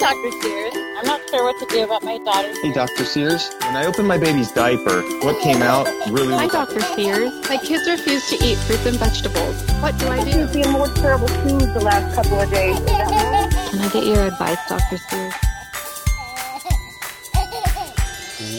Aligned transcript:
Dr. 0.00 0.32
Sears. 0.40 0.72
I'm 0.96 1.04
not 1.04 1.20
sure 1.28 1.44
what 1.44 1.58
to 1.58 1.66
do 1.66 1.84
about 1.84 2.02
my 2.02 2.16
daughter. 2.16 2.50
Hey, 2.62 2.72
Dr. 2.72 3.04
Sears. 3.04 3.50
When 3.60 3.76
I 3.76 3.84
opened 3.84 4.08
my 4.08 4.16
baby's 4.16 4.50
diaper, 4.50 5.02
what 5.20 5.38
came 5.42 5.60
out 5.60 5.86
really 6.08 6.32
Hi, 6.32 6.46
Dr. 6.46 6.80
Sears. 6.80 7.30
My 7.50 7.58
kids 7.58 7.86
refuse 7.86 8.26
to 8.30 8.36
eat 8.42 8.56
fruits 8.56 8.86
and 8.86 8.96
vegetables. 8.96 9.62
What 9.82 9.98
do 9.98 10.08
I 10.08 10.24
do? 10.24 10.40
I've 10.40 10.54
been 10.54 10.70
more 10.72 10.88
terrible 10.94 11.28
foods 11.28 11.66
the 11.74 11.80
last 11.80 12.14
couple 12.14 12.40
of 12.40 12.48
days. 12.50 12.78
Is 12.78 12.86
that 12.86 13.10
right? 13.10 13.70
Can 13.70 13.80
I 13.80 13.88
get 13.90 14.04
your 14.06 14.22
advice, 14.24 14.56
Dr. 14.70 14.96
Sears? 14.96 15.34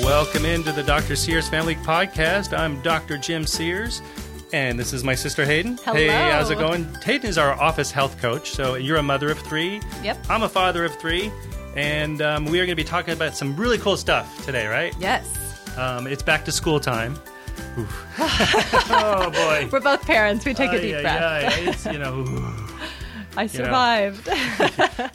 Welcome 0.03 0.45
into 0.45 0.71
the 0.71 0.83
Dr. 0.83 1.15
Sears 1.15 1.49
Family 1.49 1.75
Podcast. 1.75 2.55
I'm 2.55 2.79
Dr. 2.81 3.17
Jim 3.17 3.47
Sears, 3.47 4.03
and 4.54 4.77
this 4.77 4.93
is 4.93 5.04
my 5.04 5.15
sister 5.15 5.45
Hayden. 5.45 5.77
Hello. 5.83 5.95
Hey, 5.97 6.07
how's 6.07 6.49
it 6.49 6.57
going? 6.57 6.88
Hayden 7.04 7.29
is 7.29 7.38
our 7.38 7.54
office 7.54 7.91
health 7.91 8.20
coach. 8.20 8.51
So 8.51 8.75
you're 8.75 8.97
a 8.97 9.04
mother 9.04 9.29
of 9.31 9.39
three. 9.39 9.82
Yep. 10.04 10.25
I'm 10.29 10.43
a 10.43 10.50
father 10.50 10.86
of 10.86 10.96
three, 10.96 11.32
and 11.75 12.21
um, 12.21 12.46
we 12.46 12.60
are 12.60 12.65
going 12.65 12.75
to 12.75 12.83
be 12.83 12.83
talking 12.83 13.14
about 13.14 13.36
some 13.36 13.55
really 13.55 13.77
cool 13.77 13.97
stuff 13.97 14.46
today, 14.46 14.68
right? 14.68 14.93
Yes. 15.00 15.77
Um, 15.77 16.07
it's 16.07 16.24
back 16.24 16.46
to 16.46 16.51
school 16.51 16.79
time. 16.79 17.15
Oh 18.18 19.29
boy. 19.32 19.69
We're 19.71 19.79
both 19.79 20.01
parents. 20.01 20.46
We 20.46 20.54
take 20.54 20.74
a 20.74 20.82
deep 20.82 20.96
ay, 20.96 21.02
breath. 21.02 21.21
ay. 21.21 21.60
It's 21.69 21.86
you 21.86 21.99
know. 21.99 22.25
I 23.38 23.47
survived. 23.47 24.27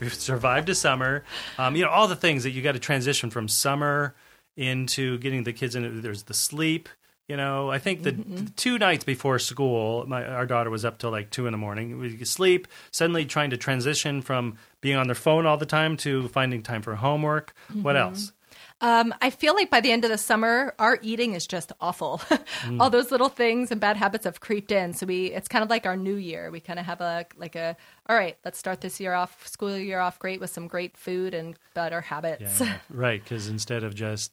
We've 0.01 0.15
survived 0.15 0.69
a 0.71 0.75
summer. 0.75 1.23
Um, 1.59 1.77
you 1.77 1.85
know, 1.85 1.91
all 1.91 2.09
the 2.09 2.17
things 2.17 2.45
that 2.45 2.51
you 2.51 2.63
got 2.63 2.73
to 2.73 2.79
transition 2.79 3.31
from 3.31 3.49
summer 3.49 4.15
into 4.57 5.19
getting 5.19 5.45
the 5.45 5.53
kids 5.53 5.75
in. 5.75 6.01
There's 6.01 6.25
the 6.25 6.35
sleep. 6.35 6.89
You 7.29 7.37
know, 7.37 7.71
I 7.71 7.79
think 7.81 8.05
the, 8.05 8.13
Mm-hmm. 8.13 8.37
the 8.45 8.51
two 8.53 8.79
nights 8.79 9.03
before 9.05 9.39
school, 9.41 10.05
my 10.07 10.25
our 10.25 10.47
daughter 10.47 10.71
was 10.71 10.85
up 10.85 10.99
till 10.99 11.11
like 11.11 11.31
two 11.31 11.47
in 11.47 11.53
the 11.53 11.59
morning. 11.59 11.99
We 11.99 12.17
could 12.17 12.29
sleep. 12.29 12.69
Suddenly, 12.93 13.25
trying 13.27 13.51
to 13.51 13.57
transition 13.57 14.23
from 14.23 14.57
being 14.81 14.97
on 14.97 15.09
their 15.09 15.17
phone 15.17 15.45
all 15.45 15.57
the 15.57 15.67
time 15.67 15.97
to 15.99 16.29
finding 16.29 16.63
time 16.63 16.83
for 16.83 16.95
homework. 16.95 17.53
What 17.73 17.97
Mm-hmm. 17.97 18.09
else? 18.09 18.33
Um, 18.81 19.15
I 19.23 19.31
feel 19.31 19.55
like 19.55 19.71
by 19.71 19.81
the 19.81 19.91
end 19.91 20.05
of 20.05 20.11
the 20.11 20.19
summer, 20.19 20.75
our 20.79 20.99
eating 21.03 21.33
is 21.35 21.47
just 21.47 21.73
awful. 21.81 22.21
Mm. 22.67 22.81
All 22.81 22.91
those 22.91 23.11
little 23.13 23.29
things 23.29 23.71
and 23.71 23.81
bad 23.81 23.97
habits 23.97 24.25
have 24.25 24.41
creeped 24.41 24.73
in. 24.73 24.93
So 24.93 25.07
we, 25.07 25.27
it's 25.27 25.47
kind 25.47 25.63
of 25.63 25.71
like 25.71 25.87
our 25.87 25.97
new 25.97 26.17
year. 26.17 26.51
We 26.51 26.59
kind 26.59 26.79
of 26.81 26.87
have 26.87 27.01
a 27.01 27.27
like 27.37 27.55
a, 27.55 27.77
all 28.09 28.17
right, 28.17 28.37
let's 28.45 28.59
start 28.59 28.81
this 28.81 28.99
year 28.99 29.13
off, 29.13 29.47
school 29.47 29.77
year 29.77 30.01
off 30.01 30.19
great 30.19 30.41
with 30.41 30.51
some 30.51 30.67
great 30.67 30.97
food 30.97 31.33
and 31.35 31.55
better 31.75 32.01
habits. 32.01 32.61
Yeah, 32.61 32.79
right. 32.91 33.23
Because 33.23 33.47
instead 33.49 33.85
of 33.85 33.95
just, 33.95 34.33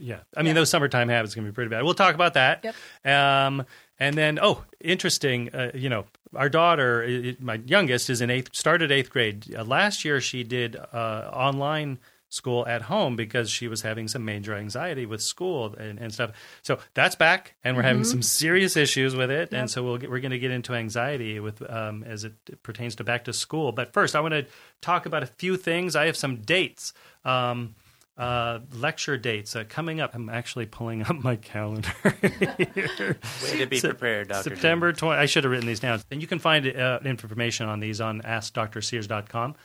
yeah, 0.00 0.20
I 0.36 0.42
mean, 0.42 0.54
those 0.54 0.70
summertime 0.70 1.08
habits 1.08 1.34
can 1.34 1.44
be 1.44 1.52
pretty 1.52 1.68
bad. 1.68 1.82
We'll 1.84 1.94
talk 1.94 2.14
about 2.14 2.34
that. 2.34 2.64
Yep. 3.04 3.14
Um, 3.14 3.64
and 4.00 4.16
then, 4.16 4.38
oh, 4.42 4.64
interesting. 4.80 5.54
Uh, 5.54 5.70
you 5.74 5.88
know, 5.90 6.06
our 6.34 6.48
daughter, 6.48 7.04
i- 7.06 7.28
i- 7.28 7.36
my 7.38 7.60
youngest, 7.66 8.10
is 8.10 8.20
in 8.20 8.30
eighth, 8.30 8.48
started 8.56 8.90
eighth 8.90 9.10
grade. 9.10 9.54
Uh, 9.54 9.62
last 9.64 10.04
year, 10.04 10.20
she 10.20 10.42
did 10.42 10.76
uh, 10.76 11.30
online 11.32 11.98
school 12.34 12.66
at 12.66 12.82
home 12.82 13.16
because 13.16 13.48
she 13.48 13.68
was 13.68 13.82
having 13.82 14.08
some 14.08 14.24
major 14.24 14.54
anxiety 14.54 15.06
with 15.06 15.22
school 15.22 15.74
and, 15.74 15.98
and 15.98 16.12
stuff. 16.12 16.32
So 16.62 16.78
that's 16.94 17.14
back, 17.14 17.54
and 17.62 17.76
we're 17.76 17.82
having 17.82 18.04
some 18.04 18.22
serious 18.22 18.76
issues 18.76 19.14
with 19.14 19.30
it. 19.30 19.52
And 19.52 19.70
so 19.70 19.82
we'll 19.82 19.98
get, 19.98 20.10
we're 20.10 20.20
going 20.20 20.32
to 20.32 20.38
get 20.38 20.50
into 20.50 20.74
anxiety 20.74 21.38
with 21.40 21.62
um, 21.70 22.02
as 22.02 22.24
it 22.24 22.34
pertains 22.62 22.96
to 22.96 23.04
back 23.04 23.24
to 23.24 23.32
school. 23.32 23.72
But 23.72 23.92
first, 23.92 24.16
I 24.16 24.20
want 24.20 24.34
to 24.34 24.46
talk 24.80 25.06
about 25.06 25.22
a 25.22 25.26
few 25.26 25.56
things. 25.56 25.94
I 25.96 26.06
have 26.06 26.16
some 26.16 26.36
dates. 26.36 26.92
Um, 27.24 27.74
uh, 28.16 28.60
lecture 28.72 29.16
dates 29.16 29.56
uh, 29.56 29.64
coming 29.68 30.00
up. 30.00 30.14
I'm 30.14 30.28
actually 30.28 30.66
pulling 30.66 31.02
up 31.02 31.22
my 31.22 31.36
calendar. 31.36 31.90
here. 32.20 33.18
Way 33.42 33.58
to 33.58 33.66
be 33.66 33.78
Se- 33.78 33.88
prepared, 33.88 34.28
Dr. 34.28 34.50
Jim. 34.50 34.56
September 34.56 34.92
20. 34.92 35.18
I 35.20 35.26
should 35.26 35.44
have 35.44 35.50
written 35.50 35.66
these 35.66 35.80
down. 35.80 36.00
And 36.10 36.20
you 36.20 36.28
can 36.28 36.38
find 36.38 36.66
uh, 36.66 37.00
information 37.04 37.68
on 37.68 37.80
these 37.80 38.00
on 38.00 38.22
AskDrSears.com. 38.22 39.56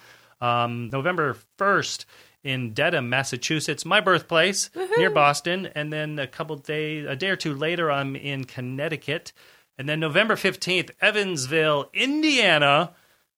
Um, 0.42 0.90
November 0.90 1.38
1st 1.60 2.06
in 2.44 2.74
Dedham, 2.74 3.10
Massachusetts, 3.10 3.86
my 3.86 4.00
birthplace, 4.00 4.70
near 4.98 5.10
Boston. 5.10 5.68
And 5.76 5.92
then 5.92 6.18
a 6.20 6.28
couple 6.28 6.56
days, 6.56 7.06
a 7.08 7.16
day 7.16 7.30
or 7.30 7.36
two 7.36 7.54
later, 7.54 7.92
I'm 7.92 8.16
in 8.16 8.46
Connecticut. 8.46 9.34
And 9.78 9.88
then 9.90 10.00
November 10.00 10.36
15th, 10.36 10.92
Evansville, 11.02 11.90
Indiana. 11.94 12.92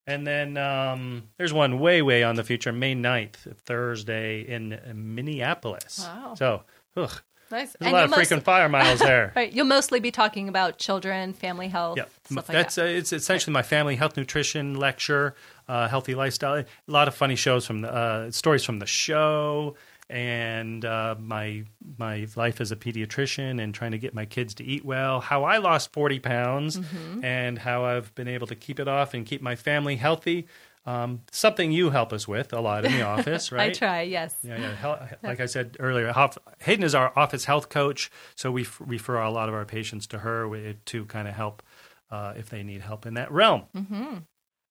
And 0.08 0.26
then 0.26 0.58
um, 0.58 1.24
there's 1.38 1.54
one 1.54 1.80
way, 1.80 2.02
way 2.02 2.24
on 2.24 2.36
the 2.36 2.44
future, 2.44 2.72
May 2.72 2.96
9th, 2.96 3.56
Thursday 3.66 4.42
in 4.42 4.80
Minneapolis. 4.96 6.00
Wow. 6.08 6.34
So, 6.36 6.64
ugh, 6.98 7.22
Nice. 7.52 7.76
there's 7.80 7.92
a 7.92 7.94
lot 7.94 8.04
of 8.06 8.10
most- 8.12 8.32
freaking 8.32 8.42
fire 8.42 8.70
miles 8.70 9.00
there. 9.12 9.32
Right. 9.36 9.52
You'll 9.52 9.66
mostly 9.66 10.00
be 10.00 10.10
talking 10.12 10.48
about 10.50 10.78
children, 10.80 11.34
family 11.34 11.68
health, 11.68 11.98
Yeah, 11.98 12.06
stuff 12.26 12.48
like 12.50 12.56
that's 12.58 12.76
that. 12.76 12.86
uh, 12.86 12.90
it's 12.90 13.14
essentially 13.14 13.54
my 13.54 13.62
family 13.62 13.96
health 13.96 14.18
nutrition 14.18 14.76
lecture, 14.76 15.36
uh, 15.74 15.88
healthy 15.88 16.16
lifestyle. 16.16 16.56
A 16.60 16.66
lot 17.00 17.08
of 17.08 17.14
funny 17.16 17.36
shows 17.36 17.64
from 17.66 17.82
the 17.82 17.92
uh, 17.94 18.32
stories 18.32 18.64
from 18.64 18.80
the 18.80 18.86
show, 18.86 19.76
and 20.10 20.84
uh, 20.86 21.16
my 21.20 21.64
my 21.98 22.28
life 22.36 22.60
as 22.62 22.72
a 22.72 22.76
pediatrician 22.76 23.62
and 23.64 23.74
trying 23.74 23.92
to 23.92 23.98
get 23.98 24.14
my 24.14 24.26
kids 24.26 24.54
to 24.56 24.64
eat 24.64 24.84
well. 24.84 25.22
How 25.22 25.44
I 25.46 25.58
lost 25.58 25.94
forty 25.94 26.20
pounds, 26.20 26.78
Mm-hmm. 26.78 27.24
and 27.24 27.58
how 27.58 27.86
I've 27.86 28.14
been 28.16 28.28
able 28.28 28.48
to 28.48 28.56
keep 28.56 28.80
it 28.80 28.88
off 28.88 29.14
and 29.14 29.26
keep 29.26 29.42
my 29.42 29.56
family 29.56 29.96
healthy. 29.96 30.48
Um, 30.84 31.22
something 31.32 31.72
you 31.72 31.92
help 31.92 32.12
us 32.12 32.28
with 32.28 32.54
a 32.54 32.60
lot 32.60 32.86
in 32.86 32.92
the 32.92 33.04
office, 33.04 33.52
right? 33.58 33.70
I 33.70 33.74
try, 33.74 34.02
yes. 34.02 34.34
Yeah, 34.44 34.58
yeah. 34.60 34.74
Hel- 34.76 35.10
Like 35.22 35.40
I 35.40 35.46
said 35.46 35.78
earlier, 35.80 36.12
Hoff- 36.12 36.40
Hayden 36.62 36.84
is 36.84 36.96
our 36.96 37.14
office 37.16 37.46
health 37.46 37.70
coach, 37.70 38.10
so 38.36 38.52
we 38.52 38.64
f- 38.64 38.82
refer 38.84 39.18
a 39.22 39.30
lot 39.30 39.48
of 39.48 39.54
our 39.54 39.66
patients 39.66 40.08
to 40.08 40.18
her 40.18 40.74
to 40.86 41.06
kind 41.06 41.28
of 41.28 41.36
help 41.36 41.62
uh, 42.10 42.34
if 42.36 42.50
they 42.50 42.64
need 42.64 42.82
help 42.82 43.06
in 43.06 43.14
that 43.14 43.32
realm. 43.32 43.62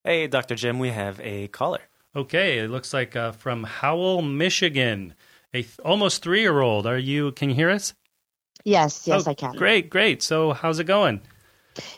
Hey, 0.04 0.26
Dr. 0.26 0.54
Jim, 0.54 0.78
we 0.78 0.88
have 0.90 1.20
a 1.20 1.48
caller. 1.48 1.80
Okay, 2.16 2.58
it 2.58 2.70
looks 2.70 2.94
like 2.94 3.14
uh, 3.14 3.32
from 3.32 3.64
Howell, 3.64 4.22
Michigan, 4.22 5.14
a 5.52 5.62
th- 5.62 5.78
almost 5.84 6.22
three-year-old. 6.22 6.86
Are 6.86 6.98
you? 6.98 7.32
Can 7.32 7.50
you 7.50 7.54
hear 7.54 7.68
us? 7.70 7.94
Yes, 8.64 9.06
yes, 9.06 9.26
Oh, 9.26 9.30
I 9.30 9.34
can. 9.34 9.52
Great, 9.56 9.90
great. 9.90 10.22
So, 10.22 10.52
how's 10.52 10.78
it 10.78 10.84
going? 10.84 11.20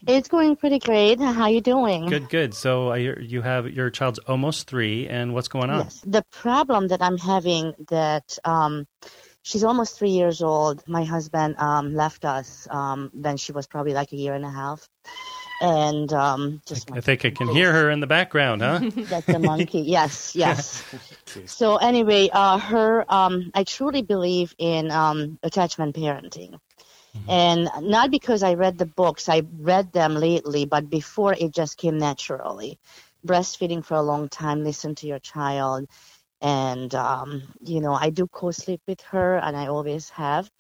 It's 0.06 0.28
going 0.28 0.56
pretty 0.56 0.80
great. 0.80 1.20
How 1.20 1.46
you 1.46 1.60
doing? 1.60 2.06
Good, 2.06 2.28
good. 2.28 2.54
So, 2.54 2.90
I 2.90 2.98
hear 2.98 3.20
you 3.20 3.40
have 3.42 3.70
your 3.70 3.88
child's 3.88 4.18
almost 4.20 4.68
three, 4.68 5.08
and 5.08 5.32
what's 5.32 5.48
going 5.48 5.70
on? 5.70 5.84
Yes. 5.84 6.02
The 6.04 6.24
problem 6.30 6.88
that 6.88 7.00
I'm 7.02 7.18
having 7.18 7.72
that 7.88 8.36
um, 8.44 8.86
she's 9.42 9.64
almost 9.64 9.98
three 9.98 10.10
years 10.10 10.42
old. 10.42 10.86
My 10.88 11.04
husband 11.04 11.56
um, 11.58 11.94
left 11.94 12.24
us 12.24 12.66
um, 12.70 13.10
when 13.14 13.36
she 13.36 13.52
was 13.52 13.66
probably 13.66 13.94
like 13.94 14.12
a 14.12 14.16
year 14.16 14.34
and 14.34 14.44
a 14.44 14.50
half, 14.50 14.88
and 15.62 16.12
um, 16.12 16.60
just 16.66 16.90
I 16.90 17.00
think 17.00 17.24
I 17.24 17.30
can 17.30 17.48
hear 17.48 17.72
her 17.72 17.90
in 17.90 18.00
the 18.00 18.06
background, 18.06 18.62
huh? 18.62 18.80
That's 18.96 19.28
a 19.28 19.38
monkey. 19.38 19.80
Yes, 19.80 20.34
yes. 20.36 20.82
so 21.46 21.76
anyway, 21.76 22.28
uh, 22.32 22.58
her, 22.58 23.04
um, 23.08 23.52
I 23.54 23.62
truly 23.62 24.02
believe 24.02 24.54
in 24.58 24.90
um, 24.90 25.38
attachment 25.42 25.94
parenting, 25.94 26.58
and 27.28 27.70
not 27.80 28.10
because 28.10 28.42
I 28.42 28.54
read 28.54 28.76
the 28.76 28.86
books. 28.86 29.28
I 29.28 29.42
read 29.58 29.92
them 29.92 30.16
lately, 30.16 30.64
but 30.64 30.90
before 30.90 31.32
it 31.32 31.52
just 31.52 31.78
came 31.78 31.98
naturally. 31.98 32.78
Breastfeeding 33.24 33.84
for 33.84 33.94
a 33.94 34.02
long 34.02 34.28
time. 34.28 34.64
Listen 34.64 34.96
to 34.96 35.06
your 35.06 35.20
child, 35.20 35.86
and 36.40 36.92
um, 36.92 37.42
you 37.64 37.80
know, 37.80 37.92
I 37.92 38.10
do 38.10 38.26
co-sleep 38.26 38.80
with 38.88 39.00
her, 39.02 39.36
and 39.36 39.56
I 39.56 39.68
always 39.68 40.10
have. 40.10 40.50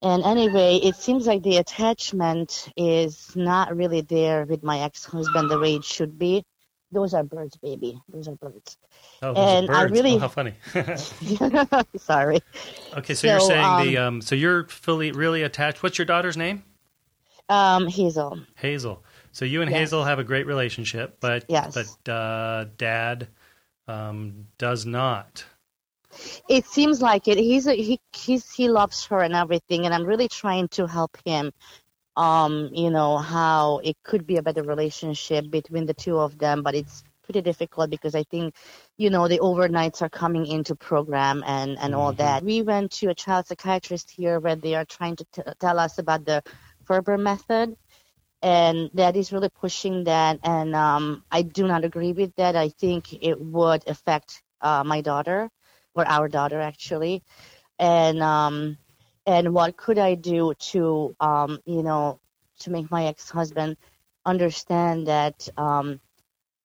And 0.00 0.22
anyway, 0.24 0.76
it 0.76 0.94
seems 0.96 1.26
like 1.26 1.42
the 1.42 1.56
attachment 1.56 2.68
is 2.76 3.34
not 3.34 3.76
really 3.76 4.00
there 4.02 4.44
with 4.44 4.62
my 4.62 4.80
ex-husband 4.80 5.50
the 5.50 5.58
way 5.58 5.74
it 5.74 5.84
should 5.84 6.18
be. 6.18 6.44
Those 6.92 7.12
are 7.14 7.22
birds, 7.24 7.56
baby. 7.56 8.00
Those 8.08 8.28
are 8.28 8.36
birds. 8.36 8.78
Oh, 9.22 9.34
And 9.34 9.68
I 9.70 9.82
birds. 9.82 9.92
really- 9.92 10.14
oh, 10.14 10.18
how 10.20 10.28
funny. 10.28 10.54
Sorry. 11.98 12.40
okay, 12.96 13.14
so, 13.14 13.26
you're 13.26 13.40
So, 13.40 13.48
saying 13.48 13.86
the 13.90 13.98
um, 13.98 14.06
um, 14.14 14.20
so 14.22 14.34
you're 14.34 14.64
fully 14.68 15.12
really 15.12 15.42
attached. 15.42 15.82
What's 15.82 15.98
your 15.98 16.06
daughter's 16.06 16.36
name? 16.36 16.62
Um, 17.48 17.88
Hazel. 17.88 18.40
Hazel. 18.56 19.02
So 19.32 19.44
you 19.44 19.62
and. 19.62 19.70
Hazel 19.70 20.04
have 20.04 20.18
a 20.18 20.24
great 20.24 20.46
relationship, 20.46 21.16
but 21.20 21.44
Yes. 21.48 21.74
but 22.04 22.10
uh, 22.12 22.66
Dad 22.76 23.28
um, 23.86 24.46
does 24.58 24.86
not. 24.86 25.44
It 26.48 26.66
seems 26.66 27.00
like 27.02 27.28
it. 27.28 27.38
He's 27.38 27.66
a, 27.66 27.74
he 27.74 28.00
he's, 28.14 28.52
he 28.52 28.68
loves 28.68 29.06
her 29.06 29.20
and 29.20 29.34
everything, 29.34 29.84
and 29.84 29.94
I'm 29.94 30.04
really 30.04 30.28
trying 30.28 30.68
to 30.68 30.86
help 30.86 31.16
him. 31.24 31.52
Um, 32.16 32.70
you 32.72 32.90
know 32.90 33.18
how 33.18 33.78
it 33.84 33.96
could 34.02 34.26
be 34.26 34.36
a 34.38 34.42
better 34.42 34.62
relationship 34.62 35.50
between 35.50 35.86
the 35.86 35.94
two 35.94 36.18
of 36.18 36.38
them, 36.38 36.62
but 36.62 36.74
it's 36.74 37.04
pretty 37.22 37.42
difficult 37.42 37.90
because 37.90 38.14
I 38.14 38.24
think, 38.24 38.54
you 38.96 39.10
know, 39.10 39.28
the 39.28 39.38
overnights 39.38 40.02
are 40.02 40.08
coming 40.08 40.46
into 40.46 40.74
program 40.74 41.44
and 41.46 41.78
and 41.78 41.94
all 41.94 42.12
that. 42.14 42.42
We 42.42 42.62
went 42.62 42.90
to 42.92 43.10
a 43.10 43.14
child 43.14 43.46
psychiatrist 43.46 44.10
here 44.10 44.40
where 44.40 44.56
they 44.56 44.74
are 44.74 44.84
trying 44.86 45.16
to 45.16 45.24
t- 45.32 45.42
tell 45.60 45.78
us 45.78 45.98
about 45.98 46.24
the 46.24 46.42
Ferber 46.84 47.18
method, 47.18 47.76
and 48.42 48.90
that 48.94 49.16
is 49.16 49.32
really 49.32 49.50
pushing 49.50 50.04
that. 50.04 50.40
And 50.42 50.74
um, 50.74 51.22
I 51.30 51.42
do 51.42 51.66
not 51.68 51.84
agree 51.84 52.12
with 52.12 52.34
that. 52.36 52.56
I 52.56 52.70
think 52.70 53.12
it 53.12 53.38
would 53.40 53.86
affect 53.86 54.42
uh, 54.60 54.82
my 54.84 55.02
daughter 55.02 55.50
or 55.98 56.08
our 56.08 56.28
daughter 56.28 56.60
actually, 56.60 57.22
and 57.78 58.22
um, 58.22 58.78
and 59.26 59.52
what 59.52 59.76
could 59.76 59.98
I 59.98 60.14
do 60.14 60.54
to 60.72 61.16
um, 61.20 61.58
you 61.66 61.82
know 61.82 62.20
to 62.60 62.70
make 62.70 62.90
my 62.90 63.06
ex-husband 63.06 63.76
understand 64.24 65.06
that 65.06 65.48
um, 65.56 66.00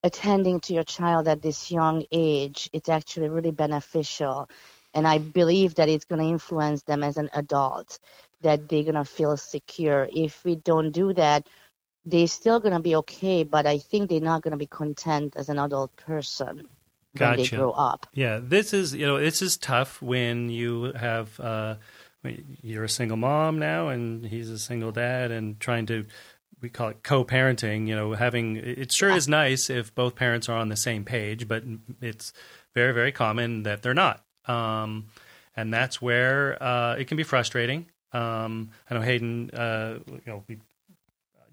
attending 0.03 0.59
to 0.61 0.73
your 0.73 0.83
child 0.83 1.27
at 1.27 1.41
this 1.41 1.71
young 1.71 2.05
age, 2.11 2.69
it's 2.73 2.89
actually 2.89 3.29
really 3.29 3.51
beneficial. 3.51 4.49
And 4.93 5.07
I 5.07 5.17
believe 5.17 5.75
that 5.75 5.89
it's 5.89 6.05
going 6.05 6.21
to 6.21 6.27
influence 6.27 6.83
them 6.83 7.03
as 7.03 7.17
an 7.17 7.29
adult, 7.33 7.99
that 8.41 8.67
they're 8.67 8.83
going 8.83 8.95
to 8.95 9.05
feel 9.05 9.37
secure. 9.37 10.07
If 10.11 10.43
we 10.43 10.55
don't 10.55 10.91
do 10.91 11.13
that, 11.13 11.47
they're 12.05 12.27
still 12.27 12.59
going 12.59 12.73
to 12.73 12.81
be 12.81 12.95
okay, 12.97 13.43
but 13.43 13.65
I 13.65 13.77
think 13.77 14.09
they're 14.09 14.19
not 14.19 14.41
going 14.41 14.51
to 14.51 14.57
be 14.57 14.67
content 14.67 15.35
as 15.37 15.49
an 15.49 15.57
adult 15.57 15.95
person 15.95 16.67
when 17.17 17.37
they 17.37 17.43
Gotcha. 17.43 17.55
grow 17.55 17.71
up. 17.71 18.07
Yeah, 18.13 18.39
this 18.41 18.73
is 18.73 18.93
you 18.93 19.05
know 19.05 19.19
this 19.19 19.41
is 19.41 19.57
tough 19.57 20.01
when 20.01 20.49
you 20.49 20.93
have 20.93 21.39
uh, 21.39 21.75
you're 22.61 22.83
a 22.83 22.89
single 22.89 23.17
mom 23.17 23.59
now 23.59 23.89
and 23.89 24.25
he's 24.25 24.49
a 24.49 24.59
single 24.59 24.91
dad 24.91 25.31
and 25.31 25.59
trying 25.59 25.85
to 25.87 26.05
we 26.61 26.69
call 26.69 26.89
it 26.89 27.03
co-parenting. 27.03 27.87
You 27.87 27.95
know, 27.95 28.13
having 28.13 28.55
it 28.55 28.91
sure 28.91 29.11
is 29.11 29.27
nice 29.27 29.69
if 29.69 29.93
both 29.93 30.15
parents 30.15 30.49
are 30.49 30.57
on 30.57 30.69
the 30.69 30.75
same 30.75 31.03
page, 31.03 31.47
but 31.47 31.63
it's 32.01 32.33
very 32.73 32.93
very 32.93 33.11
common 33.11 33.63
that 33.63 33.81
they're 33.83 33.93
not, 33.93 34.23
um, 34.47 35.07
and 35.55 35.73
that's 35.73 36.01
where 36.01 36.61
uh, 36.63 36.95
it 36.95 37.07
can 37.07 37.17
be 37.17 37.23
frustrating. 37.23 37.87
Um, 38.13 38.71
I 38.89 38.95
know 38.95 39.01
Hayden. 39.01 39.49
Uh, 39.51 39.99
you 40.07 40.21
know, 40.25 40.43
we, 40.47 40.59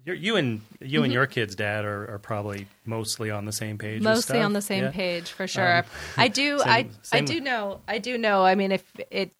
you're, 0.05 0.15
you 0.15 0.35
and 0.35 0.61
you 0.79 1.03
and 1.03 1.11
your 1.13 1.27
kids' 1.27 1.55
dad 1.55 1.85
are, 1.85 2.13
are 2.15 2.19
probably 2.19 2.67
mostly 2.85 3.29
on 3.31 3.45
the 3.45 3.51
same 3.51 3.77
page. 3.77 4.01
mostly 4.01 4.39
on 4.41 4.53
the 4.53 4.61
same 4.61 4.85
Yeah. 4.85 4.91
page 4.91 5.29
for 5.31 5.47
sure. 5.47 5.77
Um, 5.79 5.83
I 6.17 6.27
do 6.27 6.59
same- 6.63 6.67
I 6.69 6.87
I 7.17 7.21
do 7.21 7.39
know 7.41 7.81
I 7.87 7.97
do 7.99 8.17
know. 8.17 8.43
I 8.43 8.55
mean 8.55 8.71
if 8.71 8.83
it 9.11 9.31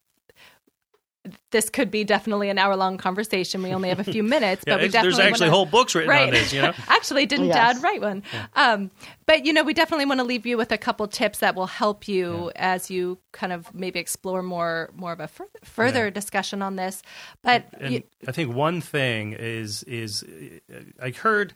this 1.52 1.70
could 1.70 1.92
be 1.92 2.04
definitely 2.04 2.50
an 2.50 2.58
hour 2.58 2.76
long 2.76 2.98
conversation. 2.98 3.62
We 3.62 3.74
only 3.74 3.90
have 3.90 4.00
a 4.00 4.04
few 4.04 4.24
minutes, 4.36 4.64
Yeah, 4.66 4.76
but 4.76 4.82
we 4.82 4.88
definitely 4.88 5.18
there's 5.18 5.20
actually 5.32 5.46
wanna- 5.50 5.56
whole 5.58 5.66
books 5.68 5.94
written 5.94 6.10
right. 6.10 6.28
on 6.28 6.34
this. 6.34 6.52
You 6.52 6.62
know, 6.64 6.74
actually, 6.88 7.26
didn't 7.28 7.48
Yes. 7.48 7.56
Dad 7.76 7.84
write 7.84 8.02
one? 8.02 8.24
Um, 8.56 8.90
but 9.28 9.46
you 9.46 9.54
know, 9.54 9.64
we 9.64 9.74
definitely 9.74 10.06
want 10.06 10.20
to 10.20 10.24
leave 10.24 10.46
you 10.48 10.58
with 10.58 10.72
a 10.72 10.78
couple 10.80 11.08
tips 11.08 11.40
that 11.40 11.54
will 11.56 11.68
help 11.68 12.08
you 12.08 12.52
as 12.56 12.90
you 12.90 13.20
kind 13.34 13.54
of 13.54 13.74
maybe 13.76 14.00
explore 14.00 14.42
more 14.42 14.90
more 14.96 15.12
of 15.12 15.20
a 15.20 15.28
further, 15.28 15.50
further 15.64 16.04
Yeah. 16.06 16.10
discussion 16.12 16.62
on 16.62 16.76
this. 16.76 17.04
But 17.44 17.66
and 17.80 17.94
you, 17.94 18.04
I 18.28 18.32
think 18.32 18.56
one 18.56 18.82
thing 18.82 19.34
is 19.34 19.84
is 19.84 20.24
uh, 20.74 20.76
I 21.02 21.12
heard 21.12 21.54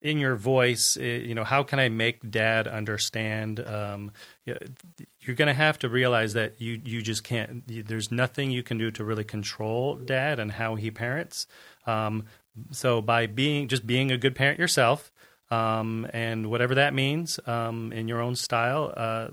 in 0.00 0.18
your 0.18 0.36
voice, 0.36 0.96
uh, 0.96 1.02
you 1.02 1.34
know, 1.34 1.44
how 1.44 1.62
can 1.62 1.80
I 1.80 1.88
make 1.88 2.30
Dad 2.30 2.68
understand? 2.68 3.60
Um, 3.60 4.12
you're 4.44 5.36
going 5.36 5.48
to 5.48 5.54
have 5.54 5.78
to 5.80 5.88
realize 5.88 6.34
that 6.34 6.60
you 6.60 6.80
you 6.84 7.02
just 7.02 7.24
can't. 7.24 7.64
There's 7.66 8.12
nothing 8.12 8.50
you 8.50 8.62
can 8.62 8.78
do 8.78 8.90
to 8.92 9.04
really 9.04 9.24
control 9.24 9.96
Dad 9.96 10.38
and 10.38 10.52
how 10.52 10.76
he 10.76 10.90
parents. 10.90 11.46
Um, 11.86 12.24
so 12.70 13.00
by 13.00 13.26
being 13.26 13.68
just 13.68 13.86
being 13.86 14.10
a 14.10 14.18
good 14.18 14.34
parent 14.34 14.58
yourself, 14.58 15.12
um, 15.50 16.06
and 16.12 16.50
whatever 16.50 16.74
that 16.76 16.94
means 16.94 17.40
um, 17.46 17.92
in 17.92 18.08
your 18.08 18.20
own 18.20 18.36
style, 18.36 18.92
uh, 18.96 19.28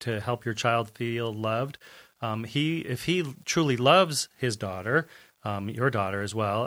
to 0.00 0.20
help 0.20 0.44
your 0.44 0.54
child 0.54 0.90
feel 0.90 1.32
loved. 1.32 1.78
Um, 2.20 2.44
he, 2.44 2.78
if 2.80 3.04
he 3.04 3.24
truly 3.44 3.76
loves 3.76 4.28
his 4.38 4.56
daughter, 4.56 5.08
um, 5.44 5.68
your 5.68 5.90
daughter 5.90 6.22
as 6.22 6.34
well, 6.34 6.64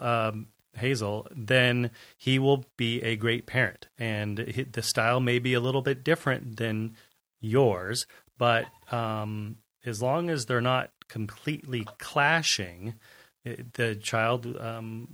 Hazel, 0.78 1.28
then 1.36 1.92
he 2.18 2.40
will 2.40 2.66
be 2.78 3.02
a 3.02 3.16
great 3.16 3.46
parent. 3.46 3.88
And 3.98 4.38
the 4.72 4.82
style 4.82 5.20
may 5.20 5.40
be 5.40 5.54
a 5.54 5.60
little 5.60 5.82
bit 5.82 6.04
different 6.04 6.58
than 6.58 6.96
yours, 7.40 8.06
but 8.38 8.66
um, 8.92 9.58
as 9.86 10.02
long 10.02 10.30
as 10.30 10.46
they're 10.46 10.62
not 10.62 10.92
completely 11.08 11.86
clashing, 11.98 12.96
it, 13.44 13.74
the 13.74 13.96
child 13.96 14.58
um, 14.60 15.08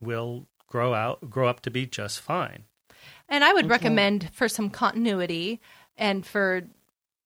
will 0.00 0.46
grow 0.66 0.94
out, 0.94 1.28
grow 1.30 1.48
up 1.48 1.60
to 1.60 1.70
be 1.70 1.86
just 1.86 2.20
fine. 2.20 2.64
And 3.28 3.44
I 3.44 3.52
would 3.52 3.68
recommend 3.68 4.30
for 4.32 4.48
some 4.48 4.70
continuity 4.70 5.60
and 5.96 6.24
for 6.26 6.62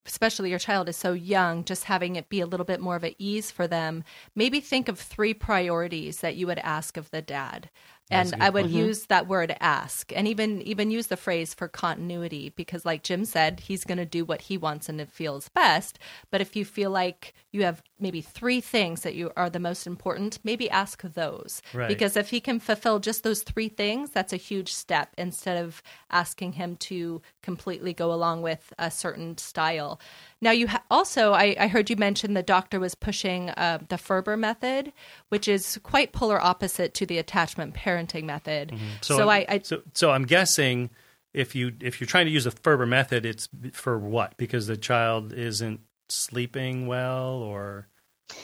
especially 0.06 0.50
your 0.50 0.58
child 0.58 0.88
is 0.88 0.96
so 0.96 1.12
young, 1.12 1.64
just 1.64 1.84
having 1.84 2.16
it 2.16 2.28
be 2.28 2.40
a 2.40 2.46
little 2.46 2.66
bit 2.66 2.80
more 2.80 2.96
of 2.96 3.04
an 3.04 3.14
ease 3.18 3.50
for 3.50 3.66
them. 3.66 4.04
Maybe 4.34 4.60
think 4.60 4.88
of 4.88 4.98
three 4.98 5.34
priorities 5.34 6.20
that 6.20 6.36
you 6.36 6.46
would 6.46 6.58
ask 6.58 6.96
of 6.96 7.10
the 7.10 7.22
dad. 7.22 7.70
And 8.12 8.34
i 8.40 8.50
would 8.50 8.64
point. 8.64 8.74
use 8.74 9.06
that 9.06 9.26
word 9.26 9.54
ask 9.60 10.12
and 10.14 10.28
even 10.28 10.62
even 10.62 10.90
use 10.90 11.08
the 11.08 11.16
phrase 11.16 11.54
for 11.54 11.68
continuity 11.68 12.52
because 12.56 12.84
like 12.84 13.02
Jim 13.02 13.24
said, 13.24 13.60
he's 13.60 13.84
going 13.84 13.98
to 13.98 14.06
do 14.06 14.24
what 14.24 14.42
he 14.42 14.56
wants 14.56 14.88
and 14.88 15.00
it 15.00 15.10
feels 15.10 15.48
best. 15.48 15.98
But 16.30 16.40
if 16.40 16.56
you 16.56 16.64
feel 16.64 16.90
like 16.90 17.34
you 17.50 17.64
have 17.64 17.82
maybe 17.98 18.20
three 18.20 18.60
things 18.60 19.02
that 19.02 19.14
you 19.14 19.30
are 19.36 19.50
the 19.50 19.60
most 19.60 19.86
important, 19.86 20.38
maybe 20.42 20.68
ask 20.70 21.02
those. 21.02 21.62
Right. 21.72 21.88
Because 21.88 22.16
if 22.16 22.30
he 22.30 22.40
can 22.40 22.60
fulfill 22.60 22.98
just 22.98 23.22
those 23.22 23.42
three 23.42 23.68
things, 23.68 24.10
that's 24.10 24.32
a 24.32 24.38
huge 24.38 24.72
step 24.72 25.10
instead 25.18 25.62
of 25.62 25.82
asking 26.10 26.52
him 26.52 26.76
to 26.76 27.22
completely 27.42 27.92
go 27.92 28.12
along 28.12 28.42
with 28.42 28.72
a 28.78 28.90
certain 28.90 29.38
style. 29.38 30.00
Now, 30.42 30.50
you 30.50 30.66
ha- 30.66 30.82
also, 30.90 31.32
I, 31.32 31.54
I 31.58 31.68
heard 31.68 31.88
you 31.88 31.94
mention 31.96 32.34
the 32.34 32.42
doctor 32.42 32.80
was 32.80 32.96
pushing 32.96 33.50
uh, 33.50 33.78
the 33.88 33.96
Ferber 33.96 34.36
method, 34.36 34.92
which 35.28 35.46
is 35.46 35.78
quite 35.84 36.12
polar 36.12 36.42
opposite 36.42 36.94
to 36.94 37.06
the 37.06 37.16
attachment 37.18 37.74
parenting 37.74 38.24
method. 38.24 38.72
So, 39.02 39.30
I, 39.30 39.46
I 39.48 39.60
so 39.62 39.82
so 39.94 40.10
I'm 40.10 40.24
guessing 40.24 40.90
if 41.32 41.54
you 41.54 41.72
if 41.80 42.00
you're 42.00 42.08
trying 42.08 42.26
to 42.26 42.32
use 42.32 42.44
the 42.44 42.50
Ferber 42.50 42.86
method, 42.86 43.24
it's 43.24 43.48
for 43.72 43.96
what? 43.96 44.36
Because 44.36 44.66
the 44.66 44.76
child 44.76 45.32
isn't 45.32 45.80
sleeping 46.08 46.88
well, 46.88 47.34
or 47.34 47.86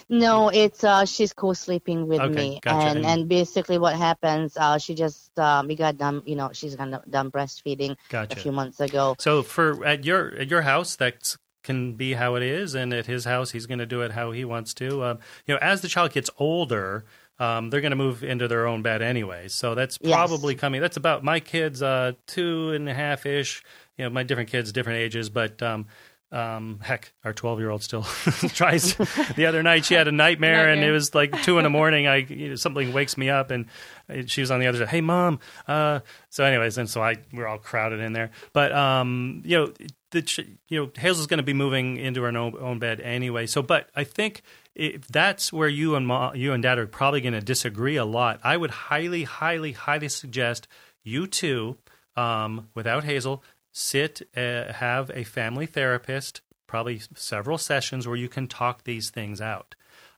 No, 0.08 0.50
it's 0.50 0.84
uh 0.84 1.04
she's 1.04 1.32
co-sleeping 1.32 2.06
with 2.06 2.20
Okay, 2.20 2.32
me, 2.32 2.60
gotcha. 2.62 2.88
and 2.90 2.98
And- 2.98 3.06
and 3.06 3.28
basically 3.28 3.76
what 3.78 3.96
happens, 3.96 4.56
uh, 4.56 4.78
she 4.78 4.94
just 4.94 5.36
um 5.38 5.66
we 5.66 5.74
got 5.74 5.98
done, 5.98 6.22
you 6.26 6.36
know, 6.36 6.50
she's 6.52 6.76
got 6.76 7.10
done 7.10 7.30
breastfeeding 7.32 7.96
Gotcha. 8.08 8.38
a 8.38 8.40
few 8.40 8.52
months 8.52 8.78
ago. 8.78 9.16
so 9.18 9.42
for 9.42 9.84
at 9.84 10.04
your 10.04 10.32
at 10.36 10.48
your 10.48 10.62
house 10.62 10.94
that 10.96 11.36
can 11.68 11.92
be 11.94 12.14
how 12.14 12.34
it 12.34 12.42
is, 12.42 12.74
and 12.74 12.92
at 12.92 13.06
his 13.06 13.24
house 13.24 13.52
he's 13.52 13.66
going 13.66 13.78
to 13.78 13.86
do 13.86 14.02
it 14.02 14.10
how 14.12 14.32
he 14.32 14.44
wants 14.44 14.74
to. 14.74 15.04
Um, 15.04 15.18
you 15.46 15.54
know, 15.54 15.60
as 15.62 15.80
the 15.80 15.88
child 15.88 16.12
gets 16.12 16.30
older. 16.38 17.04
Um, 17.40 17.70
they're 17.70 17.80
going 17.80 17.92
to 17.92 17.96
move 17.96 18.24
into 18.24 18.48
their 18.48 18.66
own 18.66 18.82
bed 18.82 19.00
anyway, 19.00 19.46
so 19.46 19.76
that's 19.76 19.96
Yes. 20.02 20.12
probably 20.12 20.56
coming. 20.56 20.80
That's 20.80 20.96
about 20.96 21.22
my 21.22 21.38
kids, 21.38 21.80
uh, 21.80 22.14
two 22.26 22.72
and 22.72 22.88
a 22.88 22.94
half 22.94 23.26
ish. 23.26 23.62
You 23.96 24.04
know, 24.06 24.10
my 24.10 24.24
different 24.24 24.50
kids, 24.50 24.72
different 24.72 24.98
ages, 24.98 25.30
but 25.30 25.62
um, 25.62 25.86
um, 26.30 26.80
heck, 26.82 27.12
our 27.24 27.32
twelve-year-old 27.32 27.82
still 27.82 28.02
tries. 28.48 28.94
the 29.36 29.46
other 29.46 29.62
night, 29.62 29.84
she 29.84 29.94
had 29.94 30.08
a 30.08 30.12
nightmare, 30.24 30.68
and 30.68 30.82
it 30.82 30.90
was 30.90 31.14
like 31.14 31.42
two 31.42 31.58
in 31.58 31.64
the 31.64 31.70
morning. 31.70 32.06
I 32.06 32.16
you 32.16 32.50
know, 32.50 32.54
something 32.54 32.92
wakes 32.92 33.16
me 33.16 33.30
up, 33.30 33.50
and 33.50 33.66
she 34.26 34.42
was 34.42 34.50
on 34.50 34.60
the 34.60 34.66
other 34.66 34.78
side. 34.78 34.88
Hey, 34.88 35.00
mom. 35.00 35.40
Uh, 35.66 36.00
so, 36.28 36.44
anyways, 36.44 36.76
and 36.76 36.88
so 36.88 37.02
I 37.02 37.16
we're 37.32 37.46
all 37.46 37.58
crowded 37.58 38.00
in 38.00 38.12
there. 38.12 38.30
But 38.52 38.72
um, 38.72 39.42
you 39.44 39.56
know, 39.56 39.72
the 40.10 40.46
you 40.68 40.80
know 40.80 40.90
Hazel's 40.94 41.26
going 41.26 41.38
to 41.38 41.44
be 41.44 41.54
moving 41.54 41.96
into 41.96 42.22
her 42.22 42.28
own, 42.28 42.54
own 42.60 42.78
bed 42.78 43.00
anyway. 43.00 43.46
So, 43.46 43.62
but 43.62 43.88
I 43.96 44.04
think 44.04 44.42
if 44.74 45.08
that's 45.08 45.52
where 45.52 45.68
you 45.68 45.94
and 45.94 46.06
mom, 46.06 46.36
you 46.36 46.52
and 46.52 46.62
dad 46.62 46.78
are 46.78 46.86
probably 46.86 47.20
going 47.20 47.34
to 47.34 47.40
disagree 47.40 47.96
a 47.96 48.04
lot. 48.04 48.40
I 48.44 48.56
would 48.56 48.70
highly, 48.70 49.24
highly, 49.24 49.72
highly 49.72 50.08
suggest 50.08 50.68
you 51.02 51.26
two, 51.26 51.78
um, 52.16 52.68
without 52.74 53.04
Hazel, 53.04 53.42
sit, 53.72 54.22
uh, 54.36 54.72
have 54.72 55.10
a 55.14 55.24
family 55.24 55.66
therapist, 55.66 56.40
probably 56.66 57.00
several 57.14 57.58
sessions 57.58 58.06
where 58.06 58.16
you 58.16 58.28
can 58.28 58.46
talk 58.46 58.84
these 58.84 59.10
things 59.10 59.40
out. 59.40 59.74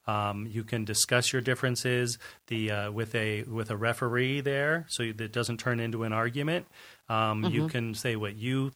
Um, 0.07 0.47
you 0.51 0.65
can 0.65 0.85
discuss 0.85 1.33
your 1.33 1.43
differences 1.43 2.19
the 2.47 2.71
uh, 2.71 2.91
with 2.91 3.15
a 3.15 3.43
with 3.45 3.71
a 3.71 3.77
referee 3.77 4.41
there, 4.41 4.87
so 4.89 5.05
that 5.05 5.21
it 5.21 5.33
doesn't 5.33 5.59
turn 5.59 5.79
into 5.79 6.03
an 6.05 6.13
argument. 6.13 6.67
Um, 7.09 7.45
You 7.45 7.69
can 7.69 7.95
say 7.95 8.17
what 8.17 8.35
you 8.35 8.73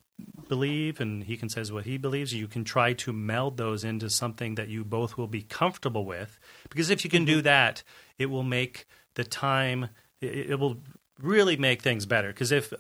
believe, 0.49 1.01
and 1.01 1.25
he 1.25 1.37
can 1.37 1.49
says 1.49 1.73
what 1.73 1.87
he 1.87 1.99
believes. 1.99 2.33
You 2.35 2.47
can 2.47 2.63
try 2.63 2.93
to 2.93 3.13
meld 3.13 3.57
those 3.57 3.85
into 3.85 4.11
something 4.11 4.57
that 4.57 4.69
you 4.69 4.85
both 4.85 5.17
will 5.17 5.27
be 5.27 5.43
comfortable 5.43 6.05
with. 6.05 6.39
Because 6.69 6.91
if 6.91 7.05
you 7.05 7.11
can 7.11 7.25
do 7.25 7.43
that, 7.43 7.83
it 8.19 8.27
will 8.27 8.45
make 8.45 8.87
the 9.15 9.25
time. 9.25 9.89
It, 10.21 10.51
it 10.51 10.59
will 10.61 10.83
really 11.21 11.57
make 11.57 11.83
things 11.83 12.07
better. 12.07 12.29
Because 12.29 12.53
if 12.53 12.73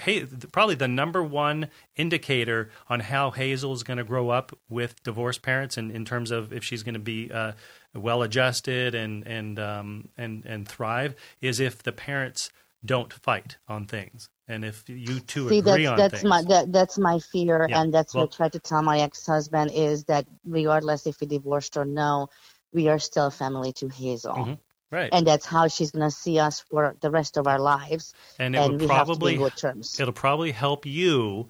hey, 0.00 0.24
probably 0.52 0.74
the 0.74 0.88
number 0.88 1.22
one 1.22 1.68
indicator 1.96 2.70
on 2.88 3.00
how 3.00 3.30
Hazel 3.30 3.72
is 3.72 3.82
going 3.82 3.98
to 3.98 4.04
grow 4.04 4.30
up 4.30 4.56
with 4.68 5.02
divorced 5.02 5.42
parents, 5.42 5.76
and 5.76 5.90
in 5.90 6.04
terms 6.04 6.30
of 6.30 6.52
if 6.52 6.64
she's 6.64 6.82
going 6.82 6.94
to 6.94 7.00
be 7.00 7.30
uh, 7.32 7.52
well 7.94 8.22
adjusted 8.22 8.94
and 8.94 9.26
and 9.26 9.58
um, 9.58 10.08
and 10.16 10.44
and 10.44 10.68
thrive, 10.68 11.14
is 11.40 11.60
if 11.60 11.82
the 11.82 11.92
parents 11.92 12.50
don't 12.84 13.12
fight 13.12 13.56
on 13.68 13.86
things, 13.86 14.28
and 14.46 14.64
if 14.64 14.88
you 14.88 15.18
two 15.20 15.48
See, 15.48 15.58
agree 15.58 15.86
that's 15.86 15.88
on 15.88 15.98
that's 15.98 16.14
things. 16.22 16.24
my 16.30 16.42
that, 16.42 16.72
that's 16.72 16.98
my 16.98 17.18
fear, 17.18 17.66
Yeah, 17.68 17.82
and 17.82 17.92
that's 17.92 18.14
well- 18.14 18.24
what 18.24 18.34
I 18.34 18.36
try 18.36 18.48
to 18.50 18.60
tell 18.60 18.82
my 18.82 19.00
ex-husband 19.00 19.72
is 19.74 20.04
that 20.04 20.26
regardless 20.44 21.06
if 21.06 21.20
we 21.20 21.26
divorced 21.26 21.76
or 21.76 21.84
no, 21.84 22.28
we 22.72 22.88
are 22.88 22.98
still 22.98 23.30
family 23.30 23.72
to 23.74 23.88
Hazel, 23.88 24.34
Mhm. 24.34 24.58
Right, 24.90 25.10
and 25.12 25.26
that's 25.26 25.46
how 25.46 25.68
she's 25.68 25.90
gonna 25.90 26.10
see 26.10 26.38
us 26.38 26.60
for 26.60 26.96
the 27.00 27.10
rest 27.10 27.36
of 27.36 27.46
our 27.46 27.58
lives, 27.58 28.14
and 28.38 28.54
it 28.54 28.58
and 28.58 28.80
we 28.80 28.86
probably 28.86 29.34
have 29.34 29.40
to 29.40 29.44
be 29.44 29.50
good 29.50 29.56
terms. 29.56 30.00
it'll 30.00 30.12
probably 30.12 30.52
help 30.52 30.86
you. 30.86 31.48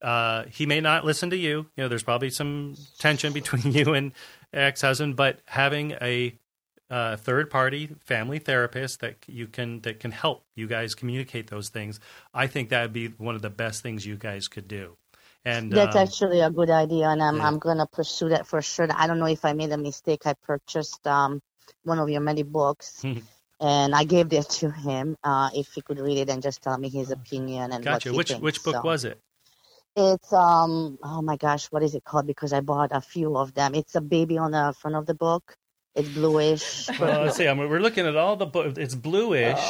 Uh, 0.00 0.44
he 0.50 0.66
may 0.66 0.80
not 0.80 1.04
listen 1.04 1.30
to 1.30 1.36
you. 1.36 1.66
You 1.76 1.84
know, 1.84 1.88
there's 1.88 2.02
probably 2.02 2.30
some 2.30 2.74
tension 2.98 3.32
between 3.32 3.72
you 3.72 3.94
and 3.94 4.12
ex-husband, 4.52 5.14
but 5.14 5.40
having 5.46 5.92
a 6.02 6.36
uh, 6.92 7.16
third 7.16 7.48
party 7.48 7.88
family 8.04 8.38
therapist 8.38 9.00
that 9.00 9.16
you 9.26 9.46
can 9.46 9.80
that 9.80 9.98
can 9.98 10.10
help 10.10 10.44
you 10.54 10.66
guys 10.66 10.94
communicate 10.94 11.48
those 11.48 11.70
things, 11.70 11.98
I 12.34 12.46
think 12.46 12.68
that 12.68 12.82
would 12.82 12.92
be 12.92 13.08
one 13.08 13.34
of 13.34 13.40
the 13.40 13.50
best 13.50 13.82
things 13.82 14.04
you 14.04 14.16
guys 14.16 14.46
could 14.46 14.68
do. 14.68 14.96
And 15.44 15.72
That's 15.72 15.96
um, 15.96 16.02
actually 16.02 16.40
a 16.40 16.50
good 16.50 16.70
idea, 16.70 17.08
and 17.08 17.22
I'm 17.22 17.38
yeah. 17.38 17.48
I'm 17.48 17.58
gonna 17.58 17.86
pursue 17.86 18.28
that 18.28 18.46
for 18.46 18.60
sure. 18.60 18.86
I 18.94 19.06
don't 19.06 19.18
know 19.18 19.26
if 19.26 19.44
I 19.44 19.54
made 19.54 19.72
a 19.72 19.78
mistake. 19.78 20.26
I 20.26 20.34
purchased 20.34 21.06
um 21.06 21.40
one 21.84 21.98
of 21.98 22.10
your 22.10 22.20
many 22.22 22.42
books, 22.42 23.04
and 23.60 23.94
I 23.94 24.04
gave 24.04 24.30
that 24.30 24.50
to 24.60 24.70
him. 24.70 25.16
Uh, 25.24 25.50
if 25.54 25.72
he 25.74 25.82
could 25.82 26.00
read 26.00 26.18
it 26.18 26.30
and 26.30 26.42
just 26.42 26.62
tell 26.62 26.78
me 26.78 26.90
his 26.90 27.10
opinion 27.10 27.72
and 27.72 27.84
gotcha. 27.84 27.90
what 27.90 28.04
he 28.04 28.18
Which 28.18 28.28
thinks. 28.28 28.42
which 28.42 28.62
book 28.64 28.74
So, 28.74 28.84
was 28.84 29.04
it? 29.04 29.20
It's 29.96 30.32
um 30.32 30.98
oh 31.02 31.22
my 31.22 31.36
gosh, 31.36 31.66
what 31.66 31.82
is 31.82 31.94
it 31.94 32.04
called? 32.04 32.26
Because 32.26 32.52
I 32.52 32.60
bought 32.60 32.90
a 32.92 33.00
few 33.02 33.36
of 33.36 33.54
them. 33.54 33.74
It's 33.74 33.94
a 33.94 34.00
baby 34.00 34.38
on 34.38 34.52
the 34.52 34.74
front 34.80 34.96
of 34.96 35.06
the 35.06 35.14
book. 35.14 35.56
It's 35.94 36.08
bluish. 36.08 36.88
Well, 36.98 37.24
let's 37.24 37.36
see. 37.36 37.46
I 37.46 37.52
mean, 37.52 37.68
we're 37.68 37.80
looking 37.80 38.06
at 38.06 38.16
all 38.16 38.36
the 38.36 38.46
books. 38.46 38.78
It's 38.78 38.94
bluish. 38.94 39.60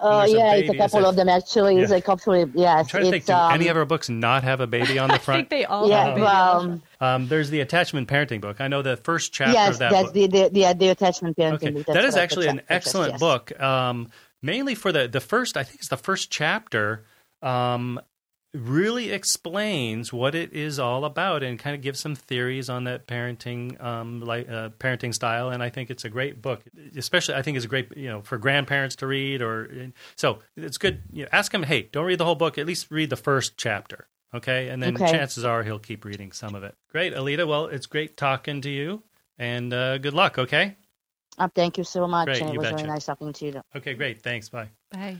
Oh 0.00 0.20
there's 0.20 0.32
a 0.32 0.36
yeah, 0.36 0.54
it's 0.54 0.70
a 0.70 0.76
couple 0.76 1.00
says- 1.00 1.04
of 1.08 1.16
them 1.16 1.28
actually. 1.28 1.78
It's 1.78 1.90
a 1.90 2.00
couple. 2.00 2.34
Of, 2.34 2.54
yes, 2.54 2.78
I'm 2.78 2.86
trying 2.86 3.04
to 3.04 3.10
think. 3.10 3.22
it's 3.22 3.26
Do 3.26 3.32
um, 3.32 3.52
any 3.52 3.66
of 3.66 3.76
our 3.76 3.84
books 3.84 4.08
not 4.08 4.44
have 4.44 4.60
a 4.60 4.68
baby 4.68 5.00
on 5.00 5.08
the 5.08 5.18
front? 5.18 5.38
I 5.38 5.40
think 5.40 5.50
they 5.50 5.64
all 5.64 5.88
yeah, 5.88 6.04
have 6.04 6.08
a 6.08 6.14
baby 6.14 6.22
well, 6.22 6.60
on 6.60 6.70
the 6.70 6.80
front. 6.98 7.22
Um, 7.22 7.28
there's 7.28 7.50
the 7.50 7.60
attachment 7.60 8.08
parenting 8.08 8.40
book. 8.40 8.60
I 8.60 8.68
know 8.68 8.82
the 8.82 8.96
first 8.96 9.32
chapter 9.32 9.54
yes, 9.54 9.74
of 9.74 9.78
that 9.80 9.90
that's 9.90 10.04
book. 10.06 10.14
the, 10.14 10.26
the 10.28 10.48
the 10.50 10.74
the 10.74 10.88
attachment 10.88 11.36
parenting. 11.36 11.54
Okay, 11.54 11.70
book. 11.70 11.86
that 11.86 11.94
That's 11.94 12.06
is 12.06 12.14
what 12.14 12.20
I 12.20 12.22
actually 12.22 12.46
an 12.46 12.60
excellent 12.68 13.12
yes. 13.12 13.20
book. 13.20 13.60
Um, 13.60 14.08
mainly 14.40 14.76
for 14.76 14.92
the 14.92 15.08
the 15.08 15.20
first, 15.20 15.56
I 15.56 15.64
think 15.64 15.80
it's 15.80 15.88
the 15.88 15.96
first 15.96 16.30
chapter. 16.30 17.04
Um, 17.42 18.00
really 18.54 19.10
explains 19.10 20.12
what 20.12 20.34
it 20.34 20.52
is 20.52 20.78
all 20.78 21.04
about 21.04 21.42
and 21.42 21.58
kind 21.58 21.74
of 21.74 21.80
gives 21.82 22.00
some 22.00 22.14
theories 22.14 22.68
on 22.68 22.84
that 22.84 23.06
parenting 23.06 23.82
um, 23.82 24.20
like 24.20 24.48
uh, 24.48 24.68
parenting 24.78 25.14
style. 25.14 25.48
And 25.48 25.62
I 25.62 25.70
think 25.70 25.90
it's 25.90 26.04
a 26.04 26.10
great 26.10 26.42
book, 26.42 26.62
especially 26.96 27.34
I 27.34 27.42
think 27.42 27.56
it's 27.56 27.64
a 27.64 27.68
great 27.68 27.96
you 27.96 28.08
know 28.08 28.20
for 28.22 28.38
grandparents 28.38 28.96
to 28.96 29.06
read. 29.06 29.42
Or 29.42 29.92
so 30.16 30.40
it's 30.56 30.78
good. 30.78 31.02
You 31.12 31.22
know, 31.24 31.28
ask 31.32 31.52
him, 31.52 31.62
hey, 31.62 31.88
don't 31.92 32.04
read 32.04 32.18
the 32.18 32.24
whole 32.24 32.34
book. 32.34 32.58
At 32.58 32.66
least 32.66 32.90
read 32.90 33.10
the 33.10 33.16
first 33.16 33.56
chapter. 33.56 34.08
Okay, 34.34 34.68
and 34.68 34.82
then 34.82 34.94
Okay. 34.96 35.12
chances 35.12 35.44
are 35.44 35.62
he'll 35.62 35.78
keep 35.78 36.04
reading 36.06 36.32
some 36.32 36.54
of 36.54 36.62
it. 36.64 36.74
Great, 36.90 37.12
Alita. 37.14 37.46
Well, 37.46 37.66
it's 37.66 37.84
great 37.86 38.16
talking 38.16 38.62
to 38.62 38.70
you, 38.70 39.02
and 39.38 39.72
uh, 39.74 39.98
good 39.98 40.14
luck. 40.14 40.38
Okay. 40.38 40.76
Uh, 41.38 41.48
thank 41.54 41.78
you 41.78 41.84
so 41.84 42.06
much, 42.06 42.28
Great, 42.28 42.40
and 42.40 42.50
it 42.50 42.52
you 42.54 42.58
was 42.58 42.66
betcha. 42.66 42.76
very 42.76 42.88
nice 42.88 43.04
talking 43.06 43.32
to 43.32 43.44
you. 43.46 43.60
Okay, 43.76 43.94
great. 43.94 44.22
Thanks. 44.22 44.48
Bye. 44.48 44.68
Bye. 44.90 45.16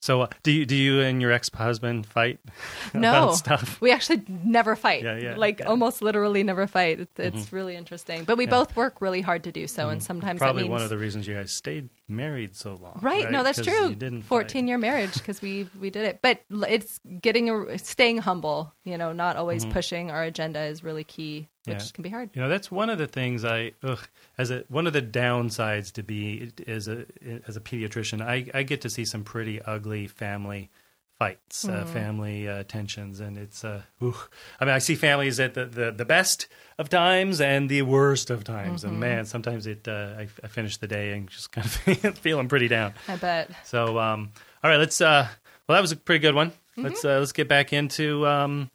So, 0.00 0.22
uh, 0.22 0.28
do 0.42 0.52
you 0.52 0.64
do 0.64 0.76
you 0.76 1.00
and 1.00 1.20
your 1.20 1.32
ex 1.32 1.50
husband 1.52 2.06
fight 2.06 2.38
No, 2.94 3.08
about 3.10 3.36
stuff? 3.36 3.80
we 3.80 3.90
actually 3.90 4.22
never 4.28 4.76
fight. 4.76 5.02
Yeah, 5.02 5.16
yeah, 5.16 5.36
like 5.36 5.58
yeah. 5.58 5.64
Mm-hmm. 5.64 5.70
almost 5.70 6.02
literally 6.02 6.42
never 6.44 6.66
fight. 6.66 7.00
It's, 7.00 7.18
it's 7.18 7.52
really 7.52 7.74
interesting. 7.74 8.24
But 8.24 8.38
we 8.38 8.46
both 8.46 8.76
work 8.76 9.00
really 9.00 9.20
hard 9.20 9.44
to 9.44 9.52
do 9.52 9.66
so, 9.66 9.88
and 9.88 10.02
sometimes 10.02 10.38
Probably 10.38 10.62
means 10.62 10.70
one 10.70 10.82
of 10.82 10.88
the 10.88 10.98
reasons 10.98 11.26
you 11.26 11.34
guys 11.34 11.50
stayed 11.50 11.88
married 12.06 12.54
so 12.54 12.78
long. 12.80 13.00
Right, 13.02 13.30
no, 13.30 13.42
that's 13.42 13.60
true. 13.60 13.88
You 13.88 13.94
didn't 13.96 14.22
fight. 14.22 14.28
Fourteen 14.28 14.68
year 14.68 14.78
marriage 14.78 15.14
because 15.14 15.42
we 15.42 15.68
we 15.80 15.90
did 15.90 16.04
it, 16.04 16.20
but 16.22 16.42
it's 16.48 17.00
getting 17.20 17.50
a, 17.50 17.78
staying 17.78 18.18
humble. 18.18 18.72
You 18.84 18.98
know, 18.98 19.12
not 19.12 19.36
always 19.36 19.64
pushing 19.66 20.10
our 20.10 20.22
agenda 20.22 20.60
is 20.60 20.84
really 20.84 21.04
key, 21.04 21.48
which 21.68 21.76
Mm-hmm. 21.78 21.84
Yeah. 21.86 21.92
can 21.94 22.02
be 22.02 22.10
hard. 22.10 22.30
You 22.34 22.42
know, 22.42 22.48
that's 22.48 22.70
one 22.70 22.90
of 22.90 22.98
the 22.98 23.06
things 23.06 23.44
I 23.44 23.72
ugh, 23.82 24.06
as 24.36 24.50
a 24.50 24.64
one 24.68 24.86
of 24.86 24.92
the 24.92 25.02
downsides 25.02 25.92
to 25.92 26.02
be 26.02 26.52
as 26.66 26.88
a 26.88 27.06
as 27.46 27.56
a 27.56 27.60
pediatrician. 27.60 28.20
I 28.22 28.46
I 28.54 28.62
get 28.62 28.80
to 28.82 28.90
see 28.90 29.04
some 29.04 29.24
pretty 29.24 29.60
ugly 29.62 30.06
family 30.06 30.70
fights, 31.18 31.68
uh, 31.68 31.82
Mm. 31.84 31.88
family 31.88 32.48
uh, 32.48 32.62
tensions, 32.62 33.18
and 33.18 33.36
it's 33.36 33.64
uh, 33.64 33.82
ooh. 34.02 34.14
I 34.60 34.64
mean, 34.64 34.74
I 34.74 34.78
see 34.78 34.94
families 34.94 35.40
at 35.40 35.54
the, 35.54 35.64
the 35.66 35.90
the 35.90 36.04
best 36.04 36.46
of 36.78 36.88
times 36.88 37.40
and 37.40 37.68
the 37.68 37.82
worst 37.82 38.30
of 38.30 38.44
times, 38.44 38.82
Mm-hmm. 38.82 38.90
and 38.90 39.00
man, 39.00 39.24
sometimes 39.24 39.66
it 39.66 39.88
uh, 39.88 40.14
I, 40.16 40.28
I 40.44 40.46
finish 40.46 40.76
the 40.76 40.86
day 40.86 41.12
and 41.12 41.28
just 41.28 41.50
kind 41.56 41.66
of 42.04 42.18
feeling 42.18 42.46
pretty 42.48 42.68
down. 42.68 42.94
I 43.08 43.16
bet. 43.16 43.50
So, 43.64 43.98
um, 43.98 44.30
all 44.62 44.70
right, 44.70 44.76
let's. 44.78 45.00
Uh, 45.00 45.26
well, 45.66 45.74
that 45.76 45.82
was 45.82 45.92
a 45.92 45.96
pretty 45.96 46.20
good 46.20 46.34
one. 46.36 46.50
Mm-hmm. 46.50 46.82
Let's 46.84 47.04
uh, 47.04 47.18
let's 47.18 47.32
get 47.32 47.48
back 47.48 47.72
into 47.72 48.24
um, 48.24 48.70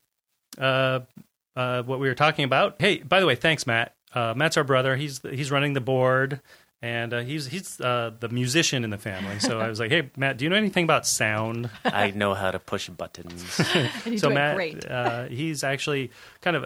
uh, 1.55 1.83
what 1.83 1.99
we 1.99 2.07
were 2.07 2.15
talking 2.15 2.45
about. 2.45 2.75
Hey, 2.79 2.97
by 2.97 3.19
the 3.19 3.25
way, 3.25 3.35
thanks, 3.35 3.67
Matt. 3.67 3.95
Uh, 4.13 4.33
Matt's 4.35 4.57
our 4.57 4.63
brother. 4.63 4.95
He's 4.95 5.21
he's 5.23 5.51
running 5.51 5.73
the 5.73 5.81
board, 5.81 6.41
and 6.83 7.13
uh, 7.13 7.19
he's 7.21 7.47
he's 7.47 7.79
uh, 7.79 8.11
the 8.19 8.27
musician 8.27 8.83
in 8.83 8.89
the 8.89 8.97
family. 8.97 9.39
So 9.39 9.59
I 9.59 9.69
was 9.69 9.79
like, 9.79 9.89
hey, 9.89 10.11
Matt, 10.17 10.37
do 10.37 10.43
you 10.43 10.49
know 10.49 10.57
anything 10.57 10.83
about 10.83 11.07
sound? 11.07 11.69
I 11.85 12.11
know 12.11 12.33
how 12.33 12.51
to 12.51 12.59
push 12.59 12.89
buttons. 12.89 13.41
And 14.05 14.19
so 14.19 14.27
do 14.27 14.35
Matt, 14.35 14.51
it 14.51 14.55
great. 14.55 14.85
Uh, 14.91 15.23
he's 15.25 15.63
actually 15.63 16.11
kind 16.41 16.57
of 16.57 16.65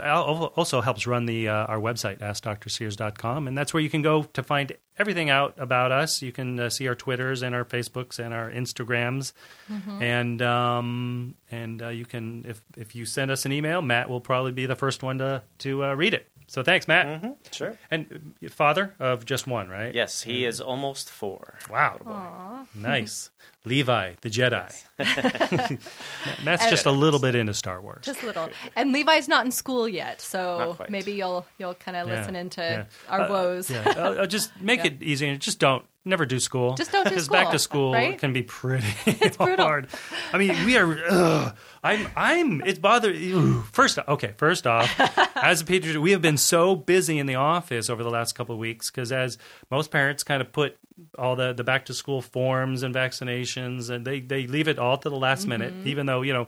also 0.58 0.82
helps 0.82 1.06
run 1.06 1.28
the 1.28 1.48
uh, 1.50 1.54
our 1.72 1.78
website 1.80 2.18
askdrsears.com, 2.20 3.48
and 3.48 3.58
that's 3.58 3.74
where 3.74 3.82
you 3.84 3.90
can 3.90 4.02
go 4.02 4.24
to 4.24 4.42
find 4.44 4.72
everything 4.98 5.30
out 5.30 5.54
about 5.58 5.92
us. 5.92 6.22
You 6.24 6.32
can 6.32 6.60
uh, 6.60 6.70
see 6.70 6.88
our 6.88 6.96
Twitters 6.96 7.44
and 7.44 7.54
our 7.54 7.64
Facebooks 7.66 8.18
and 8.20 8.34
our 8.34 8.50
Instagrams, 8.50 9.34
Mm-hmm. 9.72 10.02
and 10.02 10.42
um, 10.42 11.36
and 11.52 11.82
uh, 11.82 11.90
you 11.90 12.06
can 12.06 12.46
if 12.48 12.62
if 12.78 12.96
you 12.96 13.06
send 13.06 13.30
us 13.32 13.46
an 13.46 13.52
email, 13.52 13.82
Matt 13.82 14.10
will 14.10 14.22
probably 14.22 14.52
be 14.54 14.66
the 14.66 14.76
first 14.76 15.04
one 15.04 15.18
to 15.20 15.44
to 15.60 15.84
uh, 15.84 15.94
read 15.94 16.14
it. 16.14 16.28
So 16.50 16.64
thanks, 16.64 16.88
Matt. 16.88 17.38
sure. 17.52 17.78
And 17.92 18.34
uh, 18.44 18.48
father 18.50 18.96
of 19.00 19.26
just 19.26 19.48
one, 19.48 19.68
right? 19.70 19.94
Yes, 19.94 20.22
he 20.24 20.46
is 20.46 20.62
almost 20.62 21.10
four. 21.10 21.56
Wow. 21.70 22.66
Nice. 22.74 23.30
Levi, 23.66 24.14
the 24.22 24.30
Jedi. 24.30 24.72
Matt's 26.44 26.70
just 26.70 26.86
a 26.86 26.92
little 26.92 27.20
bit 27.20 27.36
into 27.36 27.54
Star 27.54 27.82
Wars. 27.82 28.06
Just 28.06 28.24
a 28.24 28.28
little. 28.28 28.50
And 28.78 28.94
Levi's 28.94 29.28
not 29.28 29.46
in 29.46 29.52
school 29.52 29.90
yet, 29.90 30.22
so 30.22 30.78
maybe 30.90 31.12
you'll 31.14 31.46
you'll 31.58 31.74
kind 31.76 31.98
of 31.98 32.08
Yeah, 32.08 32.16
listen 32.20 32.36
into 32.36 32.62
yeah. 32.62 32.86
our 33.10 33.22
Uh, 33.22 33.30
woes. 33.30 33.70
Yeah, 33.70 33.84
uh, 33.98 34.24
uh, 34.24 34.26
just 34.26 34.52
make 34.62 34.80
Yeah. 34.86 34.88
it 34.92 35.04
easy 35.04 35.28
and 35.28 35.40
just 35.42 35.60
don't 35.60 35.84
never 36.08 36.26
do 36.26 36.40
school. 36.40 36.74
Just 36.76 36.92
don't 36.92 37.04
do 37.04 37.10
Because 37.12 37.28
back 37.30 37.52
to 37.52 37.60
school, 37.60 37.92
school 37.92 37.94
right? 37.94 38.18
can 38.18 38.34
be 38.34 38.44
pretty 38.44 38.86
brutal. 39.38 39.66
hard. 39.66 39.88
I 40.34 40.38
mean, 40.38 40.66
we 40.66 40.78
are. 40.78 40.98
Ugh, 41.10 41.56
I'm. 41.84 42.08
I'm. 42.16 42.62
It's 42.66 42.80
bothering. 42.80 43.64
First, 43.72 44.00
okay. 44.08 44.34
First 44.38 44.66
off, 44.68 44.90
as 45.36 45.62
a 45.62 45.66
pediatrician, 45.66 46.02
we 46.02 46.12
have 46.12 46.22
been 46.22 46.38
so 46.38 46.76
busy 46.76 47.20
in 47.20 47.26
the 47.28 47.36
office 47.36 47.90
over 47.90 48.04
the 48.04 48.10
last 48.10 48.34
couple 48.34 48.54
of 48.56 48.60
weeks 48.60 48.90
because, 48.90 49.12
as 49.12 49.38
most 49.70 49.92
parents, 49.92 50.24
kind 50.24 50.42
of 50.42 50.52
put 50.52 50.78
all 51.18 51.36
the 51.36 51.54
the 51.54 51.64
back 51.64 51.86
to 51.86 51.94
school 51.94 52.22
forms 52.22 52.84
and 52.84 52.94
vaccinations, 52.96 53.90
and 53.90 54.06
they 54.06 54.20
they 54.20 54.48
leave 54.48 54.68
it 54.68 54.80
all 54.80 54.98
to 54.98 55.10
the 55.10 55.16
last 55.18 55.46
minute, 55.48 55.74
Mm-hmm. 55.74 55.88
even 55.88 56.06
though 56.06 56.22
you 56.22 56.34
know. 56.34 56.48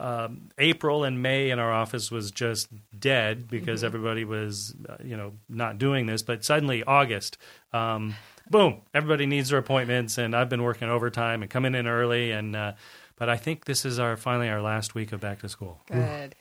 Um, 0.00 0.50
April 0.58 1.02
and 1.02 1.20
May 1.24 1.50
in 1.50 1.58
our 1.58 1.72
office 1.72 2.08
was 2.08 2.30
just 2.30 2.68
dead 2.96 3.48
because 3.48 3.80
Mm-hmm. 3.80 3.86
everybody 3.86 4.24
was, 4.24 4.72
uh, 4.88 4.94
you 5.02 5.16
know, 5.16 5.32
not 5.48 5.78
doing 5.78 6.06
this. 6.06 6.22
But 6.22 6.44
suddenly 6.44 6.84
August, 6.84 7.36
um, 7.72 8.14
boom, 8.50 8.82
everybody 8.94 9.26
needs 9.26 9.50
their 9.50 9.58
appointments, 9.58 10.18
and 10.18 10.34
I've 10.34 10.48
been 10.48 10.62
working 10.62 10.88
overtime 10.88 11.42
and 11.42 11.50
coming 11.50 11.74
in 11.74 11.86
early. 11.86 12.30
And 12.30 12.54
uh, 12.56 12.72
but 13.16 13.28
I 13.28 13.36
think 13.36 13.64
this 13.64 13.84
is 13.84 13.98
our 13.98 14.16
finally 14.16 14.48
our 14.48 14.62
last 14.62 14.94
week 14.94 15.12
of 15.12 15.20
back 15.20 15.40
to 15.40 15.48
school. 15.48 15.80
Good. 15.90 16.34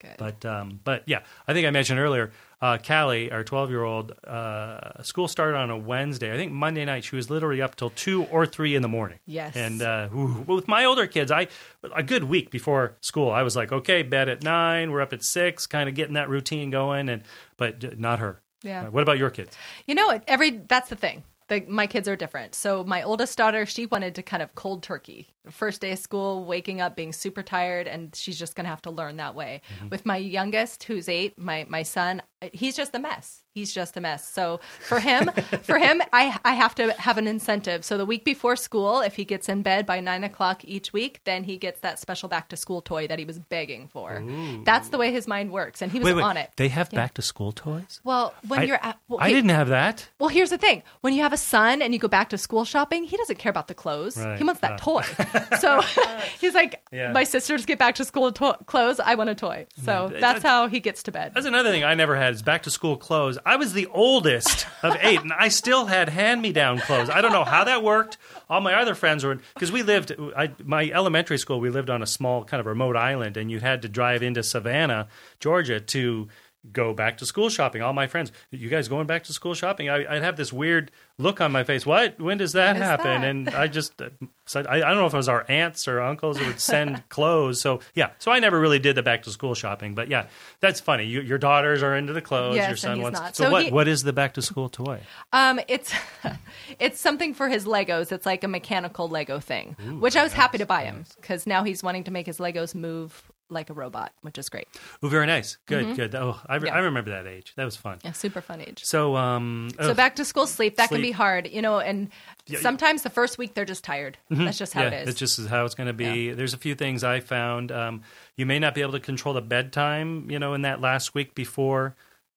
Good. 0.00 0.16
But 0.18 0.44
um, 0.44 0.80
but 0.82 1.04
yeah, 1.06 1.20
I 1.46 1.52
think 1.52 1.64
I 1.64 1.70
mentioned 1.70 2.00
earlier, 2.00 2.32
uh, 2.60 2.76
Callie, 2.78 3.30
our 3.30 3.44
twelve 3.44 3.70
year 3.70 3.84
old, 3.84 4.10
uh, 4.26 5.00
school 5.04 5.28
started 5.28 5.56
on 5.56 5.70
a 5.70 5.78
Wednesday. 5.78 6.34
I 6.34 6.36
think 6.36 6.50
Monday 6.50 6.84
night 6.84 7.04
she 7.04 7.14
was 7.14 7.30
literally 7.30 7.62
up 7.62 7.76
till 7.76 7.90
two 7.90 8.24
or 8.24 8.44
three 8.44 8.74
in 8.74 8.82
the 8.82 8.88
morning. 8.88 9.20
Yes. 9.26 9.54
And 9.54 9.80
uh, 9.80 10.08
ooh, 10.12 10.44
with 10.48 10.66
my 10.66 10.84
older 10.84 11.06
kids, 11.06 11.30
I 11.30 11.46
a 11.94 12.02
good 12.02 12.24
week 12.24 12.50
before 12.50 12.96
school, 13.00 13.30
I 13.30 13.42
was 13.42 13.54
like, 13.54 13.70
okay, 13.70 14.02
bed 14.02 14.28
at 14.28 14.42
nine, 14.42 14.90
we're 14.90 15.02
up 15.02 15.12
at 15.12 15.22
six, 15.22 15.68
kind 15.68 15.88
of 15.88 15.94
getting 15.94 16.14
that 16.14 16.28
routine 16.28 16.70
going. 16.70 17.08
And 17.08 17.22
but 17.56 17.96
not 17.96 18.18
her. 18.18 18.40
Yeah. 18.62 18.88
What 18.88 19.04
about 19.04 19.18
your 19.18 19.30
kids? 19.30 19.56
You 19.86 19.94
know, 19.94 20.20
every 20.26 20.50
that's 20.50 20.88
the 20.88 20.96
thing. 20.96 21.22
The, 21.48 21.64
my 21.68 21.86
kids 21.86 22.08
are 22.08 22.16
different. 22.16 22.54
So 22.54 22.84
my 22.84 23.02
oldest 23.02 23.36
daughter, 23.36 23.66
she 23.66 23.86
wanted 23.86 24.14
to 24.14 24.22
kind 24.22 24.42
of 24.42 24.54
cold 24.54 24.82
turkey. 24.82 25.31
First 25.50 25.80
day 25.80 25.92
of 25.92 25.98
school, 25.98 26.44
waking 26.44 26.80
up, 26.80 26.94
being 26.94 27.12
super 27.12 27.42
tired, 27.42 27.88
and 27.88 28.14
she's 28.14 28.38
just 28.38 28.54
going 28.54 28.64
to 28.64 28.70
have 28.70 28.82
to 28.82 28.90
learn 28.92 29.16
that 29.16 29.34
way. 29.34 29.60
Mm-hmm. 29.78 29.88
With 29.88 30.06
my 30.06 30.16
youngest, 30.16 30.84
who's 30.84 31.08
eight, 31.08 31.36
my 31.36 31.66
my 31.68 31.82
son, 31.82 32.22
he's 32.52 32.76
just 32.76 32.94
a 32.94 33.00
mess. 33.00 33.40
He's 33.54 33.74
just 33.74 33.96
a 33.96 34.00
mess. 34.00 34.26
So 34.26 34.60
for 34.80 34.98
him, 34.98 35.28
for 35.62 35.78
him, 35.78 36.00
I 36.12 36.38
I 36.44 36.52
have 36.54 36.74
to 36.76 36.92
have 36.92 37.18
an 37.18 37.26
incentive. 37.26 37.84
So 37.84 37.98
the 37.98 38.06
week 38.06 38.24
before 38.24 38.54
school, 38.54 39.00
if 39.00 39.16
he 39.16 39.24
gets 39.24 39.48
in 39.48 39.62
bed 39.62 39.84
by 39.84 39.98
nine 40.00 40.22
o'clock 40.24 40.64
each 40.64 40.92
week, 40.92 41.20
then 41.24 41.42
he 41.44 41.56
gets 41.58 41.80
that 41.80 41.98
special 41.98 42.28
back 42.28 42.48
to 42.50 42.56
school 42.56 42.80
toy 42.80 43.08
that 43.08 43.18
he 43.18 43.24
was 43.24 43.38
begging 43.40 43.88
for. 43.88 44.22
That's 44.64 44.88
the 44.90 44.96
way 44.98 45.10
his 45.10 45.26
mind 45.26 45.50
works, 45.50 45.82
and 45.82 45.90
he 45.90 45.98
was 45.98 46.06
Wait, 46.06 46.14
wait, 46.14 46.22
on 46.22 46.36
it. 46.36 46.50
They 46.56 46.68
have 46.68 46.88
Yeah. 46.92 47.00
back 47.00 47.14
to 47.14 47.22
school 47.22 47.50
toys. 47.52 48.00
Well, 48.04 48.32
when 48.46 48.60
I, 48.60 48.62
you're 48.64 48.78
at, 48.80 48.96
well, 49.08 49.18
I 49.20 49.28
he- 49.28 49.34
didn't 49.34 49.50
have 49.50 49.68
that. 49.68 50.08
well, 50.20 50.28
here's 50.30 50.50
the 50.50 50.58
thing: 50.58 50.82
when 51.00 51.12
you 51.14 51.22
have 51.22 51.32
a 51.32 51.36
son 51.36 51.82
and 51.82 51.92
you 51.92 51.98
go 51.98 52.08
back 52.08 52.28
to 52.30 52.38
school 52.38 52.64
shopping, 52.64 53.02
he 53.04 53.16
doesn't 53.16 53.38
care 53.40 53.50
about 53.50 53.66
the 53.66 53.74
clothes. 53.74 54.16
Right. 54.16 54.38
He 54.38 54.44
wants 54.44 54.60
that 54.60 54.72
Uh. 54.74 54.76
toy. 54.78 55.02
so 55.60 55.80
he's 56.40 56.54
like, 56.54 56.82
Yeah. 56.92 57.12
"My 57.12 57.24
sisters 57.24 57.64
get 57.66 57.78
back 57.78 57.94
to 57.96 58.04
school 58.04 58.32
to- 58.32 58.58
clothes. 58.66 59.00
I 59.00 59.14
want 59.14 59.30
a 59.30 59.34
toy." 59.34 59.66
So 59.84 60.10
Yeah, 60.12 60.20
that's 60.20 60.42
how 60.42 60.68
he 60.68 60.80
gets 60.80 61.02
to 61.04 61.12
bed. 61.12 61.32
That's 61.34 61.46
another 61.46 61.70
thing 61.70 61.84
I 61.84 61.94
never 61.94 62.16
had 62.16 62.34
is 62.34 62.42
back 62.42 62.62
to 62.64 62.70
school 62.70 62.96
clothes. 62.96 63.38
I 63.44 63.56
was 63.56 63.72
the 63.72 63.86
oldest 63.86 64.66
of 64.82 64.96
eight, 65.00 65.20
and 65.20 65.32
I 65.32 65.48
still 65.48 65.86
had 65.86 66.08
hand 66.08 66.42
me 66.42 66.52
down 66.52 66.78
clothes. 66.78 67.10
I 67.10 67.20
don't 67.20 67.32
know 67.32 67.44
how 67.44 67.64
that 67.64 67.82
worked. 67.82 68.18
All 68.48 68.60
my 68.60 68.74
other 68.74 68.94
friends 68.94 69.24
were 69.24 69.38
because 69.54 69.72
we 69.72 69.82
lived. 69.82 70.12
I, 70.36 70.50
my 70.64 70.90
elementary 70.90 71.38
school, 71.38 71.60
we 71.60 71.70
lived 71.70 71.90
on 71.90 72.02
a 72.02 72.06
small 72.06 72.44
kind 72.44 72.60
of 72.60 72.66
remote 72.66 72.96
island, 72.96 73.36
and 73.36 73.50
you 73.50 73.60
had 73.60 73.82
to 73.82 73.88
drive 73.88 74.22
into 74.22 74.42
Savannah, 74.42 75.08
Georgia, 75.40 75.80
to 75.80 76.28
go 76.70 76.94
back 76.94 77.18
to 77.18 77.26
school 77.26 77.48
shopping. 77.48 77.82
All 77.82 77.92
my 77.92 78.06
friends, 78.06 78.30
you 78.50 78.68
guys 78.68 78.86
going 78.88 79.06
back 79.06 79.24
to 79.24 79.32
school 79.32 79.54
shopping? 79.54 79.88
I, 79.88 80.04
I'd 80.16 80.22
have 80.22 80.36
this 80.36 80.52
weird 80.52 80.92
look 81.18 81.40
on 81.40 81.50
my 81.50 81.64
face. 81.64 81.84
What? 81.84 82.20
When 82.20 82.38
does 82.38 82.52
that 82.52 82.74
When 82.74 82.82
happen? 82.82 83.20
that? 83.22 83.24
And 83.28 83.48
I 83.50 83.66
just 83.66 84.00
uh, 84.00 84.10
said, 84.46 84.66
I, 84.68 84.76
I 84.76 84.78
don't 84.80 84.96
know 84.98 85.06
if 85.06 85.14
it 85.14 85.16
was 85.16 85.28
our 85.28 85.44
aunts 85.48 85.88
or 85.88 86.00
uncles 86.00 86.38
who 86.38 86.46
would 86.46 86.60
send 86.60 87.06
clothes. 87.08 87.60
So 87.60 87.80
yeah, 87.94 88.10
so 88.18 88.30
I 88.30 88.38
never 88.38 88.60
really 88.60 88.78
did 88.78 88.94
the 88.96 89.02
back 89.02 89.24
to 89.24 89.30
school 89.30 89.54
shopping. 89.54 89.94
But 89.94 90.08
yeah, 90.08 90.26
that's 90.60 90.78
funny. 90.80 91.04
You, 91.06 91.20
your 91.20 91.38
daughters 91.38 91.82
are 91.82 91.96
into 91.96 92.12
the 92.12 92.22
clothes. 92.22 92.56
Yes, 92.56 92.68
your 92.68 92.76
son 92.76 93.02
wants. 93.02 93.18
not. 93.18 93.34
So, 93.36 93.44
So 93.44 93.50
what? 93.50 93.64
he- 93.64 93.70
what 93.72 93.88
is 93.88 94.04
the 94.04 94.12
back 94.12 94.34
to 94.34 94.42
school 94.42 94.68
toy? 94.68 95.00
Um, 95.32 95.58
it's 95.66 95.92
it's 96.78 97.00
something 97.00 97.34
for 97.34 97.48
his 97.48 97.64
Legos. 97.64 98.12
It's 98.12 98.26
like 98.26 98.44
a 98.44 98.48
mechanical 98.48 99.08
Lego 99.08 99.40
thing, 99.40 99.74
which 100.00 100.16
I 100.16 100.22
was 100.22 100.32
happy 100.32 100.58
to 100.58 100.66
buy 100.66 100.84
him 100.84 101.04
because 101.20 101.46
now 101.46 101.64
he's 101.64 101.82
wanting 101.82 102.04
to 102.04 102.10
make 102.10 102.26
his 102.26 102.38
Legos 102.38 102.74
move 102.74 103.31
like 103.52 103.70
a 103.70 103.72
robot, 103.72 104.12
which 104.22 104.38
is 104.38 104.48
great. 104.48 104.66
Oh, 105.02 105.08
very 105.08 105.26
nice. 105.26 105.56
Good, 105.66 105.94
good. 105.96 106.14
Oh, 106.14 106.40
I, 106.46 106.56
re- 106.56 106.60
Mm-hmm. 106.62 106.66
Yeah. 106.66 106.74
I 106.74 106.78
remember 106.80 107.10
that 107.10 107.26
age. 107.26 107.52
That 107.56 107.64
was 107.64 107.76
fun. 107.76 107.98
Yeah, 108.04 108.12
super 108.12 108.40
fun 108.40 108.60
age. 108.60 108.84
So 108.84 109.16
um, 109.16 109.70
So 109.80 109.94
back 109.94 110.16
to 110.16 110.24
school 110.24 110.46
sleep 110.46 110.76
that 110.76 110.88
can 110.88 111.00
be 111.02 111.10
hard, 111.12 111.48
you 111.48 111.62
know, 111.62 111.78
and 111.80 112.08
Yeah, 112.46 112.56
yeah. 112.56 112.60
sometimes 112.62 113.02
the 113.02 113.10
first 113.10 113.38
week 113.38 113.54
they're 113.54 113.64
just 113.64 113.84
tired. 113.84 114.18
That's 114.30 114.58
just 114.58 114.72
how 114.72 114.82
yeah, 114.82 114.88
it 114.88 115.02
is. 115.02 115.08
It's 115.10 115.18
just 115.18 115.46
how 115.48 115.64
it's 115.64 115.74
going 115.74 115.86
to 115.88 115.92
be. 115.92 116.32
There's 116.32 116.54
a 116.54 116.58
few 116.58 116.74
things 116.74 117.04
I 117.04 117.20
found. 117.20 117.70
Um, 117.70 118.02
you 118.36 118.46
may 118.46 118.58
not 118.58 118.74
be 118.74 118.80
able 118.82 118.92
to 118.92 119.00
control 119.00 119.34
the 119.34 119.42
bedtime, 119.42 120.30
you 120.30 120.38
know, 120.38 120.54
in 120.54 120.62
that 120.62 120.80
last 120.80 121.14
week 121.14 121.34
before 121.34 121.94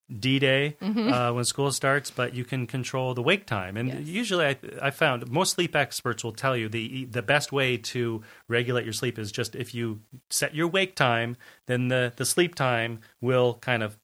D 0.08 0.40
Day 0.40 0.78
Mm-hmm. 0.82 1.12
uh, 1.12 1.34
when 1.34 1.46
school 1.46 1.72
starts, 1.72 2.12
but 2.12 2.34
you 2.36 2.46
can 2.46 2.68
control 2.68 3.14
the 3.14 3.24
wake 3.24 3.46
time. 3.46 3.76
And 3.78 3.90
Yes. 3.90 4.08
usually, 4.08 4.46
I, 4.46 4.58
I 4.82 4.92
found 4.92 5.30
most 5.32 5.54
sleep 5.56 5.76
experts 5.76 6.24
will 6.24 6.32
tell 6.34 6.56
you 6.56 6.70
the 6.70 7.06
the 7.06 7.22
best 7.24 7.52
way 7.52 7.78
to 7.78 8.22
regulate 8.48 8.84
your 8.84 8.94
sleep 8.94 9.18
is 9.18 9.32
just 9.32 9.56
if 9.56 9.74
you 9.74 10.02
set 10.30 10.54
your 10.54 10.68
wake 10.68 10.96
time, 10.96 11.38
then 11.66 11.88
the 11.88 12.14
the 12.16 12.26
sleep 12.26 12.56
time 12.56 13.00
will 13.22 13.56
kind 13.62 13.82
of 13.84 13.98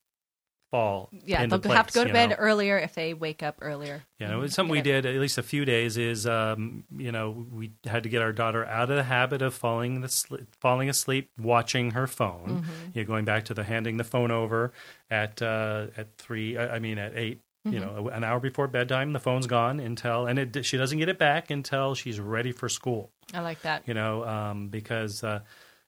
fall. 0.72 1.10
yeah, 1.26 1.46
they'll 1.46 1.62
have 1.74 1.88
to 1.88 1.94
go 1.94 2.04
to 2.06 2.12
bed 2.14 2.30
know? 2.32 2.36
earlier 2.40 2.78
if 2.78 2.94
they 2.96 3.14
wake 3.14 3.44
up 3.44 3.58
earlier. 3.62 4.04
Yeah, 4.20 4.32
Mhm. 4.32 4.52
something 4.52 4.72
we 4.72 4.82
did 4.82 5.06
at 5.06 5.16
least 5.16 5.38
a 5.38 5.44
few 5.44 5.66
days. 5.66 5.98
Is 5.98 6.26
um, 6.26 6.86
you 6.98 7.12
know 7.12 7.46
we 7.52 7.72
had 7.86 8.04
to 8.04 8.10
get 8.10 8.22
our 8.22 8.32
daughter 8.32 8.66
out 8.66 8.90
of 8.90 8.96
the 8.96 9.04
habit 9.04 9.42
of 9.42 9.54
falling 9.54 10.02
the 10.02 10.46
falling 10.60 10.90
asleep 10.90 11.30
watching 11.38 11.92
her 11.92 12.08
phone. 12.08 12.62
Mm-hmm. 12.64 12.72
You 12.94 13.04
know, 13.04 13.08
going 13.08 13.26
back 13.26 13.46
to 13.46 13.54
the 13.54 13.64
handing 13.66 13.98
the 13.98 14.04
phone 14.04 14.32
over 14.32 14.72
at 15.10 15.42
uh, 15.42 15.88
at 15.98 16.18
three. 16.18 16.58
I 16.58 16.76
I 16.78 16.80
mean 16.80 16.98
at 16.98 17.16
8 17.16 17.42
You 17.64 17.72
Mm-hmm. 17.74 17.80
know, 18.06 18.08
an 18.10 18.24
hour 18.24 18.40
before 18.40 18.68
bedtime, 18.68 19.14
the 19.14 19.20
phone's 19.20 19.46
gone 19.46 19.80
until, 19.80 20.26
and 20.26 20.40
it, 20.40 20.66
she 20.66 20.78
doesn't 20.78 20.98
get 20.98 21.10
it 21.10 21.20
back 21.20 21.52
until 21.52 21.94
she's 21.94 22.20
ready 22.20 22.52
for 22.52 22.68
school. 22.68 23.12
I 23.36 23.42
like 23.42 23.62
that. 23.62 23.84
You 23.88 23.94
know, 23.94 24.26
um, 24.26 24.70
because 24.70 25.24
uh, 25.24 25.42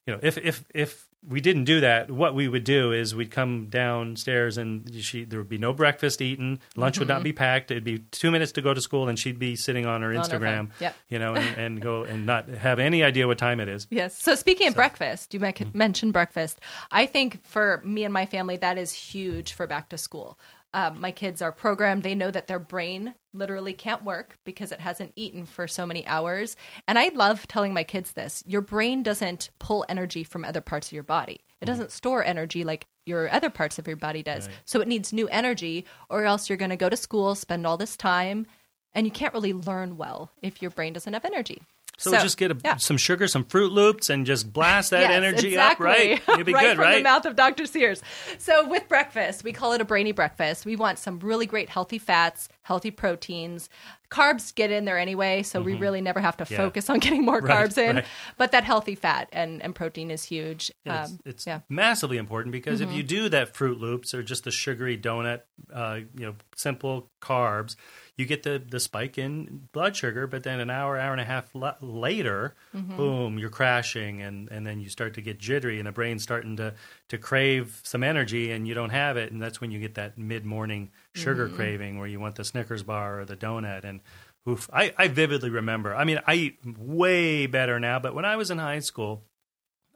you 0.06 0.12
know 0.12 0.20
if 0.22 0.38
if 0.38 0.64
if 0.72 1.08
we 1.28 1.40
didn't 1.40 1.64
do 1.64 1.80
that, 1.80 2.10
what 2.10 2.34
we 2.34 2.48
would 2.48 2.64
do 2.64 2.92
is 2.92 3.14
we'd 3.14 3.30
come 3.30 3.66
downstairs 3.70 4.58
and 4.58 4.94
she 5.02 5.24
there 5.24 5.38
would 5.40 5.48
be 5.48 5.58
no 5.58 5.72
breakfast 5.72 6.20
eaten, 6.20 6.60
lunch 6.76 6.98
would 6.98 7.08
not 7.08 7.22
be 7.22 7.32
packed. 7.32 7.70
It'd 7.70 7.84
be 7.84 8.00
two 8.10 8.30
minutes 8.30 8.52
to 8.52 8.62
go 8.62 8.74
to 8.74 8.80
school, 8.80 9.08
and 9.08 9.18
she'd 9.18 9.38
be 9.38 9.56
sitting 9.56 9.86
on 9.86 10.02
her 10.02 10.08
Mm-hmm. 10.10 10.18
On 10.18 10.24
Instagram, 10.40 10.56
phone. 10.56 10.72
Yep. 10.80 10.96
you 11.08 11.18
know, 11.18 11.34
and, 11.34 11.56
and 11.58 11.80
go 11.80 12.02
and 12.10 12.26
not 12.26 12.48
have 12.48 12.78
any 12.78 13.02
idea 13.02 13.26
what 13.26 13.38
time 13.38 13.58
it 13.60 13.68
is. 13.68 13.86
Yes. 13.90 14.20
So 14.22 14.34
speaking 14.34 14.68
of 14.68 14.74
breakfast, 14.74 15.32
you 15.32 15.40
Mm-hmm. 15.40 15.76
mentioned 15.76 16.12
breakfast. 16.12 16.60
I 16.90 17.06
think 17.06 17.44
for 17.44 17.80
me 17.84 18.04
and 18.04 18.12
my 18.12 18.26
family, 18.26 18.56
that 18.58 18.78
is 18.78 18.92
huge 18.92 19.52
for 19.52 19.66
back 19.66 19.88
to 19.90 19.98
school. 19.98 20.38
Um, 20.74 21.00
my 21.00 21.12
kids 21.12 21.40
are 21.40 21.52
programmed. 21.52 22.02
They 22.02 22.16
know 22.16 22.32
that 22.32 22.48
their 22.48 22.58
brain 22.58 23.14
literally 23.32 23.72
can't 23.72 24.04
work 24.04 24.36
because 24.44 24.72
it 24.72 24.80
hasn't 24.80 25.12
eaten 25.14 25.46
for 25.46 25.68
so 25.68 25.86
many 25.86 26.04
hours. 26.06 26.56
And 26.88 26.98
I 26.98 27.08
love 27.08 27.46
telling 27.46 27.72
my 27.72 27.84
kids 27.84 28.12
this 28.12 28.42
your 28.44 28.60
brain 28.60 29.02
doesn't 29.04 29.50
pull 29.58 29.86
energy 29.88 30.24
from 30.24 30.44
other 30.44 30.60
parts 30.60 30.88
of 30.88 30.92
your 30.92 31.04
body, 31.04 31.40
it 31.60 31.66
doesn't 31.66 31.92
store 31.92 32.24
energy 32.24 32.64
like 32.64 32.86
your 33.06 33.32
other 33.32 33.50
parts 33.50 33.78
of 33.78 33.86
your 33.86 33.96
body 33.96 34.22
does. 34.22 34.48
So 34.64 34.80
it 34.80 34.88
needs 34.88 35.12
new 35.12 35.28
energy, 35.28 35.84
or 36.10 36.24
else 36.24 36.48
you're 36.48 36.58
going 36.58 36.70
to 36.70 36.76
go 36.76 36.88
to 36.88 36.96
school, 36.96 37.34
spend 37.34 37.66
all 37.66 37.76
this 37.76 37.96
time, 37.96 38.46
and 38.94 39.06
you 39.06 39.10
can't 39.12 39.34
really 39.34 39.52
learn 39.52 39.96
well 39.96 40.32
if 40.42 40.60
your 40.60 40.70
brain 40.70 40.92
doesn't 40.92 41.12
have 41.12 41.24
energy. 41.24 41.62
So, 41.96 42.10
just 42.12 42.36
get 42.36 42.50
a, 42.50 42.56
yeah. 42.64 42.76
some 42.76 42.96
sugar, 42.96 43.28
some 43.28 43.44
Froot 43.44 43.70
Loops, 43.70 44.10
and 44.10 44.26
just 44.26 44.52
blast 44.52 44.90
that 44.90 45.02
Yes, 45.02 45.12
energy 45.12 45.48
exactly. 45.48 45.86
up, 45.86 45.90
right? 45.96 46.22
You'll 46.36 46.44
be 46.44 46.52
right 46.52 46.62
good, 46.62 46.76
from 46.76 46.84
right? 46.84 46.96
the 46.96 47.02
mouth 47.02 47.24
of 47.24 47.36
Dr. 47.36 47.66
Sears. 47.66 48.02
So 48.38 48.68
with 48.68 48.88
breakfast, 48.88 49.44
we 49.44 49.52
call 49.52 49.72
it 49.72 49.80
a 49.80 49.84
brainy 49.84 50.12
breakfast. 50.12 50.66
We 50.66 50.76
want 50.76 50.98
some 50.98 51.20
really 51.20 51.46
great 51.46 51.68
healthy 51.68 51.98
fats, 51.98 52.48
healthy 52.64 52.90
proteins. 52.90 53.68
Carbs 54.10 54.54
get 54.54 54.70
in 54.70 54.84
there 54.84 54.98
anyway, 54.98 55.42
so 55.42 55.60
we 55.60 55.74
really 55.74 56.00
never 56.00 56.20
have 56.20 56.36
to 56.36 56.44
Mm-hmm. 56.44 56.52
Yeah. 56.54 56.58
focus 56.58 56.90
on 56.90 56.98
getting 57.04 57.24
more 57.24 57.40
Right, 57.40 57.68
carbs 57.68 57.78
in. 57.78 57.96
right. 57.96 58.04
But 58.36 58.52
that 58.52 58.64
healthy 58.64 58.94
fat 58.94 59.28
and, 59.32 59.62
and 59.62 59.74
protein 59.74 60.10
is 60.10 60.24
huge. 60.24 60.70
It's 60.84 61.10
Um, 61.12 61.18
it's 61.24 61.46
yeah. 61.46 61.58
Mm-hmm. 61.60 61.74
massively 61.74 62.16
important 62.18 62.52
because 62.52 62.80
if 62.80 62.92
you 62.92 63.02
do 63.02 63.28
that 63.30 63.54
Froot 63.54 63.78
Loops 63.80 64.12
or 64.14 64.22
just 64.22 64.44
the 64.44 64.50
sugary 64.50 64.96
donut, 64.98 65.42
uh, 65.72 66.00
you 66.16 66.26
know, 66.26 66.34
simple 66.54 67.10
carbs, 67.20 67.76
you 68.16 68.24
get 68.26 68.44
the 68.44 68.62
the 68.64 68.78
spike 68.78 69.18
in 69.18 69.68
blood 69.72 69.96
sugar. 69.96 70.26
But 70.28 70.44
then 70.44 70.60
an 70.60 70.70
hour, 70.70 70.96
hour 70.98 71.10
and 71.12 71.20
a 71.20 71.24
half 71.24 71.52
la- 71.54 71.74
later, 71.80 72.54
Mm-hmm. 72.76 72.96
boom, 72.96 73.38
you're 73.38 73.50
crashing, 73.50 74.20
and 74.22 74.48
and 74.50 74.64
then 74.66 74.80
you 74.80 74.88
start 74.88 75.14
to 75.14 75.20
get 75.22 75.38
jittery, 75.38 75.78
and 75.78 75.86
the 75.88 75.92
brain's 75.92 76.22
starting 76.22 76.56
to 76.58 76.74
to 77.08 77.18
crave 77.18 77.80
some 77.82 78.02
energy, 78.04 78.52
and 78.52 78.68
you 78.68 78.74
don't 78.74 78.90
have 78.90 79.16
it, 79.16 79.32
and 79.32 79.40
that's 79.42 79.60
when 79.60 79.70
you 79.72 79.80
get 79.80 79.94
that 79.94 80.16
mid 80.18 80.44
morning 80.44 80.90
sugar 81.14 81.46
Mm-hmm. 81.46 81.56
craving 81.56 81.98
where 81.98 82.08
you 82.08 82.20
want 82.20 82.34
the 82.36 82.44
Snickers 82.44 82.82
bar 82.82 83.20
or 83.20 83.24
the 83.24 83.36
donut, 83.36 83.84
and 83.84 84.00
oof, 84.48 84.68
I, 84.72 84.92
I 84.98 85.08
vividly 85.08 85.50
remember. 85.50 85.94
I 85.94 86.04
mean, 86.04 86.20
I 86.26 86.34
eat 86.34 86.58
way 86.78 87.46
better 87.46 87.78
now, 87.80 87.98
but 87.98 88.14
when 88.14 88.24
I 88.24 88.36
was 88.36 88.50
in 88.50 88.58
high 88.58 88.80
school. 88.80 89.22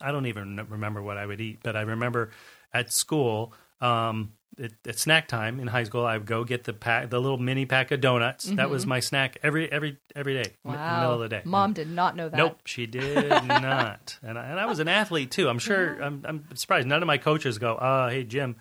I 0.00 0.12
don't 0.12 0.26
even 0.26 0.64
remember 0.70 1.02
what 1.02 1.16
I 1.18 1.26
would 1.26 1.40
eat, 1.40 1.58
but 1.64 1.74
I 1.74 1.80
remember 1.80 2.30
at 2.72 2.92
school, 2.92 3.52
um, 3.80 4.34
at, 4.56 4.70
at 4.86 4.96
snack 4.96 5.26
time 5.26 5.58
in 5.58 5.66
high 5.66 5.82
school, 5.82 6.06
I 6.06 6.16
would 6.18 6.24
go 6.26 6.44
get 6.44 6.62
the 6.62 6.72
pack, 6.72 7.10
the 7.10 7.20
little 7.20 7.36
mini 7.36 7.66
pack 7.66 7.90
of 7.90 8.00
donuts. 8.00 8.44
That 8.44 8.70
was 8.70 8.86
my 8.86 9.00
snack 9.00 9.38
every 9.42 9.70
every 9.72 9.98
every 10.14 10.34
day, 10.40 10.52
Wow. 10.64 11.00
middle 11.00 11.14
of 11.14 11.20
the 11.22 11.28
day. 11.28 11.42
Mom 11.44 11.72
did 11.72 11.90
not 11.90 12.14
know 12.14 12.28
that. 12.28 12.36
Nope, 12.36 12.60
she 12.64 12.86
did 12.86 13.28
not. 13.48 14.16
And 14.22 14.38
I, 14.38 14.44
and 14.46 14.60
I 14.60 14.66
was 14.66 14.78
an 14.78 14.86
athlete 14.86 15.32
too. 15.32 15.48
I'm 15.48 15.58
sure. 15.58 16.00
I'm, 16.00 16.24
I'm 16.24 16.44
surprised 16.54 16.86
none 16.86 17.02
of 17.02 17.08
my 17.08 17.18
coaches 17.18 17.58
go, 17.58 17.74
"Uh, 17.74 18.08
hey 18.08 18.22
Jim, 18.22 18.54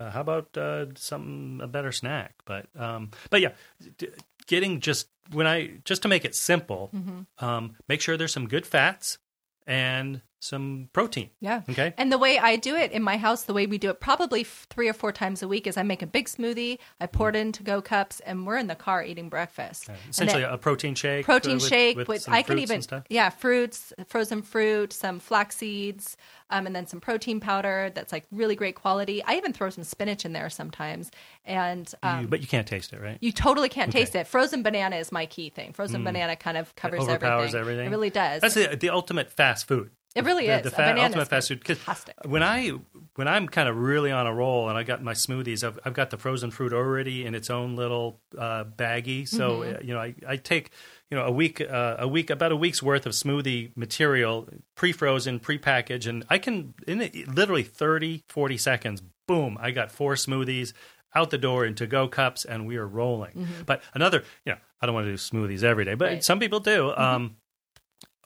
uh, 0.00 0.10
how 0.10 0.20
about 0.20 0.56
uh, 0.56 0.86
something 0.96 1.60
a 1.62 1.66
better 1.66 1.92
snack?" 1.92 2.34
But 2.44 2.66
um, 2.76 3.10
but 3.30 3.40
yeah, 3.40 3.52
d- 3.98 4.08
getting 4.46 4.80
just 4.80 5.08
when 5.32 5.46
I 5.46 5.78
just 5.84 6.02
to 6.02 6.08
make 6.08 6.24
it 6.24 6.34
simple, 6.34 6.90
Mm-hmm. 6.94 7.44
um, 7.44 7.76
make 7.88 8.00
sure 8.00 8.16
there's 8.16 8.32
some 8.32 8.48
good 8.48 8.66
fats 8.66 9.18
and 9.66 10.20
some 10.44 10.88
protein. 10.92 11.30
Yeah. 11.40 11.62
Okay. 11.70 11.94
And 11.96 12.12
the 12.12 12.18
way 12.18 12.38
I 12.38 12.56
do 12.56 12.76
it 12.76 12.92
in 12.92 13.02
my 13.02 13.16
house, 13.16 13.44
the 13.44 13.54
way 13.54 13.66
we 13.66 13.78
do 13.78 13.88
it 13.90 13.98
probably 14.00 14.42
f- 14.42 14.66
three 14.68 14.88
or 14.88 14.92
four 14.92 15.10
times 15.12 15.42
a 15.42 15.48
week 15.48 15.66
is 15.66 15.76
I 15.76 15.82
make 15.82 16.02
a 16.02 16.06
big 16.06 16.26
smoothie, 16.26 16.78
I 17.00 17.06
pour 17.06 17.30
it 17.30 17.36
into 17.36 17.62
go 17.62 17.80
cups, 17.80 18.20
and 18.20 18.46
we're 18.46 18.58
in 18.58 18.66
the 18.66 18.74
car 18.74 19.02
eating 19.02 19.28
breakfast. 19.30 19.88
And 19.88 19.96
Essentially, 20.10 20.42
a 20.42 20.58
protein 20.58 20.94
shake. 20.94 21.24
protein 21.24 21.54
with- 21.54 21.66
shake 21.68 21.96
with 21.96 22.08
with, 22.08 22.28
I 22.28 22.42
can 22.42 22.58
even 22.58 22.82
yeah 23.08 23.30
fruits 23.30 23.92
frozen 24.06 24.42
fruit 24.42 24.92
some 24.92 25.18
flax 25.18 25.56
seeds 25.56 26.16
um, 26.50 26.66
and 26.66 26.76
then 26.76 26.86
some 26.86 27.00
protein 27.00 27.40
powder 27.40 27.90
that's 27.94 28.12
like 28.12 28.26
really 28.30 28.54
great 28.54 28.74
quality 28.74 29.22
I 29.24 29.36
even 29.36 29.52
throw 29.52 29.70
some 29.70 29.84
spinach 29.84 30.24
in 30.24 30.32
there 30.34 30.50
sometimes 30.50 31.10
and 31.44 31.92
um, 32.02 32.22
You- 32.22 32.28
but 32.28 32.40
you 32.42 32.46
can't 32.46 32.66
taste 32.66 32.92
it, 32.92 33.00
right? 33.00 33.18
you 33.20 33.32
totally 33.32 33.68
can't 33.70 33.88
Okay. 33.88 34.00
Mm. 34.00 34.04
taste 34.04 34.14
it 34.14 34.26
frozen 34.26 34.62
banana 34.62 34.96
is 34.96 35.10
my 35.10 35.26
key 35.26 35.48
thing 35.48 35.72
frozen 35.72 36.04
banana 36.04 36.36
kind 36.36 36.56
of 36.58 36.74
covers 36.76 37.00
overpowers 37.02 37.54
everything. 37.54 37.60
everything. 37.60 37.86
it 37.86 37.90
really 37.90 38.10
does 38.10 38.42
That's 38.42 38.54
the, 38.54 38.76
the 38.76 38.90
ultimate 38.90 39.32
fast 39.32 39.66
food. 39.66 39.90
It 40.14 40.24
really 40.24 40.46
the, 40.46 40.56
is. 40.58 40.62
The 40.62 40.68
A 40.68 40.94
fa- 40.94 41.02
ultimate 41.02 41.28
fast 41.28 41.48
food. 41.48 41.64
fantastic. 41.66 42.14
when 42.24 42.42
I 42.42 42.70
when 43.16 43.26
I'm 43.28 43.48
kind 43.48 43.68
of 43.68 43.76
really 43.76 44.10
on 44.12 44.26
a 44.26 44.34
roll 44.34 44.68
and 44.68 44.76
I 44.78 44.82
got 44.82 45.02
my 45.02 45.12
smoothies, 45.12 45.64
I've, 45.64 45.78
I've 45.84 45.94
got 45.94 46.10
the 46.10 46.16
frozen 46.16 46.50
fruit 46.50 46.72
already 46.72 47.24
in 47.26 47.34
its 47.34 47.50
own 47.50 47.74
little 47.76 48.20
uh, 48.38 48.64
baggie. 48.64 49.26
So 49.26 49.60
Mm-hmm. 49.60 49.76
uh, 49.76 49.78
you 49.82 49.94
know, 49.94 50.00
I, 50.00 50.14
I 50.26 50.36
take 50.36 50.70
you 51.10 51.16
know 51.16 51.24
a 51.24 51.30
week 51.32 51.60
uh, 51.60 51.96
a 51.98 52.06
week 52.08 52.30
about 52.30 52.52
a 52.52 52.56
week's 52.56 52.82
worth 52.82 53.06
of 53.06 53.12
smoothie 53.12 53.76
material, 53.76 54.48
pre-frozen, 54.76 55.40
pre-packaged, 55.40 56.06
and 56.06 56.24
I 56.30 56.38
can 56.38 56.74
in 56.86 57.00
it, 57.00 57.28
literally 57.28 57.62
30, 57.62 58.22
40 58.28 58.58
seconds. 58.58 59.02
Boom! 59.26 59.56
I 59.60 59.70
got 59.70 59.90
four 59.90 60.14
smoothies 60.14 60.72
out 61.14 61.30
the 61.30 61.38
door 61.38 61.64
in 61.64 61.74
to-go 61.76 62.08
cups, 62.08 62.44
and 62.44 62.66
we 62.66 62.76
are 62.76 62.86
rolling. 62.86 63.46
But 63.66 63.82
another, 63.94 64.24
you 64.44 64.52
know, 64.52 64.58
I 64.80 64.86
don't 64.86 64.94
want 64.96 65.06
to 65.06 65.12
do 65.12 65.16
smoothies 65.16 65.62
every 65.62 65.84
day, 65.84 65.94
but 65.94 66.06
Mm-hmm. 66.06 66.14
Right. 66.16 66.24
some 66.24 66.40
people 66.40 66.58
do. 66.60 66.92
Um, 66.96 67.36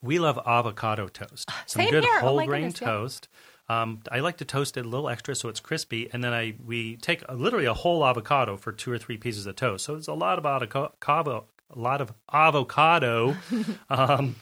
we 0.02 0.18
love 0.18 0.38
avocado 0.46 1.08
toast. 1.08 1.48
Some 1.66 1.82
Same 1.82 1.90
good 1.90 2.04
here. 2.04 2.12
Oh 2.16 2.20
whole 2.20 2.36
my 2.36 2.46
grain 2.46 2.62
goodness, 2.62 2.80
yeah. 2.80 2.88
toast. 2.88 3.28
Um, 3.70 4.00
I 4.10 4.20
like 4.20 4.38
to 4.38 4.46
toast 4.46 4.76
it 4.78 4.86
a 4.86 4.88
little 4.88 5.08
extra 5.10 5.34
so 5.34 5.48
it's 5.50 5.60
crispy, 5.60 6.08
and 6.12 6.24
then 6.24 6.32
I 6.32 6.54
we 6.64 6.96
take 6.96 7.22
a, 7.28 7.34
literally 7.34 7.66
a 7.66 7.74
whole 7.74 8.04
avocado 8.06 8.56
for 8.56 8.72
two 8.72 8.90
or 8.90 8.98
three 8.98 9.18
pieces 9.18 9.46
of 9.46 9.56
toast. 9.56 9.84
So 9.84 9.94
it's 9.96 10.08
a 10.08 10.14
lot 10.14 10.38
of 10.38 10.46
avocado, 10.46 11.44
a 11.70 11.78
lot 11.78 12.00
of 12.00 12.12
avocado 12.32 13.36
um, 13.90 14.36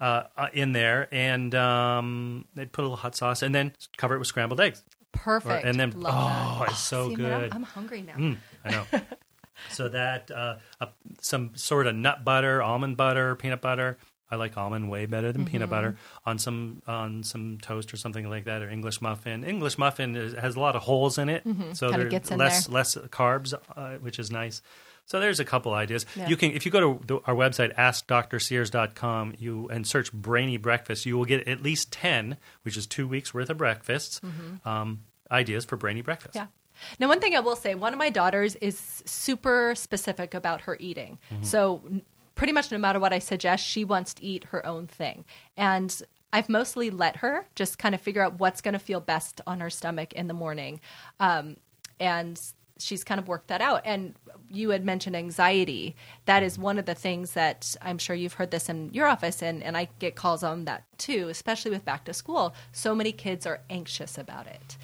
uh, 0.00 0.24
uh, 0.36 0.48
in 0.52 0.72
there, 0.72 1.08
and 1.12 1.54
um, 1.54 2.44
they 2.54 2.66
put 2.66 2.82
a 2.82 2.84
little 2.84 2.96
hot 2.96 3.14
sauce, 3.14 3.42
and 3.42 3.54
then 3.54 3.72
cover 3.96 4.16
it 4.16 4.18
with 4.18 4.26
scrambled 4.26 4.60
eggs. 4.60 4.82
perfect 5.12 5.64
and 5.64 5.78
then- 5.78 5.92
Love 5.92 6.14
oh, 6.16 6.64
that. 6.64 6.70
it's 6.70 6.80
so 6.80 7.10
see, 7.10 7.16
man, 7.16 7.30
I'm- 7.32 7.40
good. 7.42 7.54
I'm, 7.54 7.62
hungry 7.62 8.02
now 8.02 8.14
Mm, 8.14 8.36
I 8.64 8.70
know. 8.70 8.84
so 9.70 9.88
that 9.90 10.28
uh, 10.32 10.56
uh, 10.80 10.86
some 11.20 11.52
sort 11.54 11.86
of 11.86 11.94
nut 11.94 12.24
butter, 12.24 12.60
almond 12.62 12.96
butter, 12.96 13.36
peanut 13.36 13.60
butter, 13.60 13.96
I 14.32 14.36
like 14.36 14.56
almond 14.56 14.90
way 14.90 15.06
better 15.06 15.30
than 15.32 15.44
peanut 15.44 15.68
Mm-hmm. 15.68 15.70
butter 15.70 15.96
on 16.26 16.38
some 16.38 16.82
on 16.88 17.22
some 17.22 17.58
toast 17.62 17.92
or 17.94 17.96
something 17.98 18.28
like 18.28 18.46
that, 18.46 18.62
or 18.62 18.68
English 18.70 19.00
muffin. 19.00 19.44
English 19.44 19.76
muffin 19.78 20.16
is, 20.16 20.32
has 20.34 20.56
a 20.56 20.60
lot 20.60 20.74
of 20.74 20.82
holes 20.82 21.18
in 21.18 21.28
it, 21.28 21.42
so 21.44 21.50
Mm-hmm. 21.52 21.72
Kinda 21.90 22.08
there's 22.10 22.30
in 22.30 22.38
less 22.38 22.66
there. 22.66 22.74
less 22.74 22.94
carbs, 23.10 23.52
uh, 23.76 23.98
which 23.98 24.18
is 24.18 24.30
nice. 24.30 24.62
So 25.04 25.18
there's 25.20 25.40
a 25.40 25.44
couple 25.44 25.74
ideas. 25.74 26.06
Yeah. 26.16 26.28
You 26.28 26.36
can 26.36 26.52
if 26.52 26.64
you 26.64 26.72
go 26.72 26.80
to 26.80 27.04
the, 27.06 27.14
our 27.26 27.34
website 27.34 27.74
askdrsears.com 27.76 29.34
you 29.38 29.68
and 29.68 29.86
search 29.86 30.12
brainy 30.12 30.56
breakfast, 30.56 31.06
you 31.06 31.16
will 31.16 31.24
get 31.24 31.46
at 31.48 31.62
least 31.62 31.92
10, 31.92 32.36
which 32.62 32.76
is 32.76 32.86
2 32.86 33.06
weeks 33.08 33.34
worth 33.34 33.50
of 33.50 33.58
breakfasts. 33.58 34.20
Um, 34.64 35.00
ideas 35.30 35.64
for 35.64 35.76
brainy 35.76 36.02
breakfast. 36.02 36.34
Mm-hmm. 36.36 36.44
Yeah. 36.44 36.96
Now, 36.98 37.08
one 37.08 37.20
thing 37.20 37.36
I 37.36 37.40
will 37.40 37.54
say, 37.54 37.74
one 37.74 37.92
of 37.92 37.98
my 37.98 38.10
daughters 38.10 38.56
is 38.56 39.02
super 39.04 39.74
specific 39.76 40.34
about 40.34 40.62
her 40.62 40.76
eating. 40.80 41.18
So, 41.42 41.82
n- 41.86 42.02
pretty 42.34 42.52
much 42.52 42.70
no 42.70 42.78
matter 42.78 42.98
what 43.00 43.12
I 43.12 43.18
suggest, 43.18 43.64
she 43.66 43.84
wants 43.84 44.14
to 44.14 44.24
eat 44.24 44.44
her 44.44 44.64
own 44.66 44.86
thing. 44.86 45.24
And 45.56 46.02
I've 46.32 46.48
mostly 46.48 46.90
let 46.90 47.16
her 47.16 47.46
just 47.54 47.78
kind 47.78 47.94
of 47.94 48.00
figure 48.00 48.22
out 48.22 48.38
what's 48.40 48.60
going 48.62 48.72
to 48.72 48.78
feel 48.78 49.00
best 49.00 49.40
on 49.46 49.60
her 49.60 49.70
stomach 49.70 50.12
in 50.14 50.28
the 50.28 50.34
morning. 50.34 50.80
Um, 51.20 51.56
and 52.00 52.40
she's 52.78 53.04
kind 53.04 53.20
of 53.20 53.28
worked 53.28 53.48
that 53.48 53.60
out. 53.60 53.82
And 53.84 54.14
you 54.50 54.70
had 54.70 54.84
mentioned 54.84 55.14
anxiety. 55.14 55.94
That 56.24 56.42
is 56.42 56.58
one 56.58 56.78
of 56.78 56.86
the 56.86 56.94
things 56.94 57.32
that 57.32 57.76
I'm 57.80 57.98
sure 57.98 58.16
you've 58.16 58.32
heard 58.32 58.50
this 58.50 58.68
in 58.68 58.92
your 58.92 59.06
office, 59.06 59.40
and, 59.42 59.62
and 59.62 59.76
I 59.76 59.88
get 59.98 60.16
calls 60.16 60.42
on 60.42 60.64
that 60.64 60.84
too, 60.98 61.28
especially 61.28 61.70
with 61.70 61.84
back 61.84 62.04
to 62.06 62.14
school. 62.14 62.54
So 62.72 62.94
many 62.94 63.12
kids 63.12 63.46
are 63.46 63.60
anxious 63.70 64.18
about 64.18 64.46
it. 64.46 64.76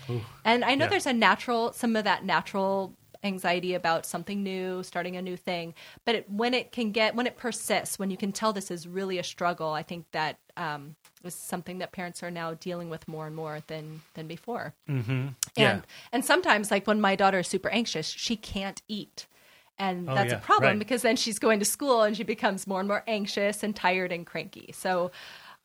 and 0.45 0.65
I 0.65 0.75
know 0.75 0.85
Yeah. 0.85 0.91
there's 0.91 1.07
a 1.07 1.13
natural, 1.13 1.73
some 1.73 1.97
of 1.97 2.05
that 2.05 2.25
natural 2.25 2.95
anxiety 3.25 3.75
about 3.75 4.07
something 4.07 4.43
new, 4.43 4.83
starting 4.83 5.17
a 5.17 5.23
new 5.23 5.37
thing. 5.37 5.75
But 6.05 6.15
it, 6.15 6.31
when 6.31 6.55
it 6.55 6.73
can 6.73 6.93
get, 6.93 7.15
when 7.15 7.27
it 7.27 7.37
persists, 7.37 7.99
when 7.99 8.11
you 8.11 8.17
can 8.17 8.33
tell 8.33 8.53
this 8.53 8.71
is 8.71 8.87
really 8.87 9.19
a 9.19 9.25
struggle, 9.25 9.71
I 9.73 9.83
think 9.83 10.07
that 10.13 10.39
um, 10.57 10.97
is 11.25 11.35
something 11.35 11.79
that 11.79 11.93
parents 11.93 12.23
are 12.23 12.31
now 12.31 12.55
dealing 12.55 12.91
with 12.91 13.07
more 13.09 13.27
and 13.27 13.35
more 13.35 13.61
than 13.67 14.03
than 14.15 14.27
before. 14.27 14.75
And 15.57 15.81
Yeah. 15.81 15.81
and 16.13 16.25
sometimes, 16.25 16.71
like 16.71 16.87
when 16.87 17.01
my 17.01 17.17
daughter 17.17 17.41
is 17.41 17.49
super 17.49 17.69
anxious, 17.71 18.09
she 18.09 18.37
can't 18.37 18.83
eat. 18.89 19.27
And 19.79 20.09
Oh, 20.09 20.15
that's 20.15 20.33
yeah, 20.33 20.39
a 20.39 20.41
problem 20.41 20.71
right. 20.73 20.79
because 20.79 21.03
then 21.03 21.17
she's 21.17 21.39
going 21.39 21.61
to 21.61 21.65
school 21.65 22.03
and 22.03 22.17
she 22.17 22.25
becomes 22.25 22.67
more 22.67 22.81
and 22.81 22.89
more 22.89 23.05
anxious 23.07 23.63
and 23.63 23.77
tired 23.77 24.11
and 24.11 24.27
cranky. 24.27 24.73
So, 24.73 25.13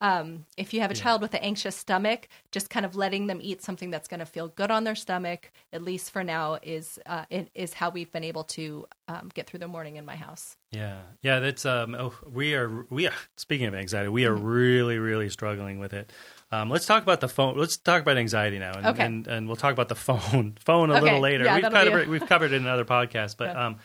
um, 0.04 0.44
if 0.58 0.74
you 0.74 0.80
have 0.82 0.90
a 0.90 0.94
child 0.94 1.22
with 1.22 1.32
an 1.34 1.40
anxious 1.40 1.74
stomach, 1.74 2.28
just 2.52 2.68
kind 2.68 2.84
of 2.84 2.94
letting 2.94 3.26
them 3.26 3.38
eat 3.42 3.62
something 3.62 3.90
that's 3.90 4.06
going 4.06 4.20
to 4.20 4.26
feel 4.26 4.48
good 4.48 4.70
on 4.70 4.84
their 4.84 4.94
stomach, 4.94 5.50
at 5.72 5.82
least 5.82 6.10
for 6.10 6.22
now, 6.22 6.58
is 6.62 6.98
uh, 7.06 7.24
is 7.54 7.72
how 7.74 7.88
we've 7.90 8.12
been 8.12 8.24
able 8.24 8.44
to 8.44 8.86
um, 9.08 9.30
get 9.34 9.46
through 9.46 9.60
the 9.60 9.68
morning 9.68 9.96
in 9.96 10.04
my 10.04 10.16
house. 10.16 10.56
Yeah, 10.70 11.00
yeah. 11.22 11.38
That's 11.38 11.64
um. 11.64 11.94
Oh, 11.94 12.12
we 12.30 12.54
are 12.54 12.84
we 12.90 13.06
are 13.06 13.14
speaking 13.36 13.66
of 13.66 13.74
anxiety. 13.74 14.08
We 14.10 14.22
Mm-hmm. 14.24 14.32
are 14.32 14.36
really 14.50 14.98
really 14.98 15.30
struggling 15.30 15.78
with 15.78 15.94
it. 15.94 16.12
Um, 16.52 16.68
let's 16.70 16.84
talk 16.86 17.02
about 17.02 17.20
the 17.20 17.28
phone. 17.28 17.56
Let's 17.56 17.76
talk 17.78 18.02
about 18.02 18.18
anxiety 18.18 18.58
now, 18.58 18.72
and 18.74 18.86
Okay. 18.86 19.04
and, 19.06 19.26
and 19.26 19.46
we'll 19.46 19.56
talk 19.56 19.72
about 19.72 19.88
the 19.88 19.94
phone 20.08 20.56
phone 20.60 20.90
a 20.90 20.94
Okay, 20.94 21.02
little 21.02 21.20
later. 21.20 21.44
yeah, 21.46 21.54
we've 21.56 21.70
covered 21.70 22.06
a- 22.06 22.10
we've 22.10 22.26
covered 22.26 22.52
it 22.52 22.56
in 22.56 22.62
another 22.62 22.84
podcast, 22.84 23.36
but 23.38 23.46
Yeah. 23.54 23.66
um, 23.66 23.78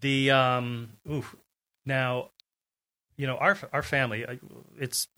the 0.00 0.30
um, 0.30 0.90
oof, 1.10 1.34
now, 1.86 2.30
you 3.16 3.26
know 3.26 3.36
our 3.36 3.56
our 3.72 3.82
family. 3.82 4.24
It's 4.78 5.08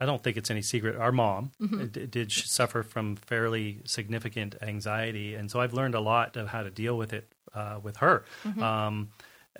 I 0.00 0.04
don't 0.06 0.22
think 0.22 0.36
it's 0.36 0.50
any 0.50 0.62
secret. 0.62 0.96
Our 0.96 1.12
mom 1.12 1.52
Mm-hmm. 1.60 1.86
d- 1.86 2.06
did 2.06 2.30
suffer 2.32 2.82
from 2.82 3.16
fairly 3.16 3.80
significant 3.84 4.54
anxiety, 4.60 5.34
and 5.34 5.50
so 5.50 5.60
I've 5.60 5.72
learned 5.72 5.94
a 5.94 6.00
lot 6.00 6.36
of 6.36 6.48
how 6.48 6.62
to 6.62 6.70
deal 6.70 6.96
with 6.98 7.12
it 7.12 7.32
uh, 7.54 7.80
with 7.82 7.96
her. 7.98 8.24
Mm-hmm. 8.44 8.62
Um, 8.62 9.08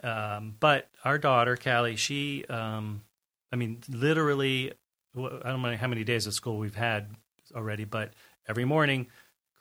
um, 0.03 0.55
but 0.61 0.89
our 1.05 1.17
daughter, 1.17 1.57
Callie, 1.57 1.97
she, 1.97 2.45
um, 2.51 3.01
I 3.51 3.57
mean, 3.57 3.81
literally, 3.89 4.73
I 5.17 5.21
don't 5.51 5.63
know 5.63 5.75
how 5.77 5.87
many 5.87 6.05
days 6.05 6.27
of 6.27 6.35
school 6.35 6.59
we've 6.59 6.75
had 6.75 7.09
already, 7.55 7.85
but 7.85 8.13
every 8.47 8.67
morning 8.67 9.07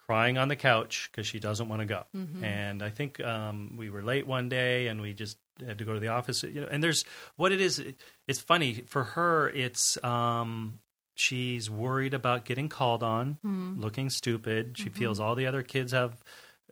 crying 0.07 0.37
on 0.37 0.47
the 0.47 0.55
couch 0.55 1.09
because 1.11 1.25
she 1.27 1.39
doesn't 1.39 1.67
want 1.69 1.81
to 1.81 1.85
go. 1.85 2.03
And 2.43 2.83
I 2.83 2.89
think 2.89 3.19
um, 3.23 3.75
we 3.77 3.89
were 3.89 4.03
late 4.03 4.27
one 4.27 4.49
day 4.49 4.87
and 4.87 5.01
we 5.01 5.13
just 5.13 5.37
had 5.65 5.77
to 5.79 5.85
go 5.85 5.93
to 5.93 5.99
the 5.99 6.09
office. 6.09 6.43
You 6.43 6.61
know, 6.61 6.67
and 6.69 6.83
there's 6.83 7.05
what 7.35 7.51
it 7.51 7.61
is. 7.61 7.79
it- 7.79 7.99
It's 8.27 8.39
funny 8.41 8.83
for 8.87 9.03
her. 9.03 9.49
It's 9.49 10.03
um, 10.03 10.79
she's 11.15 11.69
worried 11.69 12.13
about 12.13 12.45
getting 12.45 12.69
called 12.69 13.03
on, 13.03 13.37
looking 13.79 14.09
stupid. 14.09 14.77
She 14.77 14.89
feels 14.89 15.19
all 15.19 15.35
the 15.35 15.47
other 15.47 15.63
kids 15.63 15.91
have 15.93 16.21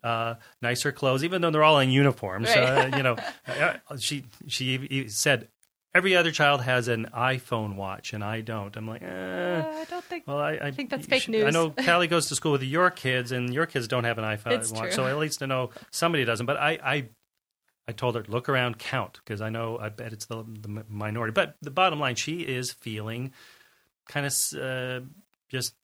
uh, 0.03 0.35
nicer 0.61 0.91
clothes, 0.91 1.23
even 1.23 1.41
though 1.41 1.49
they're 1.51 1.63
all 1.63 1.79
in 1.79 1.89
uniforms. 1.89 2.49
Right. 2.49 2.93
Uh, 2.93 2.97
you 2.97 3.03
know, 3.03 3.15
uh, 3.47 3.97
she 3.97 4.25
she 4.47 5.07
said 5.07 5.47
every 5.95 6.15
other 6.15 6.31
child 6.31 6.61
has 6.61 6.87
an 6.87 7.07
iPhone 7.13 7.75
watch 7.75 8.13
and 8.13 8.23
I 8.23 8.41
don't. 8.41 8.75
I'm 8.75 8.87
like, 8.87 9.01
eh. 9.03 9.05
Uh, 9.07 9.63
I 9.81 9.85
don't 9.85 10.03
think. 10.05 10.27
Well, 10.27 10.39
I, 10.39 10.53
I 10.61 10.71
think 10.71 10.89
that's 10.89 11.05
fake 11.05 11.23
should- 11.23 11.35
I 11.35 11.49
know 11.49 11.69
Callie 11.85 12.07
goes 12.07 12.27
to 12.29 12.35
school 12.35 12.51
with 12.51 12.63
your 12.63 12.89
kids, 12.89 13.31
and 13.31 13.53
your 13.53 13.65
kids 13.65 13.87
don't 13.87 14.03
have 14.03 14.17
an 14.17 14.23
iPhone 14.23 14.53
It's 14.53 14.71
watch, 14.71 14.81
true. 14.83 14.91
so 14.91 15.07
at 15.07 15.17
least 15.17 15.39
to 15.39 15.47
know 15.47 15.69
somebody 15.91 16.25
doesn't. 16.25 16.45
But 16.45 16.57
I, 16.57 16.79
I, 16.83 17.09
I 17.87 17.91
told 17.91 18.15
her 18.15 18.23
look 18.27 18.49
around, 18.49 18.79
count, 18.79 19.19
because 19.23 19.41
I 19.41 19.49
know 19.49 19.77
I 19.77 19.89
bet 19.89 20.13
it's 20.13 20.25
the, 20.25 20.43
the 20.61 20.83
minority. 20.89 21.31
But 21.33 21.55
the 21.61 21.71
bottom 21.71 21.99
line, 21.99 22.15
she 22.15 22.41
is 22.41 22.71
feeling 22.71 23.33
kind 24.07 24.25
of 24.25 24.33
uh, 24.59 25.01
just 25.49 25.75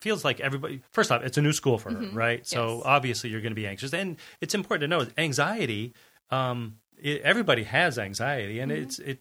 feels 0.00 0.24
like 0.24 0.40
everybody. 0.40 0.82
First 0.92 1.10
off, 1.10 1.22
it's 1.22 1.38
a 1.38 1.42
new 1.42 1.52
school 1.52 1.78
for 1.78 1.90
her, 1.90 2.08
right? 2.12 2.46
So 2.46 2.56
Mm-hmm. 2.66 2.76
Yes. 2.78 2.82
obviously 2.86 3.30
you're 3.30 3.40
going 3.40 3.52
to 3.52 3.56
be 3.60 3.66
anxious, 3.66 3.92
and 3.94 4.16
it's 4.40 4.54
important 4.54 4.82
to 4.82 4.88
know 4.98 5.06
anxiety. 5.16 5.94
Um, 6.30 6.78
it, 7.02 7.22
everybody 7.22 7.64
has 7.64 7.98
anxiety, 7.98 8.60
and 8.60 8.70
Mm-hmm. 8.72 8.82
it's 8.82 8.98
it 8.98 9.20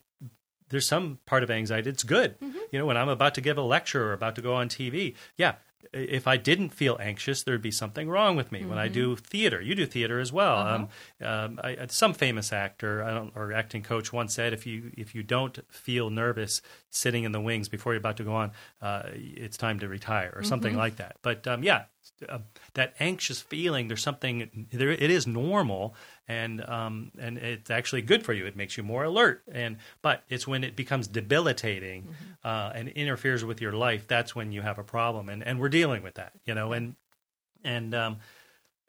there's 0.69 0.88
some 0.88 1.19
part 1.27 1.43
of 1.43 1.51
anxiety 1.51 1.89
it's 1.89 2.03
good. 2.03 2.35
You 2.71 2.79
know 2.79 2.85
when 2.88 2.97
i'm 2.97 3.07
about 3.09 3.35
to 3.35 3.41
give 3.41 3.57
a 3.57 3.61
lecture 3.61 4.03
or 4.07 4.13
about 4.13 4.35
to 4.35 4.41
go 4.41 4.55
on 4.55 4.67
tv 4.67 5.13
yeah 5.38 5.55
if 5.93 6.27
i 6.27 6.35
didn't 6.35 6.69
feel 6.69 6.97
anxious 6.99 7.43
there'd 7.43 7.61
be 7.61 7.69
something 7.71 8.09
wrong 8.09 8.35
with 8.35 8.51
me. 8.51 8.65
When 8.65 8.79
i 8.79 8.88
do 8.88 9.15
theater 9.15 9.61
you 9.61 9.75
do 9.75 9.85
theater 9.85 10.19
as 10.19 10.33
well. 10.33 10.57
Um, 10.57 10.89
um, 11.21 11.59
I, 11.63 11.85
some 11.89 12.13
famous 12.15 12.51
actor 12.51 13.03
I 13.03 13.13
don't, 13.13 13.31
or 13.35 13.53
acting 13.53 13.83
coach 13.83 14.11
once 14.11 14.33
said 14.33 14.53
if 14.53 14.65
you 14.65 14.91
if 14.97 15.13
you 15.13 15.21
don't 15.21 15.59
feel 15.71 16.09
nervous 16.09 16.61
sitting 16.89 17.23
in 17.25 17.31
the 17.31 17.39
wings 17.41 17.69
before 17.69 17.93
you're 17.93 17.99
about 17.99 18.17
to 18.17 18.23
go 18.23 18.33
on 18.33 18.51
uh, 18.81 19.03
it's 19.13 19.57
time 19.57 19.77
to 19.79 19.88
retire 19.88 20.33
or 20.35 20.41
something 20.43 20.75
like 20.75 20.95
that. 20.95 21.17
But 21.21 21.45
um, 21.47 21.61
yeah 21.63 21.83
uh, 22.30 22.39
that 22.73 22.93
anxious 22.99 23.41
feeling 23.41 23.88
there's 23.88 24.01
something 24.01 24.67
there 24.71 24.91
it 24.91 25.10
is 25.12 25.28
normal 25.28 25.95
and 26.28 26.63
um, 26.67 27.12
and 27.19 27.38
it's 27.38 27.69
actually 27.69 28.01
good 28.01 28.23
for 28.23 28.34
you. 28.34 28.45
It 28.45 28.56
makes 28.56 28.78
you 28.78 28.84
more 28.84 29.04
alert. 29.04 29.43
And 29.51 29.78
but 30.01 30.23
it's 30.30 30.47
when 30.47 30.63
it 30.63 30.75
becomes 30.75 31.08
debilitating 31.08 32.08
uh, 32.43 32.71
and 32.73 32.89
interferes 32.89 33.43
with 33.43 33.62
your 33.62 33.73
life 33.73 34.08
that's 34.08 34.36
when 34.36 34.51
you 34.51 34.62
have 34.62 34.80
a 34.80 34.84
problem. 34.84 35.30
And 35.30 35.43
and 35.45 35.60
we're 35.60 35.69
dealing 35.69 36.04
with 36.04 36.15
that 36.15 36.34
you 36.45 36.56
know 36.56 36.71
and 36.71 36.95
and 37.63 37.93
um, 37.93 38.17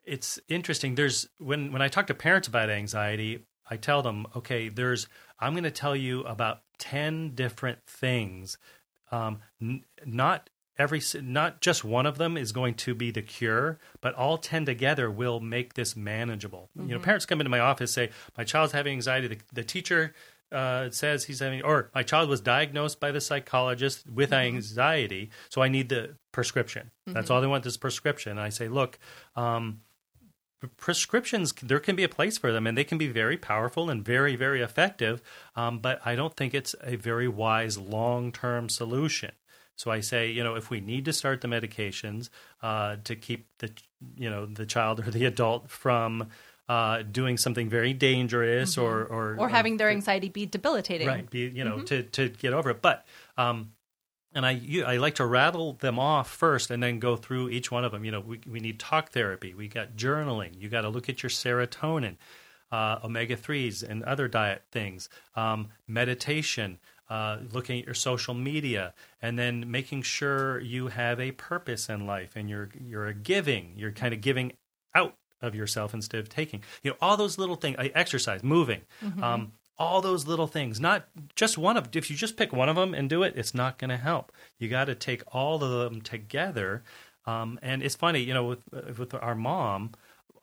it's 0.03 0.39
interesting. 0.47 0.95
There's 0.95 1.27
when 1.37 1.71
when 1.71 1.81
i 1.81 1.87
talk 1.87 2.07
to 2.07 2.13
parents 2.13 2.47
about 2.47 2.69
anxiety 2.69 3.45
i 3.69 3.77
tell 3.77 4.01
them 4.01 4.25
okay 4.35 4.69
there's 4.69 5.07
i'm 5.39 5.53
going 5.53 5.63
to 5.63 5.71
tell 5.71 5.95
you 5.95 6.21
about 6.21 6.61
10 6.79 7.35
different 7.35 7.79
things 7.85 8.57
um, 9.11 9.39
n- 9.61 9.83
not 10.05 10.49
every 10.77 11.01
not 11.21 11.61
just 11.61 11.83
one 11.83 12.05
of 12.05 12.17
them 12.17 12.37
is 12.37 12.51
going 12.51 12.73
to 12.73 12.93
be 12.95 13.11
the 13.11 13.21
cure 13.21 13.79
but 14.01 14.13
all 14.15 14.37
10 14.37 14.65
together 14.65 15.09
will 15.09 15.39
make 15.39 15.73
this 15.73 15.95
manageable. 15.95 16.69
You 16.75 16.95
know 16.95 16.99
parents 16.99 17.25
come 17.25 17.39
into 17.39 17.49
my 17.49 17.59
office 17.59 17.91
say 17.91 18.09
my 18.37 18.43
child's 18.43 18.73
having 18.73 18.93
anxiety. 18.93 19.27
The, 19.27 19.37
the 19.53 19.63
teacher 19.63 20.13
uh, 20.51 20.89
says 20.91 21.25
he's 21.25 21.39
having 21.39 21.61
or 21.61 21.89
my 21.93 22.03
child 22.03 22.29
was 22.29 22.41
diagnosed 22.41 22.99
by 22.99 23.11
the 23.11 23.19
psychologist 23.19 24.09
with 24.09 24.31
anxiety 24.31 25.29
so 25.49 25.61
i 25.61 25.67
need 25.67 25.89
the 25.89 26.15
prescription. 26.31 26.91
That's 27.05 27.29
all 27.29 27.41
they 27.41 27.47
want 27.47 27.65
is 27.65 27.77
prescription. 27.77 28.31
And 28.31 28.39
i 28.39 28.49
say 28.49 28.67
look 28.67 28.97
um, 29.35 29.81
prescriptions 30.77 31.53
there 31.61 31.79
can 31.79 31.95
be 31.95 32.03
a 32.03 32.09
place 32.09 32.37
for 32.37 32.51
them 32.51 32.65
and 32.65 32.77
they 32.77 32.83
can 32.83 32.97
be 32.97 33.07
very 33.07 33.37
powerful 33.37 33.89
and 33.89 34.03
very 34.03 34.35
very 34.35 34.61
effective 34.61 35.21
um, 35.55 35.79
but 35.79 36.01
i 36.03 36.15
don't 36.15 36.35
think 36.35 36.53
it's 36.53 36.75
a 36.81 36.95
very 36.95 37.27
wise 37.27 37.77
long-term 37.77 38.67
solution 38.67 39.31
so 39.77 39.89
i 39.89 40.01
say 40.01 40.29
you 40.29 40.43
know 40.43 40.55
if 40.55 40.69
we 40.69 40.81
need 40.81 41.05
to 41.05 41.13
start 41.13 41.39
the 41.39 41.47
medications 41.47 42.29
uh, 42.61 42.97
to 43.05 43.15
keep 43.15 43.47
the 43.59 43.71
you 44.17 44.29
know 44.29 44.45
the 44.45 44.65
child 44.65 44.99
or 45.07 45.09
the 45.09 45.23
adult 45.23 45.69
from 45.69 46.27
uh, 46.67 47.01
doing 47.01 47.37
something 47.37 47.69
very 47.69 47.93
dangerous 47.93 48.77
or, 48.77 49.05
or 49.05 49.37
or 49.39 49.47
having 49.47 49.77
their 49.77 49.89
anxiety 49.89 50.27
be 50.27 50.45
debilitating. 50.45 51.07
right 51.07 51.29
be 51.29 51.47
you 51.47 51.63
know 51.63 51.79
to 51.79 52.03
to 52.03 52.27
get 52.27 52.51
over 52.51 52.71
it 52.71 52.81
but 52.81 53.05
um 53.37 53.71
and 54.37 54.45
I, 54.45 54.51
you, 54.51 54.83
I 54.83 54.97
like 54.97 55.15
to 55.15 55.25
rattle 55.25 55.73
them 55.73 55.97
off 55.97 56.29
first 56.29 56.69
and 56.69 56.83
then 56.83 56.99
go 56.99 57.15
through 57.15 57.49
each 57.49 57.71
one 57.71 57.83
of 57.83 57.91
them. 57.91 58.05
You 58.05 58.11
know, 58.11 58.19
we, 58.19 58.39
we 58.47 58.59
need 58.59 58.79
talk 58.79 59.11
therapy. 59.11 59.55
We 59.55 59.67
got 59.67 59.95
journaling. 59.95 60.61
You 60.61 60.69
got 60.69 60.81
to 60.81 60.89
look 60.89 61.09
at 61.09 61.23
your 61.23 61.31
serotonin, 61.31 62.17
uh, 62.71 62.99
omega 63.03 63.35
3s, 63.35 63.81
and 63.81 64.03
other 64.03 64.27
diet 64.27 64.61
things, 64.71 65.09
um, 65.35 65.69
meditation, 65.87 66.77
uh, 67.09 67.37
looking 67.51 67.79
at 67.79 67.85
your 67.85 67.95
social 67.95 68.33
media, 68.33 68.93
and 69.21 69.37
then 69.37 69.71
making 69.71 70.01
sure 70.01 70.59
you 70.59 70.87
have 70.87 71.19
a 71.19 71.31
purpose 71.31 71.89
in 71.89 72.05
life 72.05 72.35
and 72.35 72.49
you're, 72.49 72.69
you're 72.79 73.07
a 73.07 73.13
giving. 73.13 73.73
You're 73.75 73.91
kind 73.91 74.13
of 74.13 74.21
giving 74.21 74.53
out 74.93 75.15
of 75.41 75.55
yourself 75.55 75.93
instead 75.93 76.19
of 76.19 76.29
taking. 76.29 76.63
You 76.83 76.91
know, 76.91 76.97
all 77.01 77.17
those 77.17 77.37
little 77.37 77.55
things, 77.55 77.77
exercise, 77.95 78.43
moving. 78.43 78.81
Um, 79.23 79.53
all 79.79 80.01
those 80.01 80.25
little 80.25 80.47
things, 80.47 80.79
not 80.79 81.07
just 81.35 81.57
one 81.57 81.77
of. 81.77 81.95
If 81.95 82.09
you 82.09 82.15
just 82.15 82.35
pick 82.35 82.51
one 82.51 82.67
of 82.67 82.75
them 82.75 82.93
and 82.93 83.09
do 83.09 83.21
it, 83.23 83.33
it's 83.35 83.53
not 83.53 83.77
going 83.77 83.89
to 83.89 83.97
help. 83.97 84.31
You 84.57 84.69
got 84.69 84.85
to 84.85 84.95
take 84.95 85.21
all 85.27 85.63
of 85.63 85.69
them 85.69 86.01
together. 86.01 86.83
Um, 87.25 87.59
and 87.61 87.83
it's 87.83 87.95
funny, 87.95 88.21
you 88.21 88.33
know, 88.33 88.45
with 88.45 88.97
with 88.97 89.13
our 89.13 89.35
mom, 89.35 89.91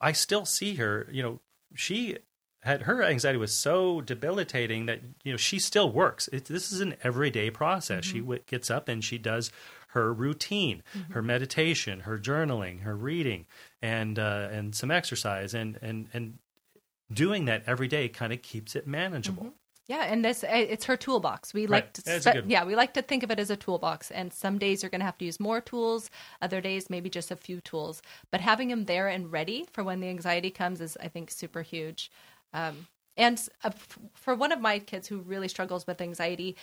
I 0.00 0.12
still 0.12 0.44
see 0.44 0.76
her. 0.76 1.08
You 1.10 1.22
know, 1.22 1.40
she 1.74 2.18
had 2.64 2.82
her 2.82 3.02
anxiety 3.02 3.38
was 3.38 3.52
so 3.54 4.00
debilitating 4.00 4.86
that 4.86 5.00
you 5.22 5.32
know 5.32 5.36
she 5.36 5.58
still 5.58 5.90
works. 5.90 6.28
It, 6.32 6.46
this 6.46 6.72
is 6.72 6.80
an 6.80 6.96
everyday 7.02 7.50
process. 7.50 8.04
She 8.04 8.20
w- 8.20 8.40
gets 8.46 8.70
up 8.70 8.88
and 8.88 9.04
she 9.04 9.18
does 9.18 9.50
her 9.88 10.12
routine, 10.12 10.82
her 11.10 11.22
meditation, 11.22 12.00
her 12.00 12.18
journaling, 12.18 12.80
her 12.82 12.96
reading, 12.96 13.46
and 13.80 14.18
uh, 14.18 14.48
and 14.50 14.74
some 14.74 14.90
exercise, 14.90 15.54
and 15.54 15.78
and 15.82 16.08
and 16.12 16.38
doing 17.12 17.44
that 17.44 17.62
every 17.66 17.88
day 17.88 18.08
kind 18.08 18.32
of 18.32 18.42
keeps 18.42 18.74
it 18.74 18.86
manageable. 18.86 19.52
Yeah, 19.86 20.04
and 20.04 20.24
this 20.24 20.42
eh, 20.44 20.60
it's 20.70 20.86
her 20.86 20.96
toolbox. 20.96 21.52
We 21.52 21.62
Right. 21.66 21.84
like 21.84 21.92
to 21.92 22.20
spe- 22.20 22.46
yeah, 22.46 22.64
we 22.64 22.74
like 22.74 22.94
to 22.94 23.02
think 23.02 23.22
of 23.22 23.30
it 23.30 23.38
as 23.38 23.50
a 23.50 23.56
toolbox. 23.56 24.10
And 24.10 24.32
some 24.32 24.56
days 24.58 24.82
you're 24.82 24.88
going 24.88 25.02
to 25.02 25.04
have 25.04 25.18
to 25.18 25.26
use 25.26 25.38
more 25.38 25.60
tools, 25.60 26.10
other 26.40 26.62
days 26.62 26.88
maybe 26.88 27.10
just 27.10 27.30
a 27.30 27.36
few 27.36 27.60
tools. 27.60 28.00
But 28.30 28.40
having 28.40 28.68
them 28.68 28.86
there 28.86 29.08
and 29.08 29.30
ready 29.30 29.66
for 29.72 29.84
when 29.84 30.00
the 30.00 30.08
anxiety 30.08 30.50
comes 30.50 30.80
is 30.80 30.96
I 31.02 31.08
think 31.08 31.30
super 31.30 31.60
huge. 31.60 32.10
Um, 32.54 32.86
and 33.16 33.40
uh, 33.62 33.70
for 34.14 34.34
one 34.34 34.52
of 34.52 34.60
my 34.60 34.78
kids 34.78 35.08
who 35.08 35.20
really 35.20 35.48
struggles 35.48 35.86
with 35.86 36.00
anxiety, 36.00 36.56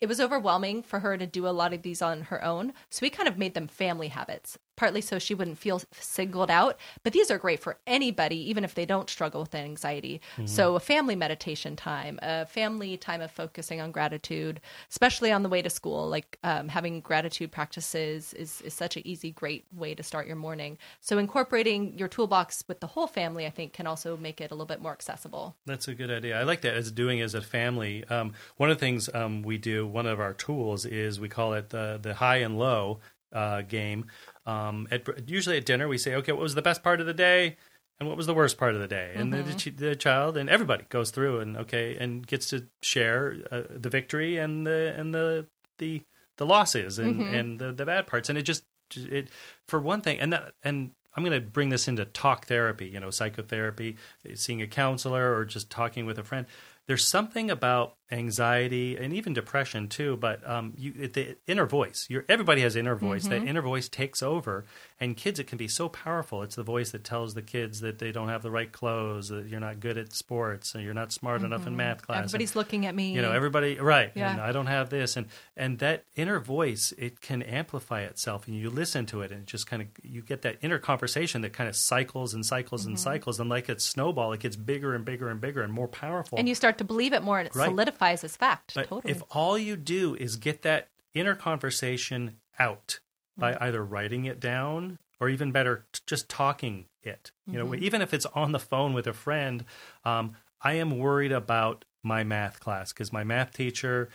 it 0.00 0.06
was 0.06 0.20
overwhelming 0.20 0.82
for 0.82 1.00
her 1.00 1.16
to 1.16 1.26
do 1.26 1.46
a 1.46 1.50
lot 1.50 1.72
of 1.72 1.82
these 1.82 2.02
on 2.02 2.22
her 2.22 2.44
own. 2.44 2.72
So 2.90 3.00
we 3.02 3.10
kind 3.10 3.28
of 3.28 3.38
made 3.38 3.54
them 3.54 3.66
family 3.66 4.08
habits, 4.08 4.58
partly 4.76 5.00
so 5.00 5.18
she 5.18 5.34
wouldn't 5.34 5.58
feel 5.58 5.80
singled 5.92 6.50
out. 6.50 6.78
But 7.02 7.12
these 7.12 7.30
are 7.30 7.38
great 7.38 7.60
for 7.60 7.76
anybody, 7.86 8.36
even 8.50 8.64
if 8.64 8.74
they 8.74 8.86
don't 8.86 9.10
struggle 9.10 9.42
with 9.42 9.54
anxiety. 9.54 10.20
So 10.46 10.74
a 10.76 10.80
family 10.80 11.16
meditation 11.16 11.76
time, 11.76 12.18
a 12.22 12.46
family 12.46 12.96
time 12.96 13.20
of 13.20 13.30
focusing 13.30 13.80
on 13.80 13.92
gratitude, 13.92 14.60
especially 14.90 15.30
on 15.32 15.42
the 15.42 15.48
way 15.48 15.62
to 15.62 15.70
school. 15.70 16.08
Like 16.08 16.38
um, 16.42 16.68
having 16.68 17.00
gratitude 17.00 17.52
practices 17.52 18.34
is, 18.34 18.60
is 18.62 18.74
such 18.74 18.96
an 18.96 19.06
easy, 19.06 19.30
great 19.30 19.64
way 19.74 19.94
to 19.94 20.02
start 20.02 20.26
your 20.26 20.36
morning. 20.36 20.78
So 21.00 21.18
incorporating 21.18 21.98
your 21.98 22.08
toolbox 22.08 22.64
with 22.68 22.80
the 22.80 22.86
whole 22.86 23.06
family, 23.06 23.46
I 23.46 23.50
think, 23.50 23.72
can 23.72 23.86
also 23.86 24.16
make 24.16 24.40
it 24.40 24.50
a 24.50 24.54
little 24.54 24.66
bit 24.66 24.80
more 24.80 24.92
accessible. 24.92 25.56
That's 25.66 25.88
a 25.88 25.94
good 25.94 26.10
idea. 26.10 26.38
I 26.38 26.42
like 26.42 26.62
that 26.62 26.74
as 26.74 26.90
doing 26.90 27.20
as 27.20 27.34
a 27.34 27.42
family. 27.42 28.04
Um, 28.04 28.32
one 28.56 28.70
of 28.70 28.76
the 28.76 28.80
things 28.80 29.08
um, 29.14 29.42
we 29.42 29.58
do, 29.58 29.86
one 29.86 30.06
of 30.06 30.20
our 30.20 30.32
tools 30.32 30.84
is 30.84 31.20
we 31.20 31.28
call 31.28 31.54
it 31.54 31.70
the 31.70 31.98
the 32.00 32.14
high 32.14 32.38
and 32.38 32.58
low 32.58 33.00
uh, 33.34 33.62
game. 33.62 34.06
Um, 34.46 34.88
at, 34.90 35.28
usually 35.28 35.56
at 35.56 35.66
dinner, 35.66 35.88
we 35.88 35.98
say, 35.98 36.14
okay, 36.14 36.32
what 36.32 36.42
was 36.42 36.54
the 36.54 36.62
best 36.62 36.82
part 36.82 37.00
of 37.00 37.06
the 37.06 37.14
day, 37.14 37.56
and 37.98 38.08
what 38.08 38.16
was 38.16 38.26
the 38.26 38.34
worst 38.34 38.58
part 38.58 38.74
of 38.74 38.80
the 38.80 38.88
day, 38.88 39.12
and 39.14 39.32
the, 39.32 39.42
the, 39.42 39.70
the 39.70 39.96
child 39.96 40.36
and 40.36 40.48
everybody 40.50 40.84
goes 40.88 41.10
through 41.10 41.40
and 41.40 41.56
okay 41.56 41.96
and 41.96 42.26
gets 42.26 42.48
to 42.50 42.66
share 42.82 43.36
uh, 43.50 43.62
the 43.70 43.88
victory 43.88 44.38
and 44.38 44.66
the 44.66 44.94
and 44.96 45.14
the 45.14 45.46
the 45.78 46.02
the 46.36 46.46
losses 46.46 46.98
and 46.98 47.22
and 47.22 47.58
the, 47.58 47.72
the 47.72 47.86
bad 47.86 48.06
parts, 48.06 48.28
and 48.28 48.36
it 48.36 48.42
just 48.42 48.64
it 48.96 49.28
for 49.68 49.78
one 49.78 50.00
thing, 50.00 50.18
and 50.18 50.32
that 50.32 50.54
and 50.64 50.90
I'm 51.16 51.24
going 51.24 51.40
to 51.40 51.48
bring 51.48 51.68
this 51.68 51.86
into 51.86 52.04
talk 52.04 52.46
therapy, 52.46 52.86
you 52.86 52.98
know, 52.98 53.10
psychotherapy, 53.10 53.96
seeing 54.34 54.62
a 54.62 54.66
counselor 54.66 55.34
or 55.34 55.44
just 55.44 55.70
talking 55.70 56.06
with 56.06 56.18
a 56.18 56.24
friend. 56.24 56.46
There's 56.86 57.06
something 57.06 57.50
about 57.50 57.94
anxiety 58.10 58.96
and 58.96 59.12
even 59.12 59.32
depression 59.32 59.88
too, 59.88 60.16
but 60.16 60.46
um, 60.48 60.72
you, 60.76 61.08
the 61.08 61.36
inner 61.46 61.66
voice. 61.66 62.06
Your 62.08 62.24
everybody 62.28 62.60
has 62.62 62.76
inner 62.76 62.94
voice. 62.94 63.24
That 63.24 63.40
mm-hmm. 63.40 63.48
inner 63.48 63.62
voice 63.62 63.88
takes 63.88 64.22
over, 64.22 64.64
and 65.00 65.16
kids, 65.16 65.38
it 65.38 65.46
can 65.46 65.58
be 65.58 65.68
so 65.68 65.88
powerful. 65.88 66.42
It's 66.42 66.56
the 66.56 66.62
voice 66.62 66.90
that 66.90 67.02
tells 67.04 67.34
the 67.34 67.42
kids 67.42 67.80
that 67.80 67.98
they 67.98 68.12
don't 68.12 68.28
have 68.28 68.42
the 68.42 68.50
right 68.50 68.70
clothes, 68.70 69.28
that 69.28 69.48
you're 69.48 69.60
not 69.60 69.80
good 69.80 69.98
at 69.98 70.12
sports, 70.12 70.74
and 70.74 70.84
you're 70.84 70.94
not 70.94 71.12
smart 71.12 71.42
enough 71.42 71.62
in 71.62 71.68
mm-hmm. 71.68 71.76
math 71.78 72.02
class. 72.06 72.16
and- 72.18 72.24
Everybody's 72.26 72.56
looking 72.56 72.86
at 72.86 72.94
me. 72.94 73.12
you 73.12 73.22
know 73.22 73.32
everybody 73.32 73.76
right 73.78 74.12
Yeah. 74.14 74.32
and 74.32 74.40
i 74.40 74.52
don't 74.52 74.66
have 74.66 74.90
this 74.90 75.16
and 75.16 75.26
and 75.56 75.78
that 75.78 76.04
inner 76.16 76.38
voice 76.40 76.92
it 76.98 77.20
can 77.20 77.42
amplify 77.42 78.02
itself 78.02 78.46
and 78.46 78.56
you 78.56 78.70
listen 78.70 79.06
to 79.06 79.22
it 79.22 79.30
and 79.30 79.40
it 79.42 79.46
just 79.46 79.66
kind 79.66 79.82
of 79.82 79.88
you 80.02 80.20
get 80.22 80.42
that 80.42 80.56
inner 80.62 80.78
conversation 80.78 81.40
that 81.42 81.52
kind 81.52 81.68
of 81.68 81.76
cycles 81.76 82.34
and 82.34 82.44
cycles 82.44 82.84
and 82.86 82.96
mm-hmm. 82.96 83.02
cycles 83.02 83.40
and 83.40 83.48
like 83.50 83.68
a 83.68 83.78
snowball 83.78 84.32
it 84.32 84.40
gets 84.40 84.56
bigger 84.56 84.94
and 84.94 85.04
bigger 85.04 85.28
and 85.28 85.40
bigger 85.40 85.62
and 85.62 85.72
more 85.72 85.88
powerful 85.88 86.38
and 86.38 86.48
you 86.48 86.54
start 86.54 86.78
to 86.78 86.84
believe 86.84 87.12
it 87.12 87.22
more 87.22 87.38
and 87.38 87.46
it 87.48 87.54
Right. 87.54 87.66
solidifies 87.68 87.93
as 88.02 88.36
fact. 88.36 88.74
but 88.74 88.88
totally. 88.88 89.12
if 89.12 89.22
all 89.30 89.56
you 89.58 89.76
do 89.76 90.14
is 90.14 90.36
get 90.36 90.62
that 90.62 90.88
inner 91.14 91.34
conversation 91.34 92.36
out 92.58 93.00
by 93.36 93.56
either 93.60 93.84
writing 93.84 94.26
it 94.26 94.38
down 94.38 94.98
or 95.20 95.28
even 95.28 95.50
better, 95.52 95.86
just 96.06 96.28
talking 96.28 96.86
it. 97.02 97.32
You 97.46 97.58
know, 97.58 97.74
even 97.74 98.00
if 98.02 98.14
it's 98.14 98.26
on 98.26 98.52
the 98.52 98.58
phone 98.58 98.94
with 98.94 99.06
a 99.06 99.12
friend, 99.12 99.64
um, 100.04 100.34
I 100.60 100.74
am 100.74 100.98
worried 100.98 101.32
about 101.32 101.84
my 102.02 102.24
math 102.24 102.60
class 102.60 102.92
because 102.92 103.12
my 103.12 103.24
math 103.24 103.52
teacher, 103.52 104.08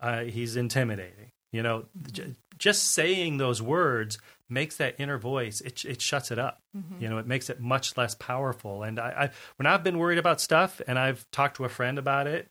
uh, 0.00 0.22
he's 0.22 0.56
intimidating. 0.56 1.32
You 1.52 1.62
know, 1.62 1.86
j- 2.12 2.36
just 2.58 2.92
saying 2.92 3.38
those 3.38 3.60
words 3.60 4.18
makes 4.48 4.76
that 4.76 4.94
inner 4.98 5.18
voice 5.18 5.60
it 5.60 5.84
it 5.84 6.00
shuts 6.02 6.30
it 6.30 6.38
up. 6.38 6.62
You 7.00 7.08
know, 7.08 7.18
it 7.18 7.26
makes 7.26 7.50
it 7.50 7.60
much 7.60 7.96
less 7.96 8.14
powerful. 8.14 8.82
And 8.82 8.98
I, 9.00 9.08
I 9.08 9.30
when 9.56 9.66
I've 9.66 9.82
been 9.82 9.98
worried 9.98 10.18
about 10.18 10.40
stuff 10.40 10.80
and 10.86 10.98
I've 10.98 11.28
talked 11.32 11.56
to 11.56 11.64
a 11.64 11.68
friend 11.68 11.98
about 11.98 12.26
it, 12.26 12.50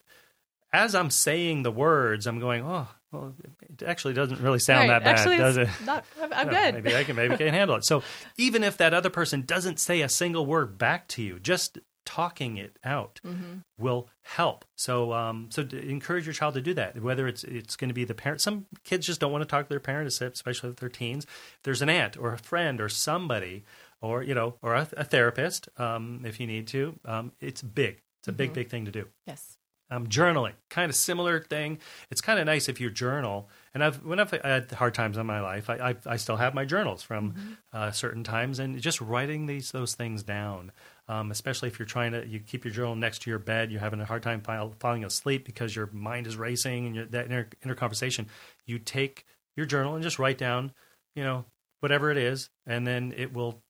as 0.72 0.94
I'm 0.94 1.10
saying 1.10 1.62
the 1.62 1.70
words, 1.72 2.26
I'm 2.26 2.38
going, 2.40 2.62
oh, 2.64 2.88
well, 3.12 3.34
it 3.68 3.82
actually 3.82 4.14
doesn't 4.14 4.40
really 4.40 4.58
sound 4.60 4.88
Right. 4.88 4.98
that 5.00 5.04
bad, 5.04 5.18
Actually, 5.18 5.36
does 5.38 5.56
it? 5.56 5.68
Not, 5.84 6.04
I'm, 6.22 6.32
I'm 6.32 6.46
Yeah, 6.52 6.70
good. 6.70 6.74
Maybe 6.84 6.96
I 6.96 7.04
can 7.04 7.16
maybe 7.16 7.34
I 7.34 7.36
can 7.38 7.48
handle 7.54 7.76
it. 7.76 7.84
So 7.84 8.02
even 8.36 8.62
if 8.62 8.76
that 8.78 8.94
other 8.94 9.10
person 9.10 9.42
doesn't 9.42 9.80
say 9.80 10.00
a 10.02 10.08
single 10.08 10.46
word 10.46 10.78
back 10.78 11.08
to 11.08 11.22
you, 11.22 11.38
just 11.40 11.78
talking 12.06 12.56
it 12.56 12.76
out 12.84 13.20
Mm-hmm. 13.26 13.58
will 13.78 14.08
help. 14.22 14.64
So 14.76 15.12
um, 15.12 15.48
so 15.50 15.62
encourage 15.62 16.24
your 16.26 16.32
child 16.34 16.54
to 16.54 16.60
do 16.62 16.72
that. 16.74 17.00
Whether 17.02 17.26
it's 17.26 17.42
it's 17.44 17.74
going 17.76 17.88
to 17.88 17.94
be 17.94 18.04
the 18.04 18.14
parent. 18.14 18.40
Some 18.40 18.66
kids 18.84 19.06
just 19.06 19.20
don't 19.20 19.32
want 19.32 19.42
to 19.42 19.46
talk 19.48 19.64
to 19.66 19.68
their 19.68 19.80
parent, 19.80 20.06
especially 20.08 20.70
if 20.70 20.76
they're 20.76 20.88
teens. 20.88 21.24
If 21.24 21.58
there's 21.64 21.82
an 21.82 21.88
aunt 21.88 22.16
or 22.16 22.32
a 22.32 22.38
friend 22.38 22.80
or 22.80 22.88
somebody, 22.88 23.64
or 24.00 24.22
you 24.22 24.34
know, 24.34 24.54
or 24.62 24.74
a, 24.74 24.88
a 24.96 25.04
therapist, 25.04 25.68
um, 25.78 26.22
if 26.24 26.38
you 26.40 26.46
need 26.46 26.68
to. 26.68 26.98
Um, 27.04 27.32
it's 27.40 27.60
big. 27.60 28.02
It's 28.20 28.28
a 28.28 28.30
Mm-hmm. 28.30 28.36
big, 28.38 28.52
big 28.52 28.70
thing 28.70 28.84
to 28.84 28.90
do. 28.92 29.06
Yes. 29.26 29.56
Um, 29.92 30.06
journaling, 30.06 30.52
kind 30.68 30.88
of 30.88 30.94
similar 30.94 31.40
thing. 31.40 31.78
It's 32.12 32.20
kind 32.20 32.38
of 32.38 32.46
nice 32.46 32.68
if 32.68 32.80
you 32.80 32.90
journal. 32.90 33.48
And 33.74 33.82
I've 33.82 34.04
when 34.04 34.20
I've 34.20 34.30
had 34.30 34.70
hard 34.70 34.94
times 34.94 35.18
in 35.18 35.26
my 35.26 35.40
life, 35.40 35.68
I 35.68 35.90
I, 35.90 35.96
I 36.06 36.16
still 36.16 36.36
have 36.36 36.54
my 36.54 36.64
journals 36.64 37.02
from 37.02 37.58
uh, 37.72 37.90
certain 37.90 38.22
times, 38.22 38.60
and 38.60 38.80
just 38.80 39.00
writing 39.00 39.46
these 39.46 39.72
those 39.72 39.94
things 39.94 40.22
down. 40.22 40.70
Um, 41.08 41.32
especially 41.32 41.68
if 41.68 41.78
you're 41.80 41.86
trying 41.86 42.12
to 42.12 42.24
you 42.24 42.38
keep 42.38 42.64
your 42.64 42.72
journal 42.72 42.94
next 42.94 43.22
to 43.22 43.30
your 43.30 43.40
bed, 43.40 43.72
you're 43.72 43.80
having 43.80 44.00
a 44.00 44.04
hard 44.04 44.22
time 44.22 44.42
file, 44.42 44.74
falling 44.78 45.04
asleep 45.04 45.44
because 45.44 45.74
your 45.74 45.88
mind 45.92 46.28
is 46.28 46.36
racing 46.36 46.86
and 46.86 46.94
you're, 46.94 47.06
that 47.06 47.26
inner, 47.26 47.48
inner 47.64 47.74
conversation. 47.74 48.28
You 48.66 48.78
take 48.78 49.26
your 49.56 49.66
journal 49.66 49.94
and 49.94 50.04
just 50.04 50.20
write 50.20 50.38
down, 50.38 50.70
you 51.16 51.24
know, 51.24 51.46
whatever 51.80 52.12
it 52.12 52.16
is, 52.16 52.50
and 52.64 52.86
then 52.86 53.12
it 53.16 53.32
will 53.32 53.60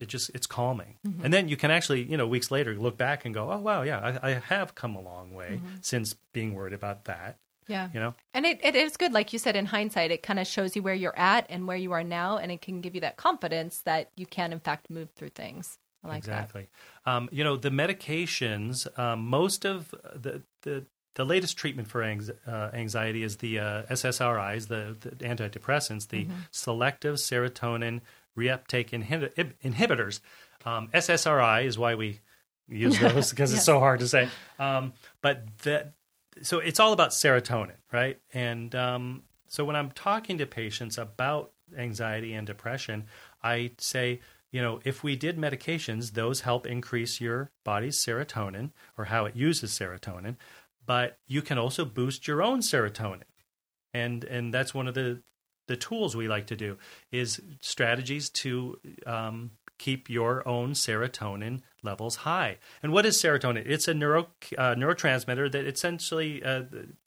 it 0.00 0.08
just 0.08 0.30
it's 0.34 0.46
calming. 0.46 0.96
And 1.22 1.32
then 1.32 1.48
you 1.48 1.56
can 1.56 1.70
actually 1.70 2.02
you 2.02 2.16
know 2.16 2.26
weeks 2.26 2.50
later 2.50 2.74
look 2.74 2.96
back 2.96 3.24
and 3.24 3.34
go 3.34 3.50
oh 3.50 3.58
wow 3.58 3.82
yeah 3.82 4.18
i, 4.22 4.30
I 4.30 4.34
have 4.48 4.74
come 4.74 4.96
a 4.96 5.00
long 5.00 5.34
way 5.34 5.60
since 5.80 6.16
being 6.32 6.54
worried 6.54 6.72
about 6.72 7.04
that 7.04 7.38
Yeah. 7.68 7.88
you 7.94 8.00
know? 8.00 8.14
And 8.34 8.44
it, 8.46 8.58
it 8.64 8.74
is 8.74 8.96
good, 8.96 9.12
like 9.12 9.32
you 9.32 9.38
said, 9.38 9.54
in 9.54 9.66
hindsight, 9.66 10.10
it 10.10 10.22
kind 10.22 10.38
of 10.40 10.46
shows 10.46 10.74
you 10.74 10.82
where 10.82 10.94
you're 10.94 11.16
at 11.16 11.46
and 11.48 11.68
where 11.68 11.76
you 11.76 11.92
are 11.92 12.02
now, 12.02 12.36
and 12.38 12.50
it 12.50 12.60
can 12.62 12.80
give 12.80 12.94
you 12.96 13.02
that 13.02 13.16
confidence 13.16 13.82
that 13.82 14.10
you 14.16 14.26
can, 14.26 14.52
in 14.52 14.58
fact, 14.60 14.90
move 14.90 15.10
through 15.14 15.30
things. 15.30 15.78
I 16.02 16.08
like 16.08 16.18
exactly. 16.18 16.68
Um, 17.06 17.28
you 17.30 17.44
know 17.44 17.56
the 17.56 17.70
medications 17.70 18.86
um, 18.98 19.20
most 19.26 19.64
of 19.64 19.90
the, 20.14 20.42
the 20.62 20.86
the 21.14 21.24
latest 21.24 21.56
treatment 21.56 21.88
for 21.88 22.02
uh, 22.02 22.70
anxiety 22.72 23.22
is 23.22 23.38
the 23.38 23.58
uh, 23.58 23.82
SSRIs, 23.90 24.68
the, 24.68 24.96
the 25.00 25.10
antidepressants, 25.24 26.08
the 26.08 26.28
selective 26.52 27.16
serotonin 27.16 28.00
reuptake 28.36 28.90
inhi- 28.90 29.52
inhibitors. 29.64 30.20
Um, 30.64 30.88
SSRI 30.88 31.64
is 31.64 31.78
why 31.78 31.94
we 31.94 32.20
use 32.68 32.98
those 33.00 33.30
because 33.30 33.52
it's 33.52 33.64
so 33.64 33.78
hard 33.78 34.00
to 34.00 34.08
say. 34.08 34.28
Um, 34.58 34.92
but 35.20 35.44
that 35.62 35.94
so 36.42 36.58
it's 36.58 36.80
all 36.80 36.92
about 36.92 37.10
serotonin, 37.10 37.76
right? 37.92 38.18
And 38.32 38.74
um, 38.74 39.22
so 39.48 39.64
when 39.64 39.76
I'm 39.76 39.90
talking 39.90 40.38
to 40.38 40.46
patients 40.46 40.96
about 40.96 41.52
anxiety 41.76 42.34
and 42.34 42.46
depression, 42.46 43.04
I 43.42 43.72
say, 43.78 44.20
you 44.52 44.62
know, 44.62 44.80
if 44.84 45.02
we 45.02 45.16
did 45.16 45.36
medications, 45.38 46.12
those 46.12 46.42
help 46.42 46.66
increase 46.66 47.20
your 47.20 47.50
body's 47.64 47.96
serotonin 47.96 48.70
or 48.96 49.06
how 49.06 49.24
it 49.26 49.36
uses 49.36 49.72
serotonin, 49.72 50.36
but 50.86 51.18
you 51.26 51.42
can 51.42 51.58
also 51.58 51.84
boost 51.84 52.26
your 52.26 52.42
own 52.42 52.60
serotonin. 52.60 53.22
And 53.92 54.24
and 54.24 54.54
that's 54.54 54.72
one 54.72 54.88
of 54.88 54.94
the 54.94 55.22
the 55.70 55.76
tools 55.76 56.16
we 56.16 56.26
like 56.26 56.46
to 56.48 56.56
do 56.56 56.76
is 57.12 57.40
strategies 57.60 58.28
to 58.28 58.76
um, 59.06 59.52
keep 59.78 60.10
your 60.10 60.46
own 60.46 60.72
serotonin 60.72 61.62
levels 61.84 62.16
high. 62.16 62.58
And 62.82 62.92
what 62.92 63.06
is 63.06 63.16
serotonin? 63.22 63.62
It's 63.64 63.86
a 63.86 63.94
neuro 63.94 64.26
uh, 64.58 64.74
neurotransmitter 64.74 65.50
that 65.52 65.64
essentially 65.66 66.42
uh, 66.42 66.64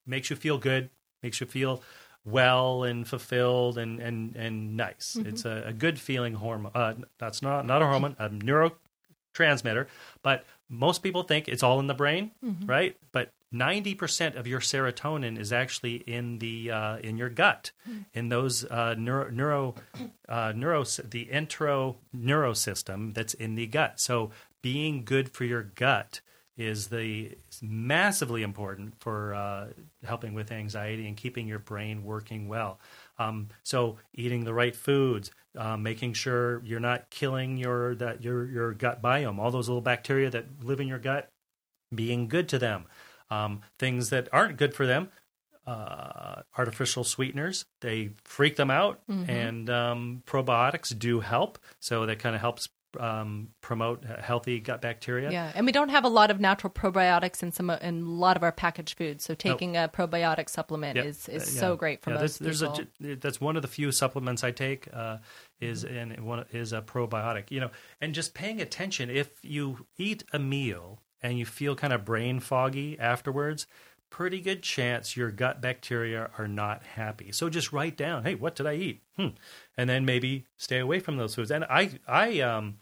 makes 0.07 0.29
you 0.29 0.37
feel 0.37 0.57
good, 0.57 0.89
makes 1.21 1.41
you 1.41 1.45
feel 1.45 1.83
well 2.25 2.83
and 2.83 3.05
fulfilled 3.05 3.77
and 3.77 3.99
and 3.99 4.35
and 4.37 4.77
nice. 4.77 5.17
It's 5.19 5.43
a, 5.43 5.63
a 5.67 5.73
good 5.73 5.99
feeling 5.99 6.35
hormone. 6.35 6.71
Uh, 6.73 6.93
that's 7.17 7.41
not 7.41 7.65
not 7.65 7.81
a 7.81 7.85
hormone, 7.85 8.15
a 8.17 8.29
neurotransmitter. 8.29 9.87
But 10.21 10.45
most 10.69 11.03
people 11.03 11.23
think 11.23 11.49
it's 11.49 11.63
all 11.63 11.81
in 11.81 11.87
the 11.87 11.93
brain, 11.93 12.31
right? 12.65 12.95
But 13.11 13.33
ninety 13.53 13.95
percent 13.95 14.35
of 14.35 14.45
your 14.47 14.59
serotonin 14.59 15.39
is 15.39 15.53
actually 15.53 15.95
in 15.95 16.39
the 16.39 16.71
uh, 16.71 16.97
in 16.97 17.15
your 17.15 17.29
gut, 17.29 17.71
in 18.13 18.27
those 18.27 18.65
uh, 18.65 18.95
neuro 18.97 19.29
neuro, 19.31 19.75
uh, 20.27 20.51
neuro 20.53 20.83
the 20.83 21.29
entero 21.31 21.95
neurosystem 22.13 23.13
that's 23.13 23.33
in 23.33 23.55
the 23.55 23.67
gut. 23.67 23.99
So 23.99 24.31
being 24.61 25.05
good 25.05 25.29
for 25.29 25.45
your 25.45 25.63
gut 25.63 26.19
is 26.55 26.87
the 26.87 27.37
is 27.49 27.61
massively 27.61 28.43
important 28.43 28.93
for 28.99 29.33
uh, 29.33 29.67
helping 30.03 30.33
with 30.33 30.51
anxiety 30.51 31.07
and 31.07 31.17
keeping 31.17 31.47
your 31.47 31.59
brain 31.59 32.03
working 32.03 32.47
well. 32.47 32.79
Um, 33.17 33.49
so 33.63 33.97
eating 34.13 34.43
the 34.43 34.53
right 34.53 34.75
foods, 34.75 35.31
uh, 35.57 35.77
making 35.77 36.13
sure 36.13 36.61
you're 36.63 36.79
not 36.79 37.09
killing 37.09 37.57
your 37.57 37.95
that 37.95 38.23
your 38.23 38.45
your 38.45 38.73
gut 38.73 39.01
biome, 39.01 39.39
all 39.39 39.51
those 39.51 39.67
little 39.67 39.81
bacteria 39.81 40.29
that 40.29 40.63
live 40.63 40.79
in 40.79 40.87
your 40.87 40.99
gut, 40.99 41.29
being 41.93 42.27
good 42.27 42.47
to 42.49 42.59
them. 42.59 42.85
Um, 43.33 43.61
things 43.79 44.09
that 44.09 44.27
aren't 44.31 44.57
good 44.57 44.73
for 44.73 44.85
them, 44.85 45.09
uh, 45.65 46.41
artificial 46.57 47.03
sweeteners, 47.03 47.65
they 47.81 48.11
freak 48.25 48.55
them 48.57 48.69
out, 48.69 49.01
and 49.07 49.69
um, 49.69 50.23
probiotics 50.25 50.97
do 50.97 51.19
help. 51.21 51.57
So 51.79 52.05
that 52.05 52.19
kind 52.19 52.35
of 52.35 52.41
helps 52.41 52.69
um, 52.99 53.49
promote 53.61 54.03
healthy 54.05 54.59
gut 54.59 54.81
bacteria. 54.81 55.31
Yeah, 55.31 55.51
and 55.55 55.65
we 55.65 55.71
don't 55.71 55.89
have 55.89 56.05
a 56.05 56.09
lot 56.09 56.29
of 56.31 56.39
natural 56.39 56.71
probiotics 56.71 57.41
in 57.41 57.51
some 57.51 57.69
in 57.69 58.01
a 58.01 58.09
lot 58.09 58.37
of 58.37 58.43
our 58.43 58.51
packaged 58.51 58.97
foods. 58.97 59.23
So 59.23 59.33
taking 59.35 59.77
a 59.77 59.89
probiotic 59.91 60.49
supplement 60.49 60.97
Yep. 60.97 61.05
is, 61.05 61.29
is 61.29 61.43
Uh, 61.43 61.59
so 61.59 61.75
great 61.75 62.03
for 62.03 62.11
yeah, 62.11 62.21
most 62.21 62.39
there's, 62.39 62.59
there's 62.59 62.77
people. 62.99 63.13
a, 63.13 63.15
that's 63.15 63.41
one 63.41 63.55
of 63.55 63.61
the 63.61 63.67
few 63.67 63.91
supplements 63.91 64.43
I 64.43 64.51
take 64.51 64.87
uh, 64.93 65.17
is 65.59 65.83
and 65.83 66.19
one 66.25 66.45
is 66.51 66.73
a 66.73 66.81
probiotic. 66.81 67.49
You 67.49 67.61
know, 67.61 67.71
and 68.01 68.13
just 68.13 68.33
paying 68.33 68.61
attention 68.61 69.09
if 69.09 69.29
you 69.41 69.87
eat 69.97 70.23
a 70.33 70.39
meal 70.39 70.99
and 71.23 71.39
you 71.39 71.45
feel 71.45 71.75
kind 71.75 71.93
of 71.93 72.05
brain 72.05 72.39
foggy 72.39 72.99
afterwards. 72.99 73.65
Pretty 74.09 74.41
good 74.41 74.61
chance 74.61 75.17
your 75.17 75.31
gut 75.31 75.61
bacteria 75.61 76.29
are 76.37 76.47
not 76.47 76.83
happy. 76.83 77.31
So 77.31 77.49
just 77.49 77.73
write 77.73 77.97
down, 77.97 78.23
hey, 78.23 78.35
what 78.35 78.55
did 78.55 78.67
I 78.67 78.75
eat? 78.75 79.01
Hmm. 79.17 79.29
And 79.75 79.89
then 79.89 80.05
maybe 80.05 80.45
stay 80.57 80.79
away 80.79 80.99
from 80.99 81.17
those 81.17 81.33
foods. 81.33 81.49
And 81.49 81.63
I, 81.63 81.91
I, 82.07 82.41
um, 82.41 82.77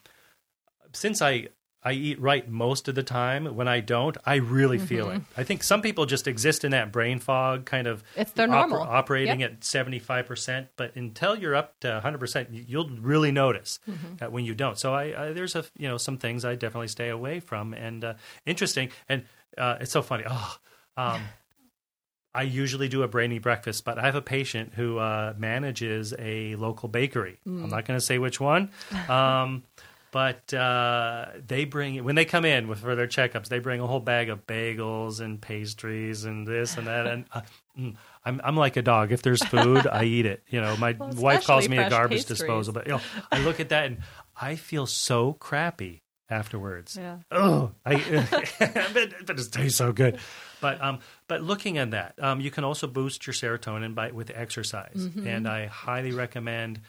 since 0.91 1.21
I 1.21 1.47
I 1.83 1.93
eat 1.93 2.19
right 2.21 2.47
most 2.47 2.87
of 2.87 2.93
the 2.95 3.01
time, 3.03 3.55
when 3.55 3.67
I 3.67 3.79
don't, 3.79 4.15
I 4.25 4.35
really 4.35 4.77
feel 4.77 5.09
it. 5.09 5.21
I 5.35 5.43
think 5.43 5.63
some 5.63 5.81
people 5.81 6.05
just 6.05 6.27
exist 6.27 6.63
in 6.63 6.71
that 6.71 6.91
brain 6.91 7.19
fog 7.19 7.65
kind 7.65 7.87
of 7.87 8.03
Mm-hmm. 8.03 8.21
It's 8.21 8.31
their 8.33 8.47
normal. 8.47 8.81
operating 8.81 9.39
Yep. 9.39 9.51
at 9.51 9.59
75%, 9.61 10.67
but 10.77 10.95
until 10.95 11.35
you're 11.35 11.55
up 11.55 11.79
to 11.79 12.01
100%, 12.03 12.51
you- 12.53 12.65
you'll 12.67 12.89
really 12.89 13.31
notice 13.31 13.79
Mm-hmm. 13.89 14.17
that 14.17 14.31
when 14.31 14.45
you 14.45 14.53
don't. 14.53 14.77
So 14.77 14.93
I, 14.93 15.03
I 15.29 15.33
there's 15.33 15.55
a 15.55 15.65
you 15.77 15.87
know 15.87 15.97
some 15.97 16.17
things 16.17 16.45
I 16.45 16.53
definitely 16.55 16.87
stay 16.89 17.09
away 17.09 17.39
from 17.39 17.73
and 17.73 18.03
uh, 18.03 18.13
interesting 18.45 18.89
and 19.09 19.23
uh, 19.57 19.77
it's 19.81 19.91
so 19.91 20.01
funny. 20.03 20.23
Oh, 20.29 20.55
um, 20.97 21.21
I 22.33 22.43
usually 22.43 22.87
do 22.87 23.03
a 23.03 23.09
brainy 23.09 23.39
breakfast, 23.39 23.83
but 23.83 23.99
I 23.99 24.03
have 24.05 24.15
a 24.15 24.21
patient 24.21 24.73
who 24.75 24.99
uh, 24.99 25.33
manages 25.37 26.13
a 26.17 26.55
local 26.55 26.87
bakery. 26.87 27.39
I'm 27.45 27.69
not 27.69 27.83
going 27.85 27.99
to 27.99 28.05
say 28.05 28.19
which 28.19 28.39
one. 28.39 28.71
Um, 29.09 29.63
but 30.11 30.53
uh, 30.53 31.25
they 31.47 31.65
bring 31.65 32.03
when 32.03 32.15
they 32.15 32.25
come 32.25 32.45
in 32.45 32.67
with 32.67 32.79
for 32.79 32.95
their 32.95 33.07
checkups, 33.07 33.47
they 33.47 33.59
bring 33.59 33.79
a 33.79 33.87
whole 33.87 33.99
bag 34.01 34.29
of 34.29 34.45
bagels 34.45 35.19
and 35.21 35.41
pastries 35.41 36.25
and 36.25 36.45
this 36.45 36.77
and 36.77 36.87
that. 36.87 37.07
And 37.07 37.25
uh, 37.31 37.41
mm, 37.79 37.95
I'm 38.25 38.41
I'm 38.43 38.57
like 38.57 38.75
a 38.77 38.81
dog. 38.81 39.11
If 39.11 39.21
there's 39.21 39.43
food, 39.43 39.87
I 39.87 40.03
eat 40.03 40.25
it. 40.25 40.43
You 40.49 40.61
know, 40.61 40.75
my 40.77 40.91
Well, 40.99 41.13
wife 41.13 41.45
calls 41.45 41.67
me 41.69 41.77
a 41.77 41.89
garbage 41.89 42.19
pastries. 42.19 42.39
disposal, 42.39 42.73
but 42.73 42.85
you 42.87 42.93
know, 42.93 43.01
I 43.31 43.39
look 43.39 43.59
at 43.59 43.69
that 43.69 43.85
and 43.85 43.97
I 44.39 44.55
feel 44.55 44.85
so 44.85 45.33
crappy 45.33 46.01
afterwards. 46.29 46.97
Yeah. 46.99 47.17
Oh, 47.31 47.71
I, 47.85 47.95
but, 48.93 49.25
but 49.25 49.39
it 49.39 49.51
tastes 49.51 49.77
so 49.77 49.91
good. 49.91 50.19
But 50.61 50.81
um, 50.81 50.99
but 51.27 51.41
looking 51.41 51.77
at 51.77 51.91
that, 51.91 52.15
um, 52.21 52.39
you 52.41 52.51
can 52.51 52.63
also 52.63 52.85
boost 52.87 53.25
your 53.25 53.33
serotonin 53.33 53.95
by 53.95 54.11
with 54.11 54.29
exercise, 54.33 54.95
Mm-hmm. 54.95 55.27
and 55.27 55.47
I 55.47 55.65
highly 55.67 56.11
recommend 56.11 56.81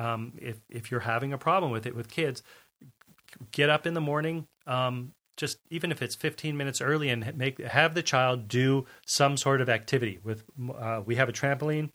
um, 0.00 0.32
if 0.40 0.60
if 0.68 0.90
you're 0.90 1.00
having 1.00 1.32
a 1.32 1.38
problem 1.38 1.70
with 1.70 1.86
it 1.86 1.94
with 1.94 2.08
kids, 2.08 2.42
get 3.52 3.68
up 3.68 3.86
in 3.86 3.94
the 3.94 4.00
morning. 4.00 4.46
Um, 4.66 5.12
just 5.36 5.58
even 5.70 5.90
if 5.90 6.02
it's 6.02 6.14
15 6.14 6.56
minutes 6.56 6.80
early, 6.80 7.08
and 7.08 7.36
make 7.36 7.58
have 7.58 7.94
the 7.94 8.02
child 8.02 8.48
do 8.48 8.86
some 9.06 9.36
sort 9.36 9.60
of 9.60 9.68
activity. 9.68 10.18
With 10.22 10.44
uh, 10.78 11.02
we 11.04 11.16
have 11.16 11.28
a 11.28 11.32
trampoline 11.32 11.90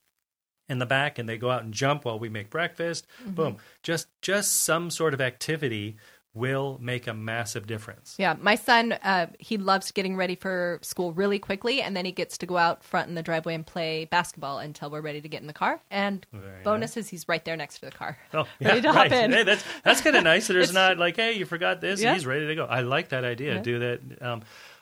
in 0.69 0.79
the 0.79 0.85
back, 0.85 1.19
and 1.19 1.27
they 1.27 1.37
go 1.37 1.51
out 1.51 1.63
and 1.63 1.73
jump 1.73 2.05
while 2.05 2.19
we 2.19 2.29
make 2.29 2.49
breakfast. 2.49 3.07
Boom! 3.25 3.57
Just 3.83 4.07
just 4.21 4.63
some 4.63 4.89
sort 4.89 5.13
of 5.13 5.21
activity 5.21 5.97
will 6.35 6.77
make 6.81 7.07
a 7.07 7.13
massive 7.13 7.65
difference. 7.65 8.15
Yeah, 8.19 8.35
my 8.39 8.55
son, 8.55 8.91
uh, 8.91 9.27
he 9.39 9.57
loves 9.57 9.91
getting 9.91 10.15
ready 10.15 10.35
for 10.35 10.77
school 10.83 11.13
really 11.13 11.39
quickly, 11.39 11.81
and 11.81 11.95
then 11.97 12.05
he 12.05 12.11
gets 12.11 12.37
to 12.39 12.45
go 12.45 12.57
out 12.57 12.83
front 12.83 13.09
in 13.09 13.15
the 13.15 13.23
driveway 13.23 13.55
and 13.55 13.65
play 13.65 14.05
basketball 14.05 14.59
until 14.59 14.91
we're 14.91 15.01
ready 15.01 15.21
to 15.21 15.29
get 15.29 15.41
in 15.41 15.47
the 15.47 15.53
car. 15.53 15.79
And 15.89 16.25
Very 16.33 16.61
bonus 16.63 16.97
is 16.97 17.07
he's 17.09 17.27
right 17.27 17.43
there 17.43 17.55
next 17.55 17.79
to 17.79 17.85
the 17.85 17.91
car. 17.91 18.17
Oh, 18.33 18.45
Ready 18.61 18.75
yeah, 18.77 18.81
to 18.81 18.91
hop 18.91 19.11
in. 19.11 19.31
Hey, 19.31 19.43
that's 19.43 19.63
that's 19.83 20.01
kind 20.01 20.15
of 20.15 20.23
nice. 20.25 20.47
that 20.47 20.53
There's 20.53 20.73
not 20.73 20.97
like, 20.97 21.15
hey, 21.15 21.33
you 21.33 21.45
forgot 21.45 21.79
this. 21.81 22.01
Yeah. 22.01 22.13
He's 22.13 22.25
ready 22.25 22.45
to 22.47 22.55
go. 22.55 22.65
I 22.65 22.81
like 22.81 23.09
that 23.09 23.23
idea. 23.23 23.55
Yeah. 23.55 23.61
Do 23.61 23.79
that. 23.79 23.99
Um, 24.21 24.41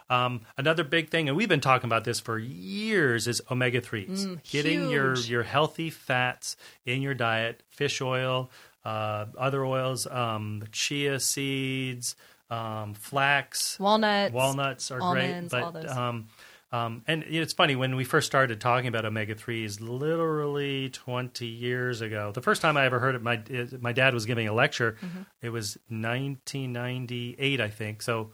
um, 0.10 0.42
another 0.58 0.84
big 0.84 1.10
thing, 1.10 1.28
and 1.30 1.38
we've 1.38 1.48
been 1.50 1.62
talking 1.62 1.88
about 1.88 2.04
this 2.04 2.20
for 2.20 2.38
years, 2.38 3.28
is 3.28 3.42
omega 3.50 3.80
threes. 3.82 4.28
Getting 4.50 4.90
your 4.90 5.14
Mm, 5.16 5.30
your 5.30 5.44
healthy 5.44 5.90
fats 5.90 6.56
in 6.86 7.02
your 7.02 7.14
diet, 7.14 7.64
fish 7.70 8.02
oil, 8.02 8.50
uh, 8.86 9.26
other 9.38 9.64
oils, 9.66 10.06
um, 10.08 10.64
chia 10.72 11.20
seeds, 11.20 12.16
um, 12.50 12.94
flax, 12.94 13.80
Walnuts, 13.80 14.34
walnuts 14.34 14.92
are 14.92 15.02
almonds, 15.02 15.54
great, 15.54 15.74
but 15.74 15.90
um, 15.90 16.28
um, 16.72 17.04
and 17.08 17.24
you 17.28 17.40
know, 17.40 17.42
it's 17.44 17.54
funny 17.54 17.76
when 17.76 17.96
we 17.96 18.04
first 18.04 18.26
started 18.28 18.60
talking 18.60 18.88
about 18.88 19.06
omega 19.06 19.36
threes, 19.36 19.80
literally 19.80 20.90
twenty 20.90 21.46
years 21.48 22.02
ago. 22.02 22.32
The 22.34 22.42
first 22.42 22.62
time 22.62 22.78
I 22.78 22.86
ever 22.86 23.00
heard 23.00 23.16
it, 23.16 23.22
my 23.22 23.42
it- 23.50 23.82
my 23.82 23.94
dad 23.94 24.14
was 24.14 24.26
giving 24.26 24.48
a 24.48 24.54
lecture. 24.54 24.98
Mm-hmm. 25.02 25.22
It 25.42 25.50
was 25.50 25.78
1998, 25.90 27.62
I 27.62 27.70
think. 27.70 28.02
So 28.02 28.32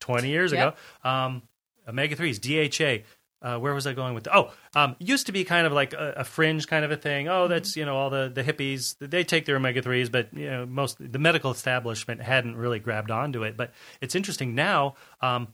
twenty 0.00 0.28
years 0.30 0.52
Yep. 0.52 0.76
ago. 1.04 1.08
Um, 1.08 1.42
omega 1.88 2.16
threes, 2.16 2.38
DHA. 2.38 3.02
Uh, 3.42 3.58
where 3.58 3.74
was 3.74 3.86
I 3.86 3.92
going 3.92 4.14
with? 4.14 4.24
The, 4.24 4.36
oh, 4.36 4.52
um, 4.74 4.94
used 4.98 5.26
to 5.26 5.32
be 5.32 5.44
kind 5.44 5.66
of 5.66 5.72
like 5.72 5.92
a, 5.92 6.14
a 6.18 6.24
fringe 6.24 6.66
kind 6.68 6.84
of 6.84 6.90
a 6.90 6.96
thing. 6.96 7.28
Oh, 7.28 7.48
that's 7.48 7.76
you 7.76 7.84
know 7.84 7.96
all 7.96 8.08
the 8.10 8.30
the 8.32 8.44
hippies 8.44 8.94
they 9.00 9.24
take 9.24 9.46
their 9.46 9.56
omega 9.56 9.82
threes, 9.82 10.08
but 10.08 10.32
you 10.32 10.48
know 10.48 10.66
most 10.66 10.96
the 11.00 11.18
medical 11.18 11.50
establishment 11.50 12.22
hadn't 12.22 12.56
really 12.56 12.78
grabbed 12.78 13.10
onto 13.10 13.42
it. 13.42 13.56
But 13.56 13.72
it's 14.00 14.14
interesting 14.14 14.54
now. 14.54 14.94
Um, 15.20 15.48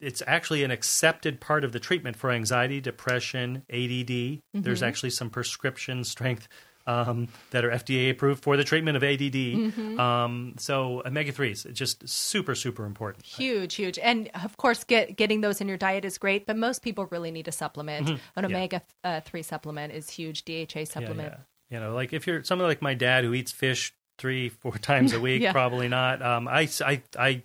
it's 0.00 0.22
actually 0.26 0.64
an 0.64 0.72
accepted 0.72 1.40
part 1.40 1.62
of 1.62 1.72
the 1.72 1.78
treatment 1.78 2.16
for 2.16 2.30
anxiety, 2.30 2.80
depression, 2.80 3.62
ADD. 3.72 4.40
There's 4.52 4.82
actually 4.82 5.10
some 5.10 5.30
prescription 5.30 6.02
strength 6.02 6.48
um, 6.86 7.28
that 7.50 7.64
are 7.64 7.70
FDA 7.70 8.10
approved 8.10 8.42
for 8.42 8.56
the 8.56 8.64
treatment 8.64 8.96
of 8.96 9.02
ADD. 9.04 9.98
Um, 9.98 10.54
so 10.58 11.02
omega 11.04 11.32
threes, 11.32 11.66
just 11.72 12.08
super 12.08 12.54
super 12.54 12.84
important. 12.84 13.24
Huge, 13.24 13.74
huge, 13.74 13.98
and 13.98 14.30
of 14.42 14.56
course, 14.56 14.84
get 14.84 15.16
getting 15.16 15.40
those 15.40 15.60
in 15.60 15.68
your 15.68 15.76
diet 15.76 16.04
is 16.04 16.18
great. 16.18 16.46
But 16.46 16.56
most 16.56 16.82
people 16.82 17.06
really 17.06 17.30
need 17.30 17.48
a 17.48 17.52
supplement. 17.52 18.08
An 18.08 18.18
Yeah. 18.36 18.44
omega 18.46 18.82
uh, 19.04 19.20
three 19.20 19.42
supplement 19.42 19.92
is 19.92 20.10
huge. 20.10 20.44
DHA 20.44 20.84
supplement. 20.86 21.32
Yeah, 21.32 21.38
yeah. 21.70 21.78
You 21.78 21.80
know, 21.80 21.94
like 21.94 22.12
if 22.12 22.26
you're 22.26 22.44
someone 22.44 22.68
like 22.68 22.82
my 22.82 22.94
dad 22.94 23.24
who 23.24 23.32
eats 23.34 23.50
fish 23.52 23.94
three, 24.18 24.48
four 24.50 24.72
times 24.78 25.12
a 25.12 25.20
week, 25.20 25.42
Yeah. 25.42 25.52
probably 25.52 25.88
not. 25.88 26.20
Um, 26.22 26.46
I, 26.46 26.68
I, 26.84 27.02
I 27.18 27.42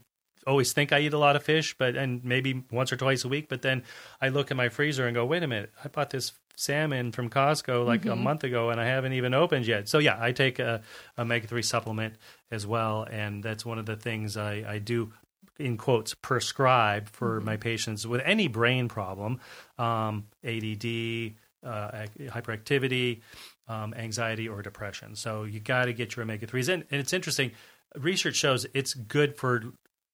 always 0.48 0.74
think 0.74 0.92
I 0.92 1.00
eat 1.02 1.14
a 1.14 1.18
lot 1.20 1.36
of 1.36 1.44
fish, 1.44 1.76
but 1.78 1.96
and 1.96 2.24
maybe 2.24 2.64
once 2.72 2.92
or 2.92 2.98
twice 2.98 3.24
a 3.26 3.28
week. 3.28 3.50
But 3.50 3.62
then 3.62 3.84
I 4.22 4.30
look 4.30 4.50
at 4.50 4.58
my 4.58 4.70
freezer 4.70 5.06
and 5.06 5.14
go, 5.14 5.26
wait 5.26 5.44
a 5.44 5.48
minute, 5.48 5.72
I 5.84 5.90
bought 5.90 6.10
this 6.10 6.32
salmon 6.56 7.12
from 7.12 7.30
Costco 7.30 7.86
like 7.86 8.06
a 8.06 8.16
month 8.16 8.44
ago, 8.44 8.72
and 8.72 8.82
I 8.82 8.86
haven't 8.86 9.14
even 9.14 9.34
opened 9.34 9.68
yet. 9.68 9.88
So 9.88 10.00
yeah, 10.00 10.18
I 10.20 10.32
take 10.32 10.58
a 10.58 10.82
omega 11.18 11.48
three 11.48 11.62
supplement 11.62 12.16
as 12.50 12.66
well, 12.66 13.06
and 13.10 13.44
that's 13.44 13.66
one 13.66 13.78
of 13.78 13.86
the 13.86 13.96
things 13.96 14.38
I, 14.38 14.66
I 14.68 14.80
do. 14.80 15.14
In 15.60 15.76
quotes, 15.76 16.14
prescribe 16.14 17.10
for 17.10 17.42
my 17.42 17.58
patients 17.58 18.06
with 18.06 18.22
any 18.24 18.48
brain 18.48 18.88
problem, 18.88 19.40
um, 19.80 20.28
ADD, 20.44 21.34
uh, 21.66 22.06
hyperactivity, 22.30 23.22
um, 23.68 23.96
anxiety, 23.96 24.48
or 24.48 24.62
depression. 24.62 25.16
So 25.16 25.46
you 25.46 25.60
got 25.60 25.86
to 25.86 25.94
get 25.94 26.16
your 26.16 26.24
omega 26.24 26.46
threes. 26.46 26.70
And, 26.70 26.84
and 26.92 27.02
it's 27.02 27.12
interesting. 27.12 27.54
Research 27.96 28.36
shows 28.36 28.68
it's 28.76 28.94
good 28.94 29.36
for 29.36 29.64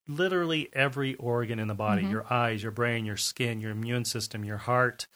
literally 0.08 0.70
every 0.74 1.16
organ 1.16 1.60
in 1.60 1.68
the 1.68 1.76
body: 1.76 2.04
your 2.04 2.32
eyes, 2.32 2.63
your 2.63 2.72
brain, 2.72 3.06
your 3.06 3.18
skin, 3.18 3.60
your 3.60 3.72
immune 3.72 4.06
system, 4.06 4.44
your 4.44 4.58
heart, 4.58 5.08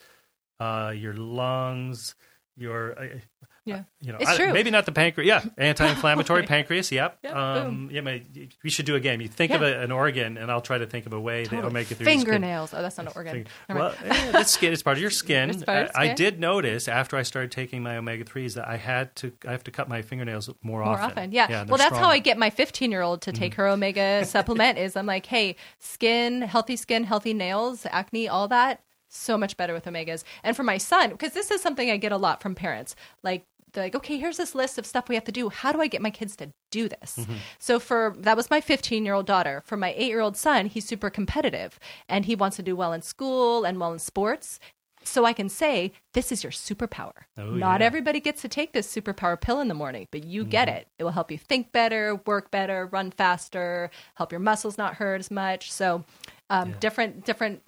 uh, 0.60 0.94
your 0.96 1.14
lungs. 1.14 2.16
Your 2.60 3.00
uh, 3.00 3.20
Yeah. 3.68 3.84
You 4.02 4.14
know, 4.14 4.18
It's 4.22 4.30
I- 4.32 4.38
true. 4.38 4.54
maybe 4.54 4.72
not 4.72 4.86
the 4.86 4.92
pancreas. 4.92 5.28
Yeah, 5.28 5.44
anti-inflammatory 5.58 6.40
Okay. 6.40 6.48
pancreas. 6.48 6.92
Yep. 6.92 7.20
Yeah, 7.24 7.32
um, 7.64 7.90
yeah, 7.92 8.02
my- 8.02 8.24
we 8.64 8.70
should 8.70 8.86
do 8.86 8.96
a 8.96 9.00
game. 9.00 9.22
You 9.22 9.28
think 9.28 9.52
of 9.52 9.62
a, 9.62 9.82
an 9.82 9.92
organ, 9.92 10.38
and 10.38 10.50
I'll 10.52 10.62
try 10.62 10.78
to 10.78 10.86
think 10.88 11.06
of 11.06 11.14
a 11.14 11.20
way 11.20 11.44
that 11.44 11.50
Totally. 11.50 11.68
omega 11.68 11.96
three 11.96 12.06
Fingernails. 12.06 12.74
Oh, 12.74 12.82
that's 12.82 12.98
not 12.98 13.08
an 13.08 13.14
organ. 13.16 13.48
Well, 13.70 13.94
eh, 14.06 14.32
it's 14.40 14.52
skin. 14.52 14.74
It's 14.74 14.82
part 14.84 14.98
of 14.98 15.02
your 15.02 15.10
skin. 15.24 15.50
Of 15.50 15.64
I, 15.68 15.90
I 15.96 16.14
did 16.14 16.40
notice 16.40 16.88
after 16.88 17.18
I 17.18 17.24
started 17.24 17.52
taking 17.52 17.84
my 17.84 17.98
omega 17.98 18.24
threes 18.24 18.54
that 18.56 18.68
I 18.68 18.78
had 18.78 19.16
to. 19.18 19.32
I 19.48 19.52
have 19.52 19.64
to 19.66 19.72
cut 19.72 19.90
my 19.90 20.02
fingernails 20.02 20.48
more, 20.62 20.80
more 20.82 20.84
often. 20.84 21.06
often. 21.12 21.32
Yeah. 21.32 21.48
they're 21.48 21.66
well, 21.66 21.78
that's 21.78 21.98
how. 21.98 22.08
I 22.10 22.20
get 22.20 22.38
my 22.38 22.50
15 22.50 22.92
year 22.92 23.02
old 23.02 23.22
to 23.24 23.32
take 23.32 23.56
her 23.56 23.68
omega 23.68 24.24
supplement. 24.26 24.78
Is 24.78 24.96
I'm 24.96 25.06
like, 25.06 25.26
hey, 25.26 25.56
skin, 25.80 26.42
healthy 26.42 26.76
skin, 26.76 27.04
healthy 27.04 27.34
nails, 27.34 27.86
acne, 27.90 28.28
all 28.30 28.48
that. 28.48 28.82
So 29.10 29.38
much 29.38 29.56
better 29.58 29.74
with 29.74 29.86
omegas. 29.86 30.24
And 30.44 30.56
for 30.56 30.64
my 30.64 30.78
son, 30.78 31.12
because 31.12 31.32
this 31.34 31.50
is 31.50 31.62
something 31.62 31.90
I 31.90 31.98
get 31.98 32.12
a 32.12 32.18
lot 32.18 32.42
from 32.42 32.56
parents, 32.56 32.96
like. 33.24 33.46
They're 33.78 33.86
like, 33.86 33.96
okay, 33.96 34.18
here's 34.18 34.38
this 34.38 34.56
list 34.56 34.80
of 34.80 34.88
stuff 34.88 35.08
we 35.08 35.14
have 35.14 35.24
to 35.26 35.32
do. 35.32 35.50
How 35.50 35.72
do 35.72 35.80
I 35.82 35.86
get 35.86 36.02
my 36.02 36.10
kids 36.10 36.36
to 36.38 36.50
do 36.72 36.90
this? 36.90 37.28
So 37.60 37.80
for 37.80 38.16
that 38.18 38.36
was 38.36 38.50
my 38.50 38.60
15 38.60 39.06
year 39.06 39.14
old 39.14 39.28
daughter. 39.28 39.62
For 39.68 39.78
my 39.78 39.94
eight 39.96 40.08
year 40.08 40.20
old 40.20 40.36
son, 40.36 40.66
he's 40.66 40.84
super 40.84 41.12
competitive 41.12 41.80
and 42.10 42.26
he 42.26 42.36
wants 42.36 42.56
to 42.56 42.64
do 42.64 42.76
well 42.76 42.92
in 42.92 43.04
school 43.04 43.66
and 43.66 43.80
well 43.80 43.94
in 43.94 44.00
sports. 44.00 44.60
So 45.04 45.26
I 45.26 45.34
can 45.34 45.48
say, 45.48 45.94
this 46.16 46.32
is 46.32 46.44
your 46.44 46.52
superpower. 46.52 47.12
Oh, 47.38 47.52
Not 47.52 47.82
yeah. 47.82 47.86
everybody 47.86 48.20
gets 48.20 48.42
to 48.42 48.50
take 48.50 48.74
this 48.74 48.92
superpower 48.94 49.40
pill 49.40 49.60
in 49.62 49.68
the 49.68 49.76
morning, 49.76 50.08
but 50.12 50.24
you 50.24 50.44
get 50.44 50.68
it. 50.68 50.88
It 50.98 51.04
will 51.04 51.12
help 51.12 51.30
you 51.32 51.38
think 51.38 51.72
better, 51.72 52.20
work 52.26 52.50
better, 52.50 52.88
run 52.88 53.12
faster, 53.12 53.92
help 54.16 54.32
your 54.32 54.40
muscles 54.40 54.76
not 54.76 54.96
hurt 54.96 55.20
as 55.20 55.30
much. 55.30 55.72
So, 55.72 56.04
um, 56.50 56.74
different, 56.80 57.26
different. 57.26 57.62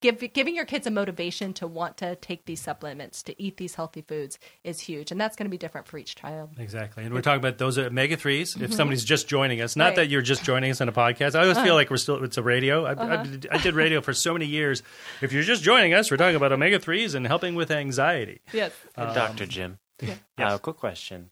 Give, 0.00 0.18
giving 0.32 0.56
your 0.56 0.64
kids 0.64 0.86
a 0.86 0.90
motivation 0.90 1.52
to 1.54 1.66
want 1.66 1.98
to 1.98 2.16
take 2.16 2.46
these 2.46 2.60
supplements, 2.60 3.22
to 3.24 3.42
eat 3.42 3.58
these 3.58 3.74
healthy 3.74 4.00
foods 4.00 4.38
is 4.64 4.80
huge. 4.80 5.10
And 5.10 5.20
that's 5.20 5.36
going 5.36 5.44
to 5.44 5.50
be 5.50 5.58
different 5.58 5.86
for 5.86 5.98
each 5.98 6.14
child. 6.16 6.50
Exactly. 6.58 7.04
And 7.04 7.12
we're 7.12 7.20
talking 7.20 7.40
about 7.40 7.58
those 7.58 7.76
are 7.76 7.86
omega 7.86 8.16
3s. 8.16 8.60
If 8.62 8.72
somebody's 8.72 9.04
just 9.04 9.28
joining 9.28 9.60
us, 9.60 9.76
not 9.76 9.88
Right. 9.88 9.96
that 9.96 10.08
you're 10.08 10.22
just 10.22 10.42
joining 10.42 10.70
us 10.70 10.80
on 10.80 10.88
a 10.88 10.92
podcast. 10.92 11.34
I 11.34 11.42
always 11.42 11.58
feel 11.58 11.74
like 11.74 11.90
we're 11.90 11.98
still, 11.98 12.22
it's 12.24 12.38
a 12.38 12.42
radio. 12.42 12.86
I, 12.86 12.92
I, 12.92 13.20
I 13.50 13.58
did 13.58 13.74
radio 13.74 14.00
for 14.00 14.14
so 14.14 14.32
many 14.32 14.46
years. 14.46 14.82
If 15.20 15.32
you're 15.32 15.42
just 15.42 15.62
joining 15.62 15.92
us, 15.92 16.10
we're 16.10 16.16
talking 16.16 16.36
about 16.36 16.52
omega 16.52 16.78
3s 16.78 17.14
and 17.14 17.26
helping 17.26 17.54
with 17.54 17.70
anxiety. 17.70 18.40
Yes. 18.52 18.72
Um, 18.96 19.14
Dr. 19.14 19.44
Jim. 19.46 19.78
Yes. 20.00 20.18
Uh, 20.38 20.56
quick 20.58 20.76
question. 20.78 21.30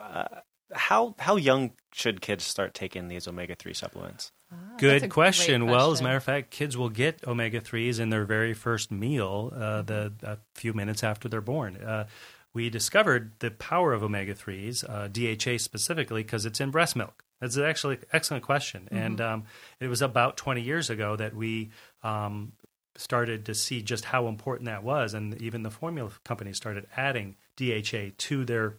Uh, 0.00 0.24
how 0.72 1.14
how 1.18 1.36
young 1.36 1.72
should 1.92 2.20
kids 2.20 2.44
start 2.44 2.74
taking 2.74 3.08
these 3.08 3.28
omega 3.28 3.54
three 3.54 3.74
supplements? 3.74 4.32
That's 4.50 4.62
a 4.62 4.80
Good 4.80 5.00
great 5.00 5.10
question. 5.10 5.66
Well, 5.66 5.92
as 5.92 6.00
a 6.00 6.04
matter 6.04 6.16
of 6.16 6.24
fact, 6.24 6.50
kids 6.50 6.76
will 6.76 6.88
get 6.88 7.26
omega 7.26 7.60
3s 7.60 7.98
in 7.98 8.10
their 8.10 8.24
very 8.24 8.54
first 8.54 8.90
meal 8.90 9.52
uh, 9.54 9.82
the 9.82 10.12
a 10.22 10.38
few 10.54 10.72
minutes 10.72 11.02
after 11.02 11.28
they're 11.28 11.40
born. 11.40 11.76
Uh, 11.76 12.06
we 12.54 12.70
discovered 12.70 13.32
the 13.40 13.50
power 13.50 13.92
of 13.92 14.02
omega 14.02 14.34
3s, 14.34 14.88
uh, 14.88 15.08
DHA 15.08 15.58
specifically, 15.58 16.22
because 16.22 16.46
it's 16.46 16.60
in 16.60 16.70
breast 16.70 16.96
milk. 16.96 17.22
That's 17.40 17.58
actually 17.58 17.96
an 17.96 18.04
excellent 18.12 18.44
question. 18.44 18.88
And 18.90 19.20
um, 19.20 19.44
it 19.78 19.88
was 19.88 20.00
about 20.00 20.38
20 20.38 20.62
years 20.62 20.88
ago 20.88 21.16
that 21.16 21.34
we 21.34 21.70
um, 22.02 22.52
started 22.96 23.44
to 23.46 23.54
see 23.54 23.82
just 23.82 24.06
how 24.06 24.28
important 24.28 24.66
that 24.66 24.82
was. 24.82 25.12
And 25.12 25.40
even 25.42 25.62
the 25.62 25.70
formula 25.70 26.10
companies 26.24 26.56
started 26.56 26.86
adding 26.96 27.36
DHA 27.56 28.12
to 28.16 28.44
their 28.44 28.76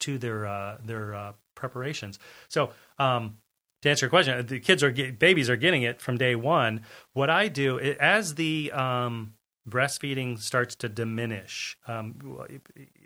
to 0.00 0.18
their 0.18 0.46
uh, 0.46 0.78
their 0.84 1.14
uh, 1.14 1.32
preparations. 1.54 2.18
So 2.48 2.70
um, 2.98 3.38
to 3.82 3.90
answer 3.90 4.06
your 4.06 4.10
question, 4.10 4.46
the 4.46 4.60
kids 4.60 4.82
are 4.82 4.90
get, 4.90 5.18
babies 5.18 5.48
are 5.48 5.56
getting 5.56 5.82
it 5.82 6.00
from 6.00 6.18
day 6.18 6.34
one. 6.34 6.82
What 7.12 7.30
I 7.30 7.48
do 7.48 7.78
i- 7.80 7.96
as 8.00 8.34
the 8.34 8.70
um, 8.72 9.34
breastfeeding 9.68 10.38
starts 10.38 10.74
to 10.76 10.88
diminish, 10.88 11.76
um, 11.86 12.18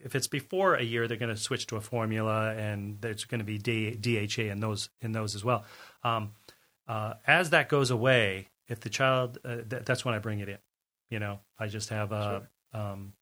if 0.05 0.15
it's 0.15 0.27
before 0.27 0.75
a 0.75 0.83
year, 0.83 1.07
they're 1.07 1.17
going 1.17 1.35
to 1.35 1.41
switch 1.41 1.67
to 1.69 1.77
a 1.77 1.81
formula, 1.81 2.55
and 2.55 3.01
there's 3.01 3.25
going 3.25 3.39
to 3.41 3.45
be 3.45 3.59
D, 3.59 3.95
DHA 3.95 4.51
in 4.51 4.61
those 4.61 4.89
in 5.01 5.13
those 5.13 5.35
as 5.35 5.45
well. 5.45 5.65
Um, 6.03 6.33
uh, 6.89 7.15
as 7.27 7.51
that 7.51 7.69
goes 7.69 7.91
away, 7.91 8.49
if 8.69 8.81
the 8.81 8.91
child, 8.91 9.39
uh, 9.45 9.57
th- 9.69 9.85
that's 9.85 10.05
when 10.05 10.15
I 10.15 10.19
bring 10.19 10.41
it 10.41 10.49
in. 10.49 10.59
You 11.11 11.19
know, 11.19 11.41
I 11.59 11.69
just 11.69 11.91
have 11.91 12.13
a 12.13 12.49
um, 12.73 13.13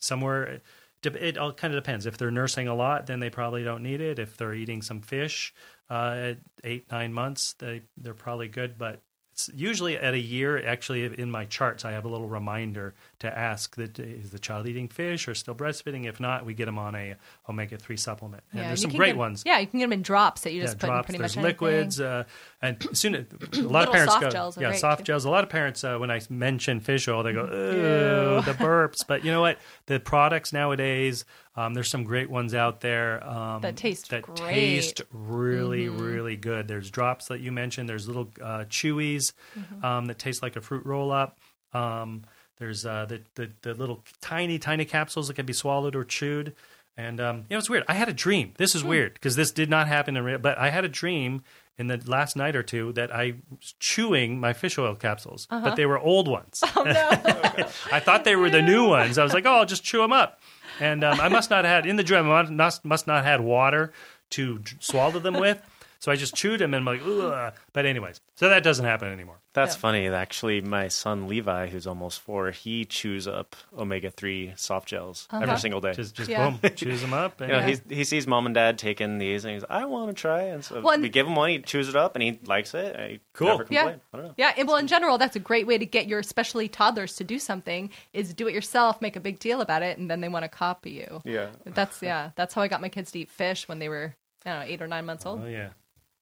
somewhere. 0.00 0.44
It, 0.44 0.62
it 1.04 1.38
all 1.38 1.52
kind 1.52 1.72
of 1.72 1.82
depends. 1.82 2.06
If 2.06 2.18
they're 2.18 2.30
nursing 2.32 2.66
a 2.66 2.74
lot, 2.74 3.06
then 3.06 3.20
they 3.20 3.30
probably 3.30 3.62
don't 3.62 3.82
need 3.82 4.00
it. 4.00 4.18
If 4.18 4.36
they're 4.36 4.54
eating 4.54 4.82
some 4.82 5.00
fish 5.00 5.54
uh, 5.90 5.94
at 6.32 6.38
eight 6.64 6.90
nine 6.90 7.12
months, 7.12 7.54
they 7.58 7.82
they're 7.96 8.14
probably 8.14 8.48
good. 8.48 8.76
But 8.78 9.00
it's 9.32 9.50
usually 9.54 9.98
at 9.98 10.14
a 10.14 10.18
year. 10.18 10.66
Actually, 10.66 11.04
in 11.20 11.30
my 11.30 11.44
charts, 11.44 11.84
I 11.84 11.92
have 11.92 12.06
a 12.06 12.08
little 12.08 12.26
reminder 12.26 12.94
to 13.18 13.38
ask 13.38 13.76
that 13.76 13.98
is 13.98 14.30
the 14.30 14.38
child 14.38 14.66
eating 14.66 14.88
fish 14.88 15.28
or 15.28 15.34
still 15.34 15.54
breastfeeding. 15.54 16.06
If 16.06 16.18
not, 16.20 16.46
we 16.46 16.54
get 16.54 16.64
them 16.64 16.78
on 16.78 16.94
a 16.94 17.16
omega 17.46 17.76
three 17.76 17.98
supplement. 17.98 18.44
And 18.52 18.62
Yeah, 18.62 18.66
there's 18.68 18.80
some 18.80 18.92
great 18.92 19.08
get- 19.08 19.16
ones. 19.18 19.42
Yeah, 19.44 19.58
you 19.58 19.66
can 19.66 19.78
get 19.80 19.84
them 19.84 19.92
in 19.92 20.00
drops 20.00 20.40
that 20.40 20.52
you 20.54 20.62
just 20.62 20.76
Yeah, 20.76 20.80
put 20.80 20.86
in 20.86 20.92
drops. 20.94 21.06
pretty 21.06 21.18
There's 21.18 21.36
much 21.36 21.44
liquids, 21.44 22.00
uh, 22.00 22.24
and 22.62 22.88
soon 22.96 23.14
a 23.52 23.58
lot 23.60 23.88
of 23.88 23.92
parents 23.92 24.14
soft 24.14 24.24
go, 24.24 24.30
gels 24.30 24.58
yeah, 24.58 24.72
soft 24.72 25.00
too. 25.00 25.04
gels. 25.04 25.26
A 25.26 25.30
lot 25.30 25.44
of 25.44 25.50
parents, 25.50 25.84
uh, 25.84 25.98
when 25.98 26.10
I 26.10 26.18
mention 26.30 26.80
fish 26.80 27.06
oil, 27.06 27.22
they 27.22 27.34
go, 27.34 27.42
Ew. 27.44 28.40
The 28.42 28.54
burps." 28.58 29.06
But 29.06 29.22
you 29.22 29.30
know 29.32 29.42
what? 29.42 29.58
The 29.84 30.00
products 30.00 30.50
nowadays, 30.54 31.26
um, 31.56 31.74
there's 31.74 31.88
some 31.88 32.04
great 32.04 32.28
ones 32.30 32.54
out 32.54 32.80
there 32.80 33.26
um, 33.26 33.62
That 33.62 33.76
taste 33.76 34.10
that 34.10 34.22
great. 34.22 34.36
taste 34.36 35.00
really, 35.12 35.86
Mm-hmm. 35.86 35.98
really 36.04 36.36
good. 36.36 36.68
There's 36.68 36.90
drops 36.90 37.26
that 37.26 37.40
you 37.40 37.50
mentioned. 37.52 37.88
There's 37.88 38.06
little 38.06 38.30
uh, 38.42 38.64
chewies 38.68 39.32
Mm-hmm. 39.58 39.84
um, 39.84 40.06
that 40.06 40.18
taste 40.18 40.42
like 40.42 40.56
a 40.56 40.60
fruit 40.60 40.84
roll 40.86 41.10
up. 41.12 41.38
Um, 41.72 42.24
there's 42.58 42.86
uh, 42.86 43.04
the, 43.06 43.20
the 43.34 43.50
the 43.62 43.74
little 43.74 44.02
tiny, 44.20 44.58
tiny 44.58 44.84
capsules 44.84 45.28
that 45.28 45.34
can 45.34 45.46
be 45.46 45.52
swallowed 45.52 45.94
or 45.96 46.04
chewed. 46.04 46.54
And 46.96 47.20
um, 47.20 47.36
you 47.50 47.54
know, 47.54 47.58
it's 47.58 47.68
weird. 47.68 47.84
I 47.88 47.94
had 47.94 48.08
a 48.08 48.14
dream. 48.14 48.54
This 48.56 48.74
is 48.74 48.82
weird 48.82 49.12
because 49.14 49.36
this 49.36 49.50
did 49.52 49.68
not 49.68 49.86
happen 49.86 50.16
in 50.16 50.24
real. 50.24 50.38
But 50.38 50.56
I 50.56 50.70
had 50.70 50.82
a 50.84 50.88
dream 50.88 51.42
in 51.78 51.88
the 51.88 52.00
last 52.06 52.36
night 52.36 52.56
or 52.56 52.62
two 52.62 52.92
that 52.94 53.14
I 53.14 53.34
was 53.50 53.74
chewing 53.78 54.40
my 54.40 54.54
fish 54.54 54.78
oil 54.78 54.94
capsules, 54.94 55.46
but 55.50 55.76
they 55.76 55.84
were 55.84 55.98
old 55.98 56.26
ones. 56.26 56.62
Oh 56.74 56.82
no! 56.84 56.92
I 57.92 58.00
thought 58.00 58.24
they 58.24 58.34
were 58.36 58.48
the 58.48 58.62
new 58.62 58.88
ones. 58.88 59.18
I 59.18 59.24
was 59.24 59.34
like, 59.34 59.44
oh, 59.44 59.56
I'll 59.56 59.66
just 59.66 59.84
chew 59.84 59.98
them 59.98 60.12
up. 60.14 60.40
And 60.80 61.04
um, 61.04 61.20
I 61.20 61.28
must 61.28 61.50
not 61.50 61.64
have 61.64 61.84
had 61.84 61.86
in 61.86 61.96
the 61.96 62.02
dream. 62.02 62.30
I 62.30 62.42
must 62.42 62.84
must 62.84 63.06
not 63.06 63.24
had 63.24 63.40
water 63.40 63.92
to 64.30 64.62
swallow 64.80 65.18
them 65.18 65.34
with. 65.34 65.60
So 65.98 66.12
I 66.12 66.16
just 66.16 66.34
chewed 66.34 66.60
them 66.60 66.74
and 66.74 66.86
I'm 66.88 66.98
like, 66.98 67.06
ugh. 67.06 67.54
But 67.72 67.86
anyways, 67.86 68.20
so 68.34 68.48
that 68.48 68.62
doesn't 68.62 68.84
happen 68.84 69.08
anymore. 69.12 69.40
That's 69.54 69.74
Yeah. 69.74 69.80
funny. 69.80 70.08
Actually, 70.08 70.60
my 70.60 70.88
son 70.88 71.28
Levi, 71.28 71.68
who's 71.68 71.86
almost 71.86 72.20
four, 72.20 72.50
he 72.50 72.84
chews 72.84 73.26
up 73.26 73.56
omega 73.76 74.10
three 74.10 74.52
soft 74.56 74.88
gels 74.88 75.26
uh-huh. 75.30 75.42
every 75.42 75.58
single 75.58 75.80
day. 75.80 75.94
Just 75.94 76.14
just 76.14 76.28
Yeah. 76.28 76.50
boom, 76.50 76.70
chews 76.76 77.00
them 77.00 77.14
up. 77.14 77.40
And, 77.40 77.50
you 77.50 77.56
know, 77.58 77.66
he's, 77.66 77.80
he 77.88 78.04
sees 78.04 78.26
mom 78.26 78.44
and 78.44 78.54
dad 78.54 78.78
taking 78.78 79.16
these, 79.16 79.44
and 79.46 79.54
he's, 79.54 79.64
I 79.70 79.86
want 79.86 80.14
to 80.14 80.20
try. 80.20 80.42
And 80.42 80.62
so 80.62 80.82
Well, 80.82 80.92
and- 80.92 81.02
we 81.02 81.08
give 81.08 81.26
him 81.26 81.34
one, 81.34 81.48
he 81.48 81.58
chews 81.60 81.88
it 81.88 81.96
up, 81.96 82.14
and 82.14 82.22
he 82.22 82.38
likes 82.44 82.74
it. 82.74 82.94
he 83.10 83.20
Cool. 83.32 83.48
Never 83.48 83.66
Yeah. 83.70 83.94
I 84.12 84.16
don't 84.16 84.26
know. 84.26 84.34
Yeah, 84.36 84.52
and 84.56 84.68
well, 84.68 84.76
in 84.76 84.86
general, 84.86 85.16
that's 85.16 85.36
a 85.36 85.40
great 85.40 85.66
way 85.66 85.78
to 85.78 85.86
get 85.86 86.06
your, 86.06 86.18
especially 86.18 86.68
toddlers, 86.68 87.16
to 87.16 87.24
do 87.24 87.38
something. 87.38 87.90
Is 88.12 88.34
do 88.34 88.48
it 88.48 88.54
yourself, 88.54 89.00
make 89.00 89.16
a 89.16 89.20
big 89.20 89.38
deal 89.38 89.60
about 89.62 89.82
it, 89.82 89.96
and 89.96 90.10
then 90.10 90.20
they 90.20 90.28
want 90.28 90.44
to 90.44 90.48
copy 90.48 90.90
you. 90.90 91.22
Yeah. 91.24 91.48
That's 91.64 92.02
yeah. 92.02 92.30
That's 92.36 92.52
how 92.52 92.60
I 92.62 92.68
got 92.68 92.80
my 92.82 92.88
kids 92.90 93.10
to 93.12 93.20
eat 93.20 93.30
fish 93.30 93.68
when 93.68 93.78
they 93.78 93.88
were, 93.88 94.14
I 94.44 94.50
don't 94.50 94.60
know, 94.60 94.66
eight 94.66 94.82
or 94.82 94.86
nine 94.86 95.06
months 95.06 95.24
oh, 95.24 95.30
old. 95.30 95.40
Oh 95.44 95.46
yeah, 95.46 95.70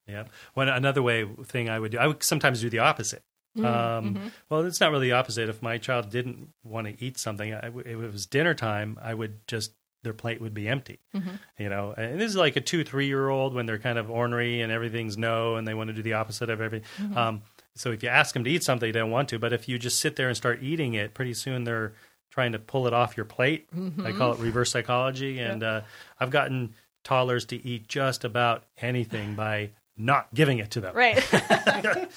yeah. 0.07 0.25
One 0.55 0.69
another 0.69 1.03
way 1.03 1.27
thing 1.45 1.69
I 1.69 1.79
would 1.79 1.93
do. 1.93 1.99
I 1.99 2.07
would 2.07 2.23
sometimes 2.23 2.61
do 2.61 2.71
the 2.71 2.81
opposite. 2.81 3.23
Mm, 3.57 3.65
Um, 3.65 4.15
mm-hmm. 4.15 4.29
Well, 4.49 4.65
it's 4.67 4.81
not 4.81 4.91
really 4.91 5.09
the 5.09 5.15
opposite. 5.15 5.49
If 5.49 5.63
my 5.63 5.79
child 5.79 6.11
didn't 6.11 6.49
want 6.65 6.87
to 6.87 7.05
eat 7.05 7.19
something, 7.19 7.55
I 7.55 7.69
if 7.69 7.87
it 7.87 8.13
was 8.13 8.27
dinner 8.27 8.55
time, 8.55 8.99
I 9.03 9.15
would 9.15 9.47
just 9.47 9.73
their 10.03 10.13
plate 10.13 10.41
would 10.41 10.55
be 10.55 10.69
empty. 10.69 10.99
Mm-hmm. 11.15 11.31
You 11.59 11.69
know, 11.69 11.95
and 11.97 12.21
this 12.21 12.29
is 12.31 12.37
like 12.37 12.57
a 12.57 12.61
two, 12.61 12.85
three 12.85 13.07
year 13.07 13.29
old 13.29 13.55
when 13.55 13.67
they're 13.67 13.79
kind 13.79 13.99
of 13.99 14.11
ornery 14.11 14.61
and 14.61 14.71
everything's 14.71 15.17
no, 15.17 15.57
and 15.57 15.67
they 15.67 15.75
want 15.75 15.89
to 15.89 15.95
do 15.95 16.03
the 16.03 16.15
opposite 16.15 16.51
of 16.51 16.61
everything. 16.61 16.89
Mm-hmm. 17.01 17.17
Um, 17.17 17.43
so 17.77 17.91
if 17.91 18.03
you 18.03 18.09
ask 18.09 18.35
them 18.35 18.45
to 18.45 18.51
eat 18.51 18.63
something, 18.63 18.93
they 18.93 18.99
don't 18.99 19.11
want 19.11 19.29
to. 19.31 19.39
But 19.39 19.53
if 19.53 19.69
you 19.69 19.79
just 19.79 20.01
sit 20.01 20.17
there 20.17 20.29
and 20.29 20.37
start 20.37 20.63
eating 20.63 20.95
it, 20.95 21.15
pretty 21.15 21.35
soon 21.35 21.65
they're 21.65 21.95
trying 22.31 22.53
to 22.53 22.59
pull 22.59 22.87
it 22.87 22.93
off 22.93 23.17
your 23.17 23.27
plate. 23.27 23.69
I 24.05 24.13
call 24.13 24.33
it 24.33 24.41
reverse 24.41 24.71
psychology, 24.73 25.39
and 25.39 25.63
uh, 25.63 25.81
I've 26.19 26.31
gotten 26.31 26.75
toddlers 27.05 27.45
to 27.47 27.65
eat 27.67 27.87
just 27.89 28.25
about 28.25 28.65
anything 28.81 29.35
by 29.37 29.71
not 29.97 30.33
giving 30.35 30.59
it 30.59 30.71
to 30.73 30.81
them. 30.81 30.95
Right, 30.95 31.17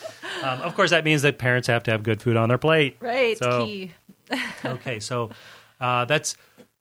Um, 0.44 0.62
of 0.62 0.76
course, 0.76 0.92
that 0.92 1.04
means 1.04 1.22
that 1.24 1.38
parents 1.40 1.68
have 1.68 1.84
to 1.84 1.92
have 1.92 2.04
good 2.04 2.22
food 2.22 2.38
on 2.38 2.50
their 2.50 2.58
plate. 2.58 2.98
right. 3.00 3.38
So- 3.38 3.66
Key. 3.66 3.92
Okay, 4.66 5.00
so 5.00 5.30
uh, 5.80 6.06
that's. 6.06 6.36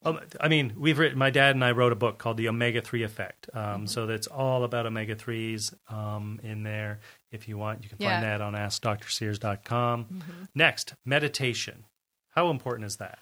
Um, 0.05 0.20
I 0.40 0.49
mean, 0.49 0.72
we've 0.76 0.99
written. 0.99 1.18
My 1.18 1.30
dad 1.30 1.55
and 1.55 1.64
I 1.64 1.70
wrote 1.72 1.92
a 1.92 1.97
book 1.97 2.18
called 2.18 2.36
The 2.36 2.49
Omega 2.49 2.80
Three 2.80 3.03
Effect. 3.03 3.49
Um, 3.55 3.86
So 3.86 4.07
that's 4.07 4.26
all 4.26 4.62
about 4.64 4.84
omega 4.86 5.14
threes 5.16 5.72
um, 5.88 6.40
in 6.42 6.62
there. 6.64 7.01
If 7.32 7.49
you 7.49 7.57
want, 7.59 7.82
you 7.82 7.88
can 7.88 7.99
Yeah. 8.01 8.11
find 8.20 8.24
that 8.24 8.40
on 8.40 8.55
AskDrSears.com. 8.55 10.22
Next, 10.55 10.94
meditation. 11.05 11.84
How 12.30 12.51
important 12.51 12.86
is 12.86 12.97
that? 12.97 13.18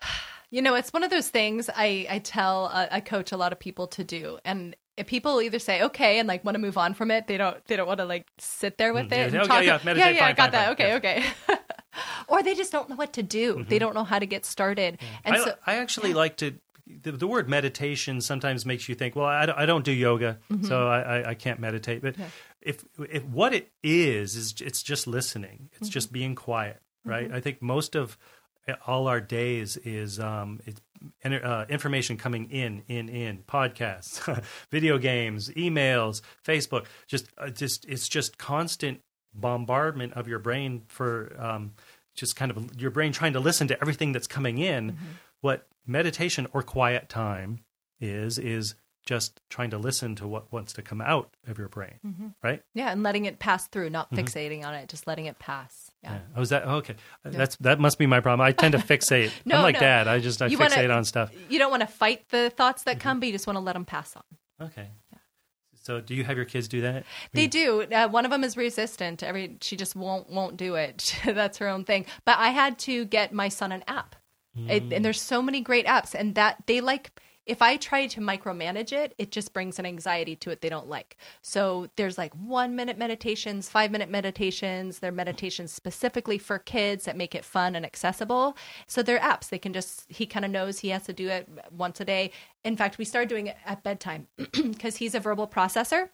You 0.50 0.62
know, 0.62 0.76
it's 0.76 0.92
one 0.92 1.02
of 1.02 1.10
those 1.10 1.30
things 1.30 1.68
I, 1.74 2.06
I 2.08 2.18
tell 2.20 2.66
uh, 2.72 2.86
I 2.88 3.00
coach 3.00 3.32
a 3.32 3.36
lot 3.36 3.50
of 3.52 3.58
people 3.58 3.88
to 3.88 4.04
do, 4.04 4.38
and 4.44 4.76
if 4.96 5.06
people 5.06 5.40
either 5.42 5.58
say 5.58 5.82
okay 5.82 6.18
and 6.18 6.28
like 6.28 6.44
want 6.44 6.54
to 6.54 6.60
move 6.60 6.78
on 6.78 6.94
from 6.94 7.10
it, 7.10 7.26
they 7.26 7.36
don't 7.36 7.64
they 7.66 7.76
don't 7.76 7.86
want 7.86 7.98
to 7.98 8.04
like 8.04 8.26
sit 8.38 8.78
there 8.78 8.92
with 8.94 9.06
Mm, 9.10 9.12
it. 9.12 9.16
yeah, 9.16 9.24
and 9.24 9.36
oh, 9.36 9.38
okay, 9.40 9.48
talk- 9.48 9.84
yeah, 9.84 9.94
yeah, 9.94 10.08
yeah, 10.10 10.24
I 10.24 10.34
fine, 10.34 10.34
got 10.34 10.36
fine, 10.36 10.50
that. 10.52 10.64
fine, 10.64 10.72
Okay, 10.72 10.88
yes. 10.88 11.34
okay. 11.48 11.58
or 12.28 12.42
they 12.42 12.54
just 12.54 12.72
don't 12.72 12.88
know 12.88 12.96
what 12.96 13.12
to 13.14 13.22
do. 13.22 13.54
Mm-hmm. 13.54 13.68
They 13.68 13.78
don't 13.78 13.94
know 13.94 14.04
how 14.04 14.18
to 14.18 14.26
get 14.26 14.44
started, 14.44 14.98
and 15.24 15.36
I, 15.36 15.44
so 15.44 15.54
I 15.66 15.76
actually 15.76 16.12
like 16.14 16.36
to 16.38 16.54
the, 16.86 17.12
the 17.12 17.26
word 17.26 17.48
meditation 17.48 18.20
sometimes 18.20 18.66
makes 18.66 18.88
you 18.88 18.94
think, 18.94 19.16
well, 19.16 19.26
I, 19.26 19.46
don't- 19.46 19.58
I 19.58 19.66
don't 19.66 19.84
do 19.84 19.92
yoga, 19.92 20.38
mm-hmm. 20.52 20.66
so 20.66 20.86
I, 20.86 21.00
I, 21.00 21.28
I 21.30 21.34
can't 21.34 21.58
meditate. 21.58 22.02
But 22.02 22.16
if 22.60 22.84
if 23.10 23.24
what 23.24 23.54
it 23.54 23.70
is 23.82 24.36
is 24.36 24.54
it's 24.60 24.82
just 24.82 25.06
listening, 25.06 25.70
it's 25.72 25.88
mm-hmm. 25.88 25.92
just 25.92 26.12
being 26.12 26.34
quiet, 26.34 26.80
right? 27.04 27.30
I 27.32 27.40
think 27.40 27.62
most 27.62 27.94
of 27.94 28.16
eh, 28.68 28.74
all 28.86 29.06
our 29.08 29.20
days 29.20 29.76
is 29.78 30.20
um, 30.20 30.60
it's 30.66 30.80
uh, 31.24 31.66
information 31.68 32.16
coming 32.16 32.50
in, 32.50 32.82
in, 32.88 33.08
in 33.08 33.38
podcasts, 33.48 34.44
video 34.70 34.98
games, 34.98 35.48
emails, 35.50 36.22
Facebook. 36.44 36.86
Just, 37.06 37.28
uh, 37.38 37.50
just 37.50 37.84
it's 37.86 38.08
just 38.08 38.38
constant 38.38 39.00
bombardment 39.34 40.12
of 40.14 40.28
your 40.28 40.38
brain 40.38 40.82
for 40.88 41.34
um, 41.38 41.72
just 42.14 42.36
kind 42.36 42.50
of 42.50 42.80
your 42.80 42.90
brain 42.90 43.12
trying 43.12 43.32
to 43.32 43.40
listen 43.40 43.68
to 43.68 43.80
everything 43.80 44.12
that's 44.12 44.26
coming 44.26 44.58
in. 44.58 44.96
What 45.40 45.66
meditation 45.86 46.46
or 46.52 46.62
quiet 46.62 47.08
time 47.08 47.60
is 48.00 48.38
is 48.38 48.74
just 49.04 49.40
trying 49.50 49.70
to 49.70 49.78
listen 49.78 50.14
to 50.16 50.26
what 50.26 50.50
wants 50.52 50.72
to 50.74 50.82
come 50.82 51.00
out 51.00 51.34
of 51.46 51.58
your 51.58 51.68
brain, 51.68 51.98
mm-hmm. 52.06 52.28
right? 52.42 52.62
Yeah, 52.74 52.90
and 52.90 53.02
letting 53.02 53.26
it 53.26 53.38
pass 53.38 53.66
through, 53.66 53.90
not 53.90 54.10
mm-hmm. 54.10 54.24
fixating 54.24 54.64
on 54.64 54.74
it, 54.74 54.88
just 54.88 55.06
letting 55.06 55.26
it 55.26 55.38
pass. 55.38 55.90
Yeah. 56.02 56.14
Yeah. 56.14 56.18
Oh, 56.36 56.42
is 56.42 56.48
that 56.50 56.62
oh, 56.66 56.76
okay? 56.76 56.96
That's 57.24 57.56
that 57.56 57.80
must 57.80 57.98
be 57.98 58.06
my 58.06 58.20
problem. 58.20 58.46
I 58.46 58.52
tend 58.52 58.72
to 58.72 58.78
fixate. 58.78 59.30
No, 59.44 59.56
I'm 59.56 59.62
like 59.62 59.74
no. 59.74 59.80
Dad. 59.80 60.08
I 60.08 60.20
just 60.20 60.40
I 60.40 60.46
You 60.46 60.58
fixate 60.58 60.76
wanna- 60.76 60.94
on 60.94 61.04
stuff. 61.04 61.32
You 61.48 61.58
don't 61.58 61.70
want 61.70 61.82
to 61.82 61.86
fight 61.86 62.28
the 62.30 62.50
thoughts 62.50 62.84
that 62.84 62.98
mm-hmm. 62.98 63.08
come, 63.08 63.20
but 63.20 63.26
you 63.26 63.32
just 63.32 63.46
want 63.46 63.56
to 63.56 63.60
let 63.60 63.74
them 63.74 63.84
pass 63.84 64.16
on. 64.16 64.66
Okay. 64.66 64.88
So, 65.84 66.00
do 66.00 66.14
you 66.14 66.24
have 66.24 66.38
your 66.38 66.46
kids 66.46 66.66
do 66.66 66.80
that? 66.80 67.04
They 67.34 67.46
do. 67.46 67.82
Uh, 67.82 68.08
one 68.08 68.24
of 68.24 68.30
them 68.30 68.42
is 68.42 68.56
resistant. 68.56 69.22
Every 69.22 69.58
she 69.60 69.76
just 69.76 69.94
won't 69.94 70.30
won't 70.30 70.56
do 70.56 70.76
it. 70.76 71.14
That's 71.26 71.58
her 71.58 71.68
own 71.68 71.84
thing. 71.84 72.06
But 72.24 72.38
I 72.38 72.48
had 72.48 72.78
to 72.80 73.04
get 73.04 73.34
my 73.34 73.50
son 73.50 73.70
an 73.70 73.84
app, 73.86 74.16
It- 74.56 74.82
and 74.82 74.92
mm. 74.92 75.02
there's 75.02 75.20
so 75.20 75.42
many 75.42 75.60
great 75.60 75.86
apps, 75.86 76.14
and 76.14 76.34
that 76.36 76.62
they 76.66 76.80
like. 76.80 77.10
If 77.46 77.60
I 77.60 77.76
try 77.76 78.06
to 78.06 78.20
micromanage 78.20 78.92
it, 78.92 79.14
it 79.18 79.30
just 79.30 79.52
brings 79.52 79.78
an 79.78 79.84
anxiety 79.84 80.34
to 80.36 80.50
it 80.50 80.62
they 80.62 80.70
don't 80.70 80.88
like. 80.88 81.16
So 81.42 81.88
there's 81.96 82.16
like 82.16 82.32
one 82.34 82.74
minute 82.74 82.96
meditations, 82.96 83.68
five 83.68 83.90
minute 83.90 84.08
meditations. 84.08 84.98
They're 84.98 85.12
meditations 85.12 85.72
specifically 85.72 86.38
for 86.38 86.58
kids 86.58 87.04
that 87.04 87.16
make 87.16 87.34
it 87.34 87.44
fun 87.44 87.76
and 87.76 87.84
accessible. 87.84 88.56
So 88.86 89.02
they're 89.02 89.18
apps. 89.18 89.50
They 89.50 89.58
can 89.58 89.74
just, 89.74 90.04
he 90.08 90.26
kind 90.26 90.44
of 90.44 90.50
knows 90.50 90.78
he 90.78 90.88
has 90.88 91.04
to 91.04 91.12
do 91.12 91.28
it 91.28 91.48
once 91.70 92.00
a 92.00 92.04
day. 92.04 92.30
In 92.64 92.76
fact, 92.76 92.96
we 92.96 93.04
started 93.04 93.28
doing 93.28 93.48
it 93.48 93.56
at 93.66 93.82
bedtime 93.82 94.26
because 94.52 94.96
he's 94.96 95.14
a 95.14 95.20
verbal 95.20 95.46
processor. 95.46 96.08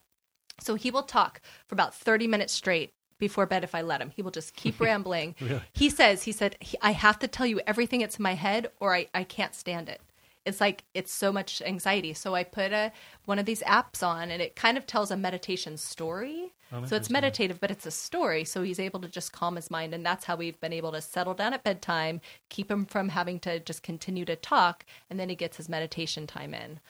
So 0.61 0.74
he 0.74 0.91
will 0.91 1.05
talk 1.05 1.41
for 1.66 1.74
about 1.74 1.95
30 1.95 2.26
minutes 2.26 2.53
straight 2.53 2.93
before 3.18 3.47
bed 3.47 3.62
if 3.62 3.74
I 3.74 3.83
let 3.83 4.01
him. 4.03 4.11
He 4.11 4.22
will 4.22 4.31
just 4.33 4.57
keep 4.57 4.81
rambling. 4.81 5.37
He 5.72 5.91
says, 5.91 6.24
he 6.24 6.33
said, 6.33 6.57
I 6.83 6.91
have 6.91 7.20
to 7.20 7.28
tell 7.28 7.47
you 7.47 7.61
everything 7.66 8.01
that's 8.01 8.18
in 8.18 8.22
my 8.22 8.35
head 8.35 8.70
or 8.81 8.95
I, 8.95 9.07
I 9.14 9.22
can't 9.24 9.55
stand 9.55 9.89
it. 9.89 10.01
It's 10.47 10.61
like 10.61 10.84
it's 10.95 11.12
so 11.12 11.32
much 11.32 11.61
anxiety. 11.62 12.14
So 12.14 12.34
I 12.34 12.45
put 12.45 12.72
a 12.72 12.93
one 13.26 13.38
of 13.38 13.47
these 13.47 13.62
apps 13.62 14.07
on 14.07 14.30
and 14.30 14.41
it 14.41 14.57
kind 14.57 14.78
of 14.78 14.86
tells 14.86 15.11
a 15.11 15.16
meditation 15.16 15.76
story. 15.76 16.53
so 16.86 16.97
it's 16.97 17.11
meditative, 17.11 17.61
but 17.61 17.70
it's 17.70 17.84
a 17.84 17.91
story. 17.91 18.45
So 18.45 18.62
he's 18.62 18.78
able 18.78 19.01
to 19.01 19.09
just 19.09 19.32
calm 19.32 19.57
his 19.57 19.70
mind. 19.70 19.93
And 19.93 20.07
that's 20.07 20.24
how 20.24 20.36
we've 20.36 20.61
been 20.61 20.72
able 20.72 20.93
to 20.93 21.01
settle 21.01 21.34
down 21.34 21.53
at 21.53 21.64
bedtime, 21.64 22.20
keep 22.49 22.70
him 22.70 22.86
from 22.86 23.09
having 23.11 23.41
to 23.41 23.61
just 23.61 23.82
continue 23.82 24.24
to 24.24 24.36
talk. 24.36 24.84
And 25.11 25.18
then 25.18 25.28
he 25.28 25.34
gets 25.34 25.57
his 25.57 25.68
meditation 25.68 26.26
time 26.26 26.55
in. 26.55 26.80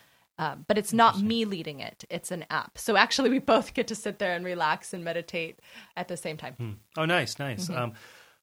Um, 0.40 0.64
but 0.66 0.78
it's 0.78 0.94
not 0.94 1.20
me 1.20 1.44
leading 1.44 1.80
it; 1.80 2.04
it's 2.08 2.30
an 2.30 2.46
app. 2.48 2.78
So 2.78 2.96
actually, 2.96 3.28
we 3.28 3.40
both 3.40 3.74
get 3.74 3.88
to 3.88 3.94
sit 3.94 4.18
there 4.18 4.34
and 4.34 4.42
relax 4.42 4.94
and 4.94 5.04
meditate 5.04 5.60
at 5.98 6.08
the 6.08 6.16
same 6.16 6.38
time. 6.38 6.78
Oh, 6.96 7.04
nice, 7.04 7.38
nice. 7.38 7.68
Mm-hmm. 7.68 7.78
Um, 7.78 7.92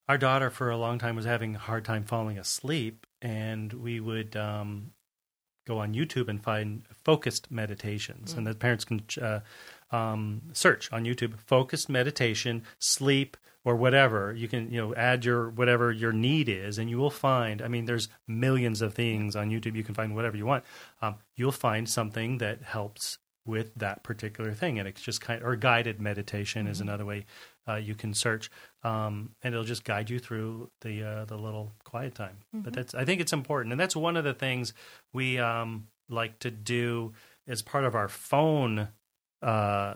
our 0.07 0.19
daughter, 0.19 0.51
for 0.51 0.69
a 0.69 0.77
long 0.77 0.99
time, 0.99 1.15
was 1.15 1.25
having 1.25 1.55
a 1.55 1.59
hard 1.59 1.85
time 1.85 2.03
falling 2.03 2.37
asleep, 2.37 3.07
and 3.19 3.73
we 3.73 3.99
would 3.99 4.35
um, 4.37 4.91
go 5.67 5.79
on 5.79 5.93
YouTube 5.93 6.29
and 6.29 6.41
find 6.41 6.83
focused 7.03 7.51
meditations, 7.51 8.33
and 8.33 8.47
the 8.47 8.55
parents 8.55 8.85
can 8.85 9.03
uh, 9.21 9.39
um, 9.91 10.41
search 10.53 10.91
on 10.91 11.03
YouTube 11.03 11.37
focused 11.39 11.89
meditation, 11.89 12.63
sleep, 12.79 13.37
or 13.63 13.75
whatever. 13.75 14.33
You 14.33 14.47
can 14.47 14.71
you 14.71 14.79
know 14.79 14.95
add 14.95 15.25
your 15.25 15.49
whatever 15.49 15.91
your 15.91 16.13
need 16.13 16.49
is, 16.49 16.77
and 16.77 16.89
you 16.89 16.97
will 16.97 17.09
find. 17.09 17.61
I 17.61 17.67
mean, 17.67 17.85
there's 17.85 18.09
millions 18.27 18.81
of 18.81 18.93
things 18.93 19.35
on 19.35 19.49
YouTube. 19.49 19.75
You 19.75 19.83
can 19.83 19.95
find 19.95 20.15
whatever 20.15 20.37
you 20.37 20.45
want. 20.45 20.63
Um, 21.01 21.15
you'll 21.35 21.51
find 21.51 21.87
something 21.89 22.37
that 22.37 22.63
helps 22.63 23.17
with 23.45 23.73
that 23.75 24.03
particular 24.03 24.53
thing, 24.53 24.79
and 24.79 24.87
it's 24.87 25.01
just 25.01 25.21
kind 25.21 25.43
or 25.43 25.55
guided 25.55 25.99
meditation 26.01 26.67
is 26.67 26.81
another 26.81 27.05
way 27.05 27.25
uh, 27.67 27.75
you 27.75 27.95
can 27.95 28.13
search, 28.13 28.49
um, 28.83 29.31
and 29.41 29.53
it'll 29.53 29.65
just 29.65 29.83
guide 29.83 30.09
you 30.09 30.19
through 30.19 30.69
the 30.81 31.03
uh, 31.03 31.25
the 31.25 31.37
little 31.37 31.71
quiet 31.83 32.15
time. 32.15 32.37
But 32.53 32.73
that's 32.73 32.95
I 32.95 33.05
think 33.05 33.21
it's 33.21 33.33
important, 33.33 33.71
and 33.73 33.79
that's 33.79 33.95
one 33.95 34.17
of 34.17 34.23
the 34.23 34.33
things 34.33 34.73
we 35.13 35.37
um, 35.39 35.87
like 36.09 36.39
to 36.39 36.51
do 36.51 37.13
as 37.47 37.61
part 37.61 37.83
of 37.85 37.95
our 37.95 38.07
phone 38.07 38.89
uh, 39.41 39.95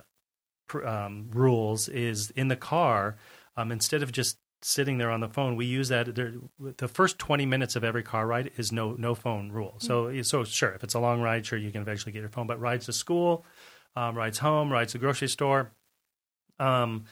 pr- 0.68 0.86
um, 0.86 1.30
rules 1.34 1.88
is 1.90 2.32
in 2.32 2.48
the 2.48 2.56
car 2.56 3.18
um, 3.58 3.72
instead 3.72 4.04
of 4.04 4.12
just 4.12 4.38
sitting 4.64 5.00
there 5.00 5.10
on 5.10 5.22
the 5.22 5.28
phone 5.28 5.56
we 5.56 5.66
use 5.66 5.90
that 5.90 6.14
there, 6.14 6.34
the 6.78 6.88
first 6.88 7.18
20 7.18 7.48
minutes 7.48 7.76
of 7.76 7.84
every 7.84 8.04
car 8.04 8.28
ride 8.28 8.52
is 8.58 8.72
no 8.72 8.94
no 8.94 9.16
phone 9.16 9.52
rule. 9.52 9.76
So 9.80 10.22
so 10.22 10.44
sure 10.44 10.72
if 10.74 10.84
it's 10.84 10.94
a 10.94 11.00
long 11.00 11.22
ride 11.22 11.46
sure 11.46 11.58
you 11.58 11.72
can 11.72 11.82
eventually 11.82 12.12
get 12.12 12.20
your 12.20 12.30
phone 12.30 12.48
but 12.48 12.60
rides 12.60 12.86
to 12.86 12.94
school 12.94 13.44
um, 13.96 14.16
rides 14.16 14.38
home 14.38 14.72
rides 14.72 14.92
to 14.92 14.98
the 14.98 15.02
grocery 15.02 15.28
store 15.28 15.72
um, 16.60 17.06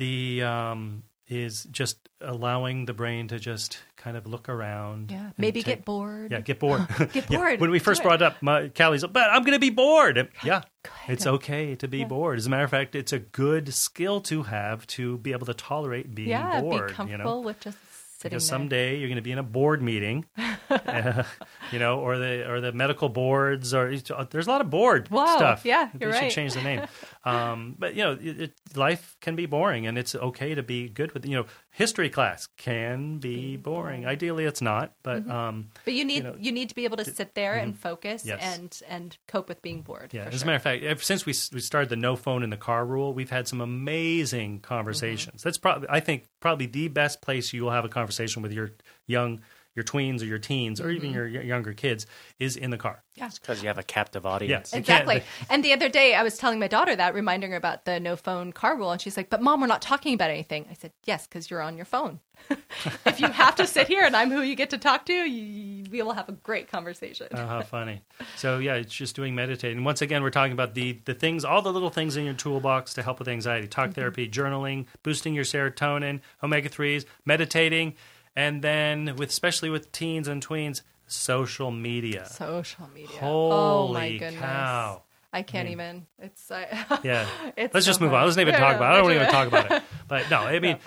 the 0.00 0.42
um, 0.42 1.02
is 1.28 1.64
just 1.70 2.08
allowing 2.20 2.86
the 2.86 2.92
brain 2.92 3.28
to 3.28 3.38
just 3.38 3.78
kind 3.96 4.16
of 4.16 4.26
look 4.26 4.48
around 4.48 5.10
Yeah, 5.10 5.30
maybe 5.38 5.62
take- 5.62 5.76
get 5.76 5.84
bored. 5.84 6.32
yeah, 6.32 6.40
get 6.40 6.58
bored. 6.58 6.86
Get 7.12 7.14
Yeah. 7.30 7.38
bored. 7.38 7.60
When 7.60 7.70
we 7.70 7.78
first 7.78 8.02
brought 8.02 8.20
it 8.20 8.22
up, 8.22 8.42
my, 8.42 8.68
Callie's, 8.68 9.04
but 9.06 9.30
I'm 9.30 9.42
going 9.42 9.52
to 9.54 9.60
be 9.60 9.70
bored. 9.70 10.18
And, 10.18 10.28
Yeah, 10.42 10.62
it's 11.06 11.26
okay 11.26 11.76
to 11.76 11.86
be 11.86 12.04
bored. 12.04 12.38
As 12.38 12.46
a 12.46 12.50
matter 12.50 12.64
of 12.64 12.70
fact, 12.70 12.94
it's 12.94 13.12
a 13.12 13.18
good 13.20 13.72
skill 13.74 14.20
to 14.22 14.42
have 14.44 14.86
to 14.88 15.18
be 15.18 15.32
able 15.32 15.46
to 15.46 15.54
tolerate 15.54 16.14
being 16.14 16.30
yeah, 16.30 16.60
bored. 16.60 16.88
be 16.88 16.94
comfortable 16.94 17.30
you 17.30 17.36
know? 17.36 17.40
with 17.46 17.60
just 17.60 17.78
sitting 18.18 18.30
Because 18.36 18.48
there. 18.48 18.58
someday 18.58 18.98
you're 18.98 19.08
going 19.08 19.16
to 19.16 19.22
be 19.22 19.32
in 19.32 19.38
a 19.38 19.42
board 19.42 19.80
meeting, 19.82 20.24
uh, 20.70 21.22
you 21.72 21.78
know, 21.78 22.00
or 22.00 22.18
the 22.18 22.50
or 22.50 22.60
the 22.60 22.72
medical 22.72 23.08
boards, 23.08 23.72
or 23.72 23.94
there's 24.30 24.46
a 24.46 24.50
lot 24.50 24.60
of 24.60 24.68
board 24.68 25.10
Wow, 25.10 25.36
stuff. 25.36 25.64
yeah, 25.64 25.88
they 25.94 26.04
you're 26.06 26.12
should 26.14 26.22
right. 26.22 26.30
change 26.32 26.52
the 26.54 26.62
name. 26.62 26.82
Um, 27.22 27.76
but 27.78 27.94
you 27.94 28.02
know, 28.02 28.12
it, 28.12 28.40
it, 28.40 28.52
life 28.74 29.16
can 29.20 29.36
be 29.36 29.44
boring, 29.44 29.86
and 29.86 29.98
it's 29.98 30.14
okay 30.14 30.54
to 30.54 30.62
be 30.62 30.88
good 30.88 31.12
with. 31.12 31.26
You 31.26 31.36
know, 31.36 31.46
history 31.70 32.08
class 32.08 32.48
can 32.56 33.18
be 33.18 33.58
boring. 33.58 34.06
Ideally, 34.06 34.44
it's 34.46 34.62
not, 34.62 34.94
but 35.02 35.20
Mm-hmm. 35.22 35.30
um, 35.30 35.68
But 35.84 35.92
you 35.94 36.04
need 36.06 36.24
know, 36.24 36.34
you 36.38 36.50
need 36.50 36.70
to 36.70 36.74
be 36.74 36.84
able 36.84 36.96
to 36.96 37.04
sit 37.04 37.34
there 37.34 37.54
and 37.56 37.78
focus 37.78 38.24
Yes. 38.24 38.40
and 38.56 38.80
and 38.88 39.18
cope 39.28 39.48
with 39.50 39.60
being 39.60 39.82
bored. 39.82 40.14
Yeah, 40.14 40.24
as 40.32 40.42
a 40.42 40.46
matter 40.46 40.56
of 40.56 40.62
fact, 40.62 40.82
ever 40.82 41.02
since 41.02 41.26
we 41.26 41.34
we 41.52 41.60
started 41.60 41.90
the 41.90 41.96
no 41.96 42.16
phone 42.16 42.42
in 42.42 42.48
the 42.48 42.56
car 42.56 42.86
rule, 42.86 43.12
we've 43.12 43.28
had 43.30 43.46
some 43.46 43.60
amazing 43.60 44.58
Mm-hmm. 44.60 44.62
conversations. 44.74 45.42
That's 45.42 45.58
probably 45.58 45.88
I 45.90 46.00
think 46.00 46.26
probably 46.40 46.66
the 46.66 46.88
best 46.88 47.20
place 47.20 47.52
you 47.52 47.64
will 47.64 47.70
have 47.72 47.84
a 47.84 47.88
conversation 47.90 48.40
with 48.42 48.52
your 48.52 48.70
young 49.06 49.40
your 49.74 49.84
tweens 49.84 50.20
or 50.20 50.24
your 50.26 50.38
teens 50.38 50.80
or 50.80 50.84
Mm-hmm. 50.84 50.96
even 50.96 51.10
your 51.12 51.26
younger 51.28 51.72
kids 51.72 52.06
is 52.38 52.56
in 52.56 52.70
the 52.70 52.76
car. 52.78 53.02
Yes, 53.14 53.38
because 53.38 53.62
you 53.62 53.68
have 53.68 53.78
a 53.78 53.82
captive 53.82 54.24
audience. 54.26 54.70
Yes. 54.72 54.78
Exactly. 54.78 55.22
And 55.50 55.62
the 55.64 55.72
other 55.72 55.88
day, 55.88 56.14
I 56.14 56.22
was 56.22 56.38
telling 56.38 56.58
my 56.58 56.68
daughter 56.68 56.96
that, 56.96 57.14
reminding 57.14 57.50
her 57.50 57.56
about 57.56 57.84
the 57.84 58.00
no 58.00 58.16
phone 58.16 58.52
car 58.52 58.76
rule. 58.76 58.90
And 58.92 59.00
she's 59.00 59.16
like, 59.16 59.28
But 59.30 59.42
mom, 59.42 59.60
we're 59.60 59.66
not 59.66 59.82
talking 59.82 60.14
about 60.14 60.30
anything. 60.30 60.66
I 60.70 60.74
said, 60.74 60.92
Yes, 61.04 61.26
because 61.26 61.50
you're 61.50 61.60
on 61.60 61.76
your 61.76 61.84
phone. 61.84 62.20
if 63.04 63.20
you 63.20 63.28
have 63.28 63.54
to 63.56 63.66
sit 63.66 63.86
here 63.86 64.02
and 64.02 64.16
I'm 64.16 64.30
who 64.30 64.40
you 64.40 64.54
get 64.54 64.70
to 64.70 64.78
talk 64.78 65.04
to, 65.06 65.12
you, 65.12 65.84
we 65.90 66.00
will 66.02 66.12
have 66.14 66.28
a 66.30 66.32
great 66.32 66.68
conversation. 66.70 67.26
Oh, 67.32 67.46
how 67.46 67.60
funny! 67.76 68.00
So 68.36 68.58
yeah, 68.58 68.74
it's 68.76 68.94
just 68.94 69.14
doing 69.14 69.34
meditating. 69.34 69.84
Once 69.84 70.00
again, 70.00 70.22
we're 70.22 70.30
talking 70.30 70.52
about 70.52 70.74
the 70.74 70.98
the 71.04 71.12
things, 71.14 71.44
all 71.44 71.60
the 71.60 71.72
little 71.72 71.90
things 71.90 72.16
in 72.16 72.24
your 72.24 72.32
toolbox 72.34 72.94
to 72.94 73.02
help 73.02 73.18
with 73.18 73.28
anxiety: 73.28 73.68
talk 73.68 73.90
Mm-hmm. 73.90 73.92
therapy, 74.00 74.28
journaling, 74.28 74.86
boosting 75.02 75.34
your 75.34 75.44
serotonin, 75.44 76.20
omega 76.42 76.70
threes, 76.70 77.04
meditating, 77.26 77.94
and 78.36 78.62
then 78.62 79.16
with 79.16 79.30
especially 79.30 79.70
with 79.70 79.92
teens 79.92 80.28
and 80.28 80.46
tweens, 80.46 80.82
social 81.06 81.70
media. 81.70 82.26
Social 82.26 82.88
media. 82.94 83.08
Holy 83.18 83.52
oh, 83.52 83.92
my 83.92 84.10
goodness. 84.16 84.40
cow! 84.40 85.02
I 85.32 85.42
can't 85.42 85.68
even. 85.68 86.06
It's. 86.18 86.50
Uh, 86.50 86.64
Yeah. 87.04 87.26
It's 87.56 87.72
Let's 87.74 87.86
so 87.86 87.90
just 87.90 88.00
move 88.00 88.12
on. 88.12 88.24
Let's 88.24 88.36
not 88.36 88.42
even 88.42 88.54
Yeah, 88.54 88.60
talk 88.60 88.76
about 88.76 88.92
it. 88.92 88.94
I 88.94 89.00
don't 89.00 89.08
me 89.10 89.14
even 89.16 89.28
talk 89.28 89.48
about 89.48 89.70
it. 89.70 89.82
But 90.08 90.28
no, 90.28 90.38
I 90.40 90.58
mean, 90.58 90.78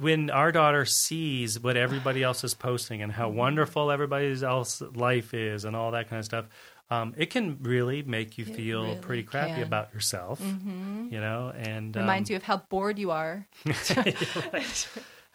when 0.00 0.28
our 0.30 0.50
daughter 0.50 0.84
sees 0.84 1.60
what 1.60 1.76
everybody 1.76 2.22
else 2.24 2.42
is 2.42 2.54
posting 2.54 3.00
and 3.00 3.12
Mm-hmm. 3.12 3.20
how 3.20 3.28
wonderful 3.28 3.92
everybody 3.92 4.32
else's 4.42 4.96
life 4.96 5.34
is 5.34 5.64
and 5.64 5.76
all 5.76 5.92
that 5.92 6.08
kind 6.10 6.18
of 6.18 6.24
stuff, 6.24 6.46
um, 6.90 7.14
it 7.16 7.30
can 7.30 7.58
really 7.62 8.02
make 8.02 8.38
you 8.38 8.44
feel 8.44 8.82
really 8.82 8.96
pretty 8.96 9.22
crappy 9.22 9.54
can. 9.54 9.62
about 9.62 9.94
yourself, 9.94 10.40
you 10.40 11.20
know, 11.20 11.52
and 11.56 11.94
Reminds 11.94 12.28
um, 12.28 12.32
you 12.32 12.36
of 12.38 12.42
how 12.42 12.56
bored 12.68 12.98
you 12.98 13.12
are. 13.12 13.46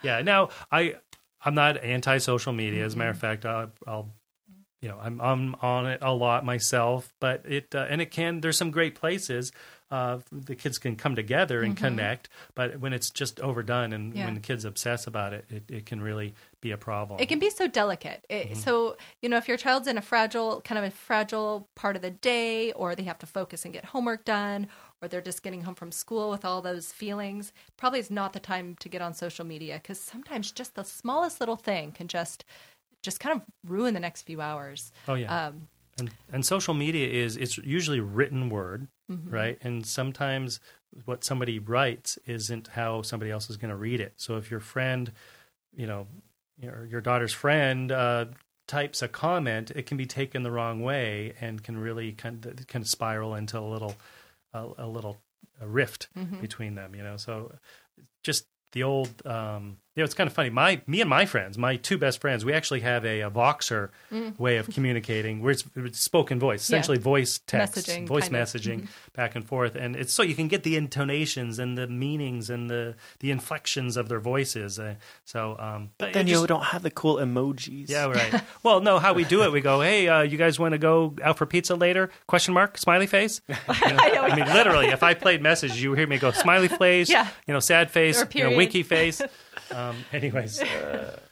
Yeah. 0.03 0.21
Now, 0.23 0.49
I 0.71 0.95
I'm 1.43 1.55
not 1.55 1.77
anti 1.83 2.17
social 2.19 2.53
media. 2.53 2.85
As 2.85 2.93
a 2.93 2.97
matter 2.97 3.11
of 3.11 3.17
fact, 3.19 3.45
I'll, 3.45 3.71
I'll 3.87 4.09
you 4.81 4.89
know, 4.89 4.97
I'm, 4.99 5.21
I'm 5.21 5.55
on 5.61 5.85
it 5.85 5.99
a 6.01 6.11
lot 6.11 6.43
myself, 6.43 7.13
but 7.19 7.45
it 7.45 7.75
uh, 7.75 7.85
and 7.89 8.01
it 8.01 8.09
can. 8.09 8.41
There's 8.41 8.57
some 8.57 8.71
great 8.71 8.95
places. 8.95 9.51
Uh, 9.91 10.19
the 10.31 10.55
kids 10.55 10.77
can 10.77 10.95
come 10.95 11.15
together 11.17 11.61
and 11.61 11.75
connect, 11.75 12.29
but 12.55 12.79
when 12.79 12.93
it's 12.93 13.09
just 13.09 13.41
overdone 13.41 13.91
and 13.91 14.11
Mm-hmm. 14.11 14.19
Yeah. 14.19 14.25
when 14.25 14.35
the 14.35 14.39
kids 14.39 14.63
obsess 14.63 15.05
about 15.05 15.33
it, 15.33 15.45
it, 15.49 15.63
it 15.69 15.85
can 15.85 16.01
really 16.01 16.33
be 16.61 16.71
a 16.71 16.77
problem. 16.77 17.19
It 17.19 17.27
can 17.27 17.39
be 17.39 17.49
so 17.49 17.67
delicate. 17.67 18.25
It, 18.29 18.55
So, 18.55 18.95
you 19.21 19.27
know, 19.27 19.35
if 19.35 19.49
your 19.49 19.57
child's 19.57 19.87
in 19.87 19.97
a 19.97 20.01
fragile, 20.01 20.61
kind 20.61 20.79
of 20.79 20.85
a 20.85 20.91
fragile 20.91 21.67
part 21.75 21.97
of 21.97 22.01
the 22.01 22.09
day, 22.09 22.71
or 22.71 22.95
they 22.95 23.03
have 23.03 23.19
to 23.19 23.25
focus 23.25 23.65
and 23.65 23.73
get 23.73 23.83
homework 23.83 24.23
done, 24.23 24.67
or 25.01 25.07
they're 25.07 25.21
just 25.21 25.43
getting 25.43 25.61
home 25.63 25.75
from 25.75 25.91
school 25.91 26.29
with 26.29 26.45
all 26.45 26.61
those 26.61 26.91
feelings, 26.91 27.51
probably 27.77 27.99
is 27.99 28.11
not 28.11 28.33
the 28.33 28.39
time 28.39 28.75
to 28.79 28.89
get 28.89 29.01
on 29.01 29.13
social 29.13 29.45
media 29.45 29.75
because 29.81 29.99
sometimes 29.99 30.51
just 30.51 30.75
the 30.75 30.83
smallest 30.83 31.39
little 31.39 31.55
thing 31.55 31.91
can 31.91 32.07
just 32.07 32.45
just 33.01 33.19
kind 33.19 33.35
of 33.35 33.41
ruin 33.67 33.95
the 33.95 33.99
next 33.99 34.21
few 34.23 34.41
hours. 34.41 34.91
Oh 35.07 35.15
yeah. 35.15 35.47
Um, 35.47 35.67
and 35.99 36.11
and 36.31 36.45
social 36.45 36.73
media 36.73 37.07
is 37.07 37.35
it's 37.37 37.57
usually 37.57 37.99
written 37.99 38.49
word 38.49 38.87
Mm-hmm. 39.11 39.29
right 39.29 39.57
and 39.61 39.85
sometimes 39.85 40.61
what 41.03 41.25
somebody 41.25 41.59
writes 41.59 42.17
isn't 42.25 42.69
how 42.69 43.01
somebody 43.01 43.29
else 43.29 43.49
is 43.49 43.57
going 43.57 43.71
to 43.71 43.75
read 43.75 43.99
it 43.99 44.13
so 44.15 44.37
if 44.37 44.49
your 44.49 44.61
friend 44.61 45.11
you 45.75 45.85
know 45.85 46.07
your, 46.57 46.85
your 46.85 47.01
daughter's 47.01 47.33
friend 47.33 47.91
uh, 47.91 48.25
types 48.69 49.01
a 49.01 49.09
comment 49.09 49.69
it 49.71 49.85
can 49.85 49.97
be 49.97 50.05
taken 50.05 50.43
the 50.43 50.51
wrong 50.51 50.81
way 50.81 51.33
and 51.41 51.61
can 51.61 51.77
really 51.77 52.13
kind 52.13 52.45
of, 52.45 52.65
kind 52.67 52.83
of 52.83 52.87
spiral 52.87 53.35
into 53.35 53.59
a 53.59 53.67
little 53.67 53.95
a, 54.53 54.67
a 54.79 54.87
little 54.87 55.17
a 55.59 55.67
rift 55.67 56.09
Mm-hmm. 56.17 56.41
between 56.41 56.75
them 56.75 56.95
you 56.95 57.03
know 57.03 57.17
so 57.17 57.53
just 58.23 58.47
the 58.73 58.83
old 58.83 59.09
um 59.25 59.77
you 59.95 60.01
know 60.01 60.05
it's 60.05 60.13
kind 60.13 60.27
of 60.27 60.33
funny 60.33 60.49
my 60.49 60.81
me 60.87 61.01
and 61.01 61.09
my 61.09 61.25
friends 61.25 61.57
my 61.57 61.75
two 61.75 61.97
best 61.97 62.21
friends 62.21 62.45
we 62.45 62.53
actually 62.53 62.79
have 62.79 63.03
a, 63.05 63.21
a 63.21 63.29
voxer 63.31 63.89
way 64.37 64.57
of 64.57 64.69
communicating 64.69 65.41
where 65.41 65.51
it's, 65.51 65.63
it's 65.75 65.99
spoken 65.99 66.39
voice 66.39 66.69
Yeah. 66.69 66.77
essentially 66.77 66.97
voice 66.97 67.39
text 67.45 67.75
Messaging, 67.87 68.07
voice 68.07 68.29
kind 68.29 68.35
of. 68.37 68.47
messaging 68.47 68.87
back 69.13 69.35
and 69.35 69.45
forth 69.45 69.75
and 69.75 69.95
it's 69.95 70.13
so 70.13 70.23
you 70.23 70.35
can 70.35 70.47
get 70.47 70.63
the 70.63 70.75
intonations 70.77 71.59
and 71.59 71.77
the 71.77 71.87
meanings 71.87 72.49
and 72.49 72.69
the 72.69 72.95
the 73.19 73.31
inflections 73.31 73.97
of 73.97 74.07
their 74.07 74.19
voices 74.19 74.79
uh, 74.79 74.95
so 75.25 75.57
um 75.59 75.89
But 75.97 76.09
it 76.09 76.13
then 76.13 76.27
just- 76.27 76.41
you 76.41 76.47
don't 76.47 76.63
have 76.65 76.83
the 76.83 76.91
cool 76.91 77.15
emojis. 77.17 77.89
yeah, 77.89 78.05
right. 78.05 78.41
well, 78.63 78.79
no, 78.81 78.97
how 78.99 79.13
we 79.13 79.23
do 79.25 79.43
it, 79.43 79.51
we 79.51 79.61
go, 79.61 79.81
"Hey, 79.81 80.07
uh, 80.07 80.21
you 80.21 80.37
guys 80.37 80.57
want 80.59 80.71
to 80.73 80.77
go 80.77 81.15
out 81.23 81.37
for 81.37 81.45
pizza 81.45 81.75
later?" 81.75 82.09
Question 82.27 82.53
mark, 82.53 82.77
smiley 82.77 83.07
face. 83.07 83.41
You 83.49 83.93
know, 83.93 84.23
I, 84.23 84.35
mean, 84.35 84.45
literally, 84.53 84.87
if 84.87 85.03
I 85.03 85.13
played 85.13 85.41
message, 85.41 85.81
you 85.81 85.89
would 85.89 85.99
hear 85.99 86.07
me 86.07 86.17
go 86.17 86.31
smiley 86.31 86.67
face, 86.67 87.09
Yeah. 87.09 87.27
you 87.47 87.53
know, 87.53 87.59
sad 87.59 87.89
face, 87.91 88.23
you 88.33 88.43
know, 88.43 88.55
winky 88.55 88.83
face. 88.83 89.21
Um, 89.73 89.95
anyways, 90.13 90.61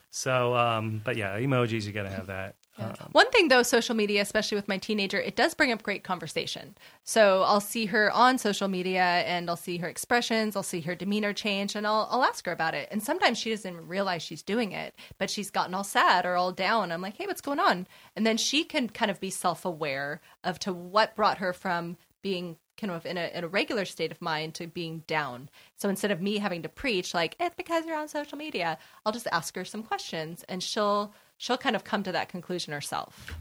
so 0.10 0.56
um, 0.56 1.02
but 1.04 1.18
yeah, 1.18 1.40
emojis, 1.40 1.86
you 1.86 1.92
got 1.92 2.04
to 2.04 2.10
have 2.10 2.28
that. 2.28 2.56
Um, 2.80 2.96
One 3.12 3.30
thing 3.32 3.50
though, 3.50 3.64
social 3.64 3.96
media, 3.96 4.22
especially 4.22 4.56
with 4.56 4.68
my 4.68 4.78
teenager, 4.78 5.20
it 5.20 5.36
does 5.36 5.54
bring 5.54 5.72
up 5.72 5.84
great 5.84 6.04
conversation. 6.04 6.76
So 7.04 7.44
I'll 7.44 7.60
see 7.60 7.88
her 7.88 8.10
on 8.12 8.38
social 8.38 8.68
media 8.68 9.02
and 9.02 9.50
I'll 9.50 9.58
see 9.58 9.78
her 9.78 9.88
expressions, 9.88 10.56
I'll 10.56 10.64
see 10.64 10.82
her 10.82 10.96
demeanor 10.96 11.34
change, 11.34 11.76
and 11.76 11.86
I'll, 11.86 12.08
I'll 12.10 12.24
ask 12.24 12.46
her 12.46 12.52
about 12.52 12.76
it. 12.76 12.88
And 12.92 13.04
sometimes 13.04 13.38
she 13.38 13.50
doesn't 13.50 13.88
realize 13.88 14.22
she's 14.22 14.44
doing 14.44 14.72
it, 14.72 14.96
but 15.18 15.30
she's 15.30 15.52
gotten 15.52 15.74
all 15.74 15.84
sad 15.84 16.26
or 16.26 16.36
all 16.36 16.52
down. 16.52 16.92
I'm 16.92 17.02
like, 17.02 17.18
hey, 17.18 17.26
what's 17.28 17.42
going 17.42 17.60
on? 17.60 17.86
And 18.16 18.26
then 18.26 18.38
she 18.38 18.64
can 18.64 18.88
kind 18.90 19.12
of 19.12 19.20
be 19.20 19.30
self 19.30 19.66
aware 19.66 20.22
of 20.44 20.58
to 20.60 20.72
what 20.72 21.16
brought 21.16 21.40
her 21.40 21.52
from 21.52 21.98
being 22.22 22.58
kind 22.80 22.92
of 22.92 23.06
in 23.06 23.18
a, 23.18 23.30
in 23.34 23.44
a 23.44 23.48
regular 23.48 23.86
state 23.86 24.12
of 24.12 24.22
mind 24.22 24.56
to 24.56 24.68
being 24.68 25.04
down. 25.08 25.50
So 25.76 25.90
instead 25.90 26.12
of 26.12 26.22
me 26.22 26.38
having 26.38 26.62
to 26.64 26.70
preach 26.70 27.14
like 27.14 27.36
it's 27.40 27.56
because 27.56 27.86
you're 27.86 27.98
on 27.98 28.08
social 28.08 28.38
media, 28.38 28.78
I'll 29.06 29.12
just 29.12 29.28
ask 29.32 29.56
her 29.56 29.66
some 29.66 29.84
questions 29.84 30.44
and 30.48 30.64
she'll 30.64 31.14
she'll 31.38 31.58
kind 31.58 31.76
of 31.76 31.84
come 31.84 32.04
to 32.04 32.12
that 32.12 32.30
conclusion 32.30 32.74
herself. 32.74 33.34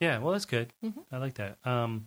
Yeah, 0.00 0.18
well, 0.18 0.32
that's 0.32 0.44
good. 0.44 0.72
Mm-hmm. 0.84 1.00
I 1.10 1.18
like 1.18 1.34
that. 1.34 1.58
Um, 1.64 2.06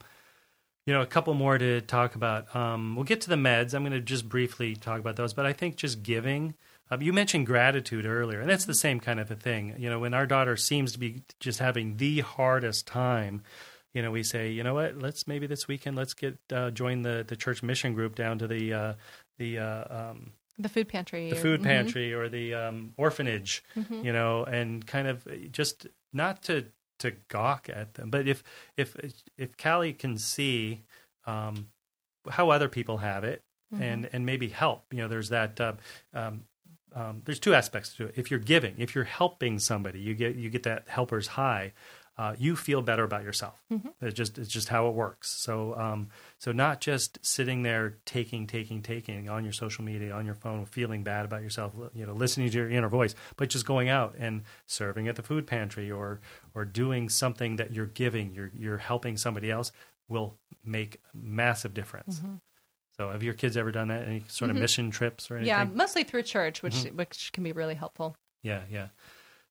you 0.85 0.93
know, 0.93 1.01
a 1.01 1.05
couple 1.05 1.33
more 1.33 1.57
to 1.57 1.81
talk 1.81 2.15
about. 2.15 2.55
Um, 2.55 2.95
we'll 2.95 3.05
get 3.05 3.21
to 3.21 3.29
the 3.29 3.35
meds. 3.35 3.73
I'm 3.73 3.83
going 3.83 3.91
to 3.91 4.01
just 4.01 4.27
briefly 4.27 4.75
talk 4.75 4.99
about 4.99 5.15
those, 5.15 5.33
but 5.33 5.45
I 5.45 5.53
think 5.53 5.75
just 5.75 6.01
giving. 6.01 6.55
Um, 6.89 7.01
you 7.01 7.13
mentioned 7.13 7.45
gratitude 7.45 8.05
earlier, 8.05 8.41
and 8.41 8.49
that's 8.49 8.65
the 8.65 8.73
same 8.73 8.99
kind 8.99 9.19
of 9.19 9.29
a 9.29 9.35
thing. 9.35 9.75
You 9.77 9.89
know, 9.89 9.99
when 9.99 10.13
our 10.13 10.25
daughter 10.25 10.57
seems 10.57 10.91
to 10.93 10.99
be 10.99 11.23
just 11.39 11.59
having 11.59 11.97
the 11.97 12.19
hardest 12.21 12.87
time, 12.87 13.43
you 13.93 14.01
know, 14.01 14.11
we 14.11 14.23
say, 14.23 14.51
you 14.51 14.63
know 14.63 14.73
what? 14.73 14.97
Let's 14.97 15.27
maybe 15.27 15.47
this 15.47 15.67
weekend, 15.67 15.95
let's 15.97 16.13
get 16.13 16.37
uh, 16.51 16.71
join 16.71 17.01
the 17.01 17.25
the 17.27 17.35
church 17.35 17.61
mission 17.63 17.93
group 17.93 18.15
down 18.15 18.39
to 18.39 18.47
the 18.47 18.73
uh, 18.73 18.93
the 19.37 19.59
uh, 19.59 20.09
um, 20.11 20.31
The 20.59 20.69
food 20.69 20.87
pantry. 20.87 21.29
the 21.29 21.37
or- 21.37 21.41
food 21.41 21.61
mhm. 21.61 21.65
pantry 21.65 22.13
or 22.13 22.29
the 22.29 22.53
um, 22.53 22.93
orphanage, 22.97 23.63
you 23.89 24.13
know, 24.13 24.43
and 24.43 24.85
kind 24.85 25.07
of 25.07 25.27
just 25.51 25.87
not 26.13 26.43
to 26.43 26.65
to 26.99 27.11
gawk 27.29 27.67
at 27.73 27.95
them, 27.95 28.09
but 28.09 28.27
if 28.27 28.43
if 28.77 28.95
if 29.37 29.57
Callie 29.57 29.93
can 29.93 30.17
see 30.17 30.83
um, 31.25 31.67
how 32.29 32.49
other 32.51 32.69
people 32.69 32.97
have 32.99 33.23
it 33.23 33.41
and 33.79 34.09
and 34.13 34.25
maybe 34.25 34.49
help, 34.49 34.83
you 34.91 34.99
know, 34.99 35.07
there's 35.07 35.29
that. 35.29 35.59
Uh, 35.59 35.73
um, 36.13 36.43
um, 36.93 37.21
there's 37.23 37.39
two 37.39 37.53
aspects 37.53 37.93
to 37.95 38.07
it. 38.07 38.15
If 38.17 38.29
you're 38.29 38.39
giving, 38.41 38.75
if 38.77 38.93
you're 38.95 39.05
helping 39.05 39.59
somebody, 39.59 40.01
you 40.01 40.13
get 40.13 40.35
you 40.35 40.49
get 40.49 40.63
that 40.63 40.83
helper's 40.87 41.25
high. 41.27 41.71
Uh, 42.17 42.35
you 42.37 42.55
feel 42.55 42.81
better 42.81 43.03
about 43.03 43.23
yourself. 43.23 43.63
It's 44.01 44.13
just 44.13 44.37
it's 44.37 44.49
just 44.49 44.67
how 44.69 44.87
it 44.89 44.93
works. 44.93 45.31
So 45.31 45.73
um, 45.75 46.09
so 46.37 46.51
not 46.51 46.81
just 46.81 47.17
sitting 47.25 47.63
there 47.63 47.97
taking 48.05 48.45
taking 48.47 48.81
taking 48.83 49.29
on 49.29 49.43
your 49.43 49.53
social 49.53 49.83
media 49.83 50.13
on 50.13 50.25
your 50.25 50.35
phone, 50.35 50.65
feeling 50.65 51.03
bad 51.03 51.25
about 51.25 51.41
yourself, 51.41 51.73
you 51.95 52.05
know, 52.05 52.13
listening 52.13 52.49
to 52.51 52.57
your 52.57 52.69
inner 52.69 52.89
voice, 52.89 53.15
but 53.37 53.49
just 53.49 53.65
going 53.65 53.89
out 53.89 54.13
and 54.19 54.43
serving 54.67 55.07
at 55.07 55.15
the 55.15 55.23
food 55.23 55.47
pantry 55.47 55.89
or 55.89 56.19
or 56.53 56.65
doing 56.65 57.09
something 57.09 57.55
that 57.55 57.71
you're 57.73 57.87
giving, 57.87 58.33
you're 58.35 58.51
you're 58.53 58.77
helping 58.77 59.15
somebody 59.17 59.49
else 59.49 59.71
will 60.07 60.37
make 60.65 60.99
massive 61.13 61.73
difference. 61.73 62.21
So 62.97 63.09
have 63.09 63.23
your 63.23 63.33
kids 63.33 63.55
ever 63.55 63.71
done 63.71 63.87
that? 63.87 64.05
Any 64.05 64.23
sort 64.27 64.51
of 64.51 64.57
mission 64.57 64.91
trips 64.91 65.31
or 65.31 65.37
anything? 65.37 65.47
Yeah, 65.47 65.63
mostly 65.63 66.03
through 66.03 66.23
church, 66.23 66.61
which 66.61 66.75
Mm-hmm. 66.75 66.97
which 66.97 67.31
can 67.31 67.43
be 67.45 67.53
really 67.53 67.73
helpful. 67.75 68.15
Yeah, 68.43 68.61
yeah. 68.69 68.87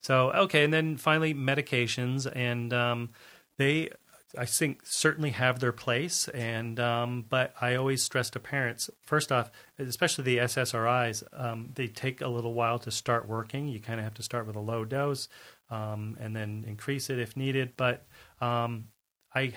So 0.03 0.31
okay, 0.33 0.65
and 0.65 0.73
then 0.73 0.97
finally 0.97 1.35
medications, 1.35 2.31
and 2.35 2.73
um, 2.73 3.11
they, 3.59 3.91
I 4.37 4.47
think, 4.47 4.81
certainly 4.85 5.31
have 5.31 5.61
their 5.61 5.73
place. 5.73 6.29
And 6.29 6.81
um, 6.81 7.27
but 7.29 7.55
I 7.61 7.75
always 7.75 8.03
stress 8.03 8.31
to 8.31 8.41
parents, 8.41 8.89
first 9.05 9.31
off, 9.31 9.51
especially 9.79 10.25
the 10.25 10.39
SSRIs, 10.39 11.23
um, 11.39 11.71
they 11.75 11.87
take 11.87 12.21
a 12.23 12.29
little 12.29 12.55
while 12.55 12.79
to 12.81 12.91
start 12.91 13.29
working. 13.29 13.69
You 13.69 13.81
kind 13.81 14.01
of 14.01 14.05
have 14.05 14.15
to 14.15 14.23
start 14.23 14.47
with 14.47 14.57
a 14.57 14.61
low 14.61 14.85
dose, 14.85 15.29
um, 15.71 16.17
and 16.19 16.35
then 16.35 16.65
increase 16.67 17.11
it 17.11 17.19
if 17.19 17.37
needed. 17.37 17.75
But 17.77 18.07
um, 18.41 18.87
I 19.35 19.53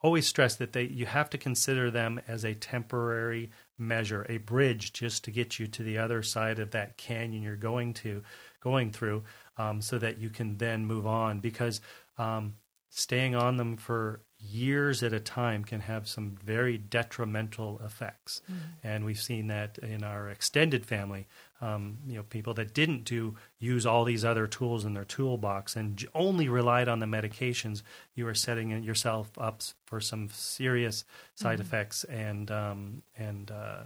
always 0.00 0.26
stress 0.26 0.56
that 0.56 0.72
they 0.72 0.84
you 0.84 1.06
have 1.06 1.30
to 1.30 1.38
consider 1.38 1.90
them 1.90 2.20
as 2.28 2.44
a 2.44 2.54
temporary 2.54 3.50
measure, 3.78 4.26
a 4.28 4.38
bridge 4.38 4.92
just 4.92 5.24
to 5.24 5.30
get 5.30 5.58
you 5.58 5.66
to 5.66 5.82
the 5.82 5.98
other 5.98 6.22
side 6.22 6.58
of 6.58 6.70
that 6.72 6.96
canyon 6.96 7.42
you're 7.42 7.56
going 7.56 7.94
to 7.94 8.22
going 8.60 8.90
through, 8.90 9.22
um, 9.56 9.80
so 9.80 9.98
that 9.98 10.18
you 10.18 10.30
can 10.30 10.58
then 10.58 10.86
move 10.86 11.06
on. 11.06 11.40
Because 11.40 11.80
um, 12.16 12.54
staying 12.90 13.34
on 13.34 13.56
them 13.56 13.76
for 13.76 14.22
years 14.40 15.02
at 15.02 15.12
a 15.12 15.18
time 15.18 15.64
can 15.64 15.80
have 15.80 16.06
some 16.06 16.36
very 16.44 16.78
detrimental 16.78 17.80
effects, 17.84 18.40
and 18.84 19.04
we've 19.04 19.20
seen 19.20 19.48
that 19.48 19.78
in 19.78 20.04
our 20.04 20.28
extended 20.30 20.86
family. 20.86 21.26
Um, 21.60 21.98
you 22.06 22.14
know, 22.14 22.22
people 22.22 22.54
that 22.54 22.72
didn't 22.72 23.02
do 23.02 23.34
use 23.58 23.84
all 23.84 24.04
these 24.04 24.24
other 24.24 24.46
tools 24.46 24.84
in 24.84 24.94
their 24.94 25.04
toolbox 25.04 25.74
and 25.74 25.96
j- 25.96 26.06
only 26.14 26.48
relied 26.48 26.88
on 26.88 27.00
the 27.00 27.06
medications. 27.06 27.82
You 28.14 28.28
are 28.28 28.34
setting 28.34 28.70
yourself 28.84 29.30
up 29.38 29.62
for 29.86 30.00
some 30.00 30.28
serious 30.32 31.04
side 31.34 31.58
effects 31.58 32.04
and 32.04 32.48
um, 32.52 33.02
and 33.16 33.50
uh, 33.50 33.84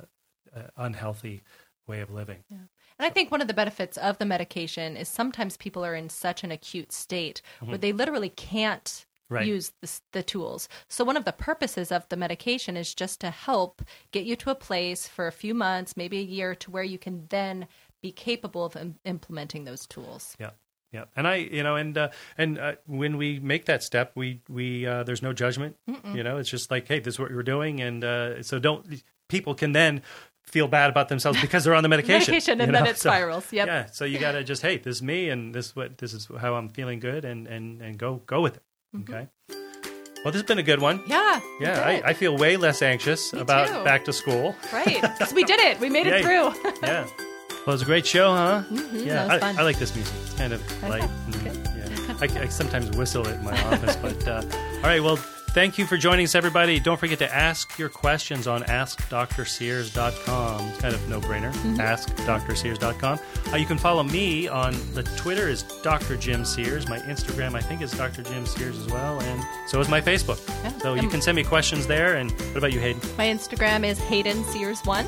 uh, 0.54 0.60
unhealthy 0.76 1.42
way 1.86 2.00
of 2.00 2.10
living. 2.10 2.44
And 3.02 3.10
I 3.10 3.12
think 3.12 3.32
one 3.32 3.40
of 3.40 3.48
the 3.48 3.54
benefits 3.54 3.96
of 3.98 4.18
the 4.18 4.24
medication 4.24 4.96
is 4.96 5.08
sometimes 5.08 5.56
people 5.56 5.84
are 5.84 5.96
in 5.96 6.08
such 6.08 6.44
an 6.44 6.52
acute 6.52 6.92
state 6.92 7.42
where 7.60 7.76
they 7.76 7.92
literally 7.92 8.28
can't 8.28 9.04
Mm-hmm. 9.30 9.34
Right. 9.38 9.46
use 9.46 9.72
the, 9.80 9.90
the 10.12 10.22
tools. 10.22 10.68
So 10.88 11.04
one 11.04 11.16
of 11.16 11.24
the 11.24 11.32
purposes 11.32 11.90
of 11.90 12.06
the 12.10 12.18
medication 12.18 12.76
is 12.76 12.92
just 12.94 13.18
to 13.22 13.30
help 13.30 13.80
get 14.10 14.26
you 14.26 14.36
to 14.36 14.50
a 14.50 14.54
place 14.54 15.08
for 15.08 15.26
a 15.26 15.32
few 15.32 15.54
months, 15.54 15.96
maybe 15.96 16.18
a 16.18 16.22
year, 16.22 16.54
to 16.56 16.70
where 16.70 16.82
you 16.82 16.98
can 16.98 17.28
then 17.30 17.66
be 18.02 18.12
capable 18.12 18.66
of 18.66 18.76
im- 18.76 18.98
implementing 19.06 19.64
those 19.64 19.86
tools. 19.86 20.36
Yeah. 20.38 20.50
Yeah, 20.92 21.04
and 21.16 21.26
I, 21.26 21.36
you 21.36 21.62
know, 21.62 21.76
and 21.76 21.96
uh, 21.96 22.10
and 22.36 22.58
uh, 22.58 22.74
when 22.84 23.16
we 23.16 23.40
make 23.40 23.64
that 23.64 23.82
step, 23.82 24.12
we 24.14 24.42
we 24.50 24.84
uh, 24.86 25.04
there's 25.04 25.22
no 25.22 25.32
judgment. 25.32 25.76
You 26.12 26.22
know, 26.22 26.36
it's 26.36 26.50
just 26.50 26.70
like, 26.70 26.86
hey, 26.86 26.98
this 26.98 27.14
is 27.14 27.18
what 27.18 27.30
you're 27.30 27.42
doing, 27.42 27.80
and 27.80 28.04
uh, 28.04 28.42
so 28.42 28.58
don't 28.58 29.02
people 29.30 29.54
can 29.54 29.72
then 29.72 30.02
feel 30.44 30.68
bad 30.68 30.90
about 30.90 31.08
themselves 31.08 31.40
because 31.40 31.64
they're 31.64 31.74
on 31.74 31.82
the 31.82 31.88
medication. 31.96 32.32
Medication, 32.32 32.60
and 32.60 32.74
then 32.74 32.86
it 32.86 32.98
So, 32.98 33.08
spirals. 33.10 33.52
Yep. 33.52 33.66
Yeah, 33.66 33.86
so 33.86 34.04
you 34.04 34.18
got 34.18 34.32
to 34.32 34.44
just, 34.44 34.62
hey, 34.62 34.76
this 34.78 34.96
is 34.96 35.02
me, 35.02 35.28
and 35.30 35.54
this 35.54 35.66
is 35.68 35.76
what 35.76 35.98
this 35.98 36.12
is 36.14 36.28
how 36.40 36.54
I'm 36.54 36.68
feeling 36.68 37.00
good, 37.00 37.24
and 37.24 37.46
and 37.46 37.80
and 37.80 37.98
go 37.98 38.22
go 38.26 38.40
with 38.40 38.56
it. 38.56 38.62
Okay. 39.00 39.28
Well, 40.24 40.30
this 40.30 40.40
has 40.40 40.46
been 40.46 40.58
a 40.58 40.62
good 40.62 40.80
one. 40.80 41.00
Mm-hmm. 41.00 41.10
Yeah. 41.10 41.40
Yeah. 41.60 41.80
I, 41.84 42.10
I 42.10 42.12
feel 42.12 42.36
way 42.36 42.56
less 42.56 42.80
anxious 42.82 43.32
about 43.32 43.66
too. 43.68 43.82
back 43.84 44.04
to 44.04 44.12
school. 44.12 44.54
right. 44.72 45.02
We 45.34 45.42
did 45.42 45.58
it. 45.58 45.80
We 45.80 45.88
made 45.90 46.06
it 46.06 46.22
through. 46.22 46.52
Yeah. 46.82 47.06
Well, 47.66 47.74
it 47.74 47.78
was 47.78 47.82
a 47.82 47.84
great 47.86 48.04
show, 48.06 48.32
huh? 48.32 48.62
Mhm, 48.70 49.04
yeah, 49.06 49.14
that 49.14 49.24
was 49.28 49.30
I, 49.34 49.38
fun. 49.38 49.58
I 49.58 49.62
like 49.62 49.78
this 49.78 49.94
music. 49.94 50.14
It's 50.24 50.34
kind 50.34 50.52
of 50.52 50.82
light. 50.82 51.02
know. 51.02 51.08
and- 51.28 51.64
Good. 51.64 51.68
yeah. 51.76 52.40
I, 52.40 52.42
I 52.44 52.48
sometimes 52.48 52.90
whistle 52.96 53.26
it 53.28 53.34
in 53.36 53.44
my 53.44 53.52
office. 53.72 53.94
But 53.96 54.26
uh, 54.28 54.42
all 54.76 54.82
right, 54.82 55.00
well, 55.02 55.16
thank 55.52 55.78
you 55.78 55.86
for 55.86 55.96
joining 55.96 56.24
us, 56.24 56.34
everybody. 56.34 56.80
Don't 56.80 56.98
forget 56.98 57.18
to 57.20 57.34
ask 57.34 57.78
your 57.78 57.88
questions 57.88 58.46
on 58.46 58.62
AskDrSears.com. 58.64 60.68
It's 60.68 60.80
kind 60.80 60.94
of 60.94 61.08
no 61.08 61.20
brainer. 61.20 61.52
AskDrSears.com. 61.76 63.18
Uh, 63.52 63.56
you 63.56 63.66
can 63.66 63.78
follow 63.78 64.02
me 64.02 64.48
on 64.48 64.74
the 64.94 65.02
Twitter 65.16 65.48
is 65.48 65.62
Dr. 65.82 66.16
Jim 66.16 66.44
Sears. 66.44 66.88
My 66.88 66.98
Instagram, 67.00 67.54
I 67.54 67.60
think, 67.60 67.82
is 67.82 67.92
Dr. 67.92 68.22
Jim 68.22 68.46
Sears 68.46 68.78
as 68.78 68.86
well, 68.88 69.20
and 69.20 69.42
so 69.68 69.80
is 69.80 69.88
my 69.88 70.00
Facebook. 70.00 70.40
Yeah. 70.64 70.78
So 70.78 70.94
you 70.94 71.08
can 71.08 71.22
send 71.22 71.36
me 71.36 71.44
questions 71.44 71.86
there. 71.86 72.16
And 72.16 72.30
what 72.30 72.56
about 72.56 72.72
you, 72.72 72.80
Hayden? 72.80 73.00
My 73.16 73.26
Instagram 73.26 73.86
is 73.86 73.98
Hayden 73.98 74.44
Sears 74.44 74.80
one. 74.84 75.06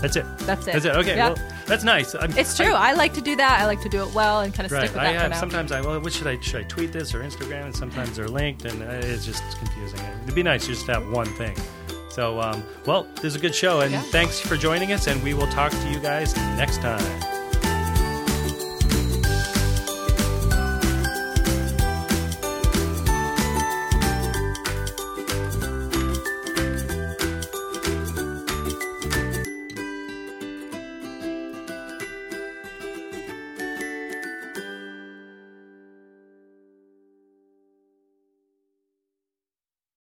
That's 0.00 0.16
it. 0.16 0.26
That's 0.40 0.66
it. 0.66 0.72
That's 0.72 0.84
it. 0.84 0.96
Okay. 0.96 1.16
Well, 1.16 1.36
that's 1.66 1.84
nice. 1.84 2.14
I'm, 2.14 2.30
It's 2.38 2.56
true. 2.56 2.72
I, 2.72 2.92
like 2.92 3.12
to 3.14 3.20
do 3.20 3.36
that. 3.36 3.60
I 3.60 3.66
like 3.66 3.80
to 3.82 3.88
do 3.88 4.02
it 4.02 4.14
well 4.14 4.40
and 4.40 4.54
kind 4.54 4.66
of 4.66 4.72
Right. 4.72 4.82
stick 4.88 4.92
with 4.92 5.00
I 5.02 5.12
that 5.12 5.22
for 5.26 5.28
have 5.30 5.36
sometimes 5.38 5.72
I 5.72 5.80
well, 5.80 6.00
what 6.00 6.12
should 6.12 6.26
I 6.26 6.38
should 6.40 6.60
I 6.60 6.64
tweet 6.64 6.92
this 6.92 7.14
or 7.14 7.22
Instagram? 7.22 7.64
And 7.66 7.76
sometimes 7.76 8.16
they're 8.16 8.28
linked, 8.28 8.64
and 8.64 8.82
uh, 8.82 8.86
it's 8.86 9.24
just 9.26 9.42
confusing. 9.58 10.00
It'd 10.24 10.34
be 10.34 10.42
nice 10.42 10.66
just 10.66 10.86
to 10.86 10.94
have 10.94 11.08
one 11.10 11.26
thing. 11.26 11.56
So, 12.10 12.40
um, 12.40 12.62
well, 12.86 13.06
this 13.16 13.24
is 13.24 13.36
a 13.36 13.38
good 13.38 13.54
show, 13.54 13.80
and 13.80 13.92
Yeah. 13.92 14.00
thanks 14.10 14.40
for 14.40 14.56
joining 14.56 14.92
us, 14.92 15.06
and 15.06 15.22
we 15.22 15.34
will 15.34 15.48
talk 15.48 15.70
to 15.72 15.88
you 15.90 15.98
guys 16.00 16.34
next 16.56 16.78
time. 16.80 17.35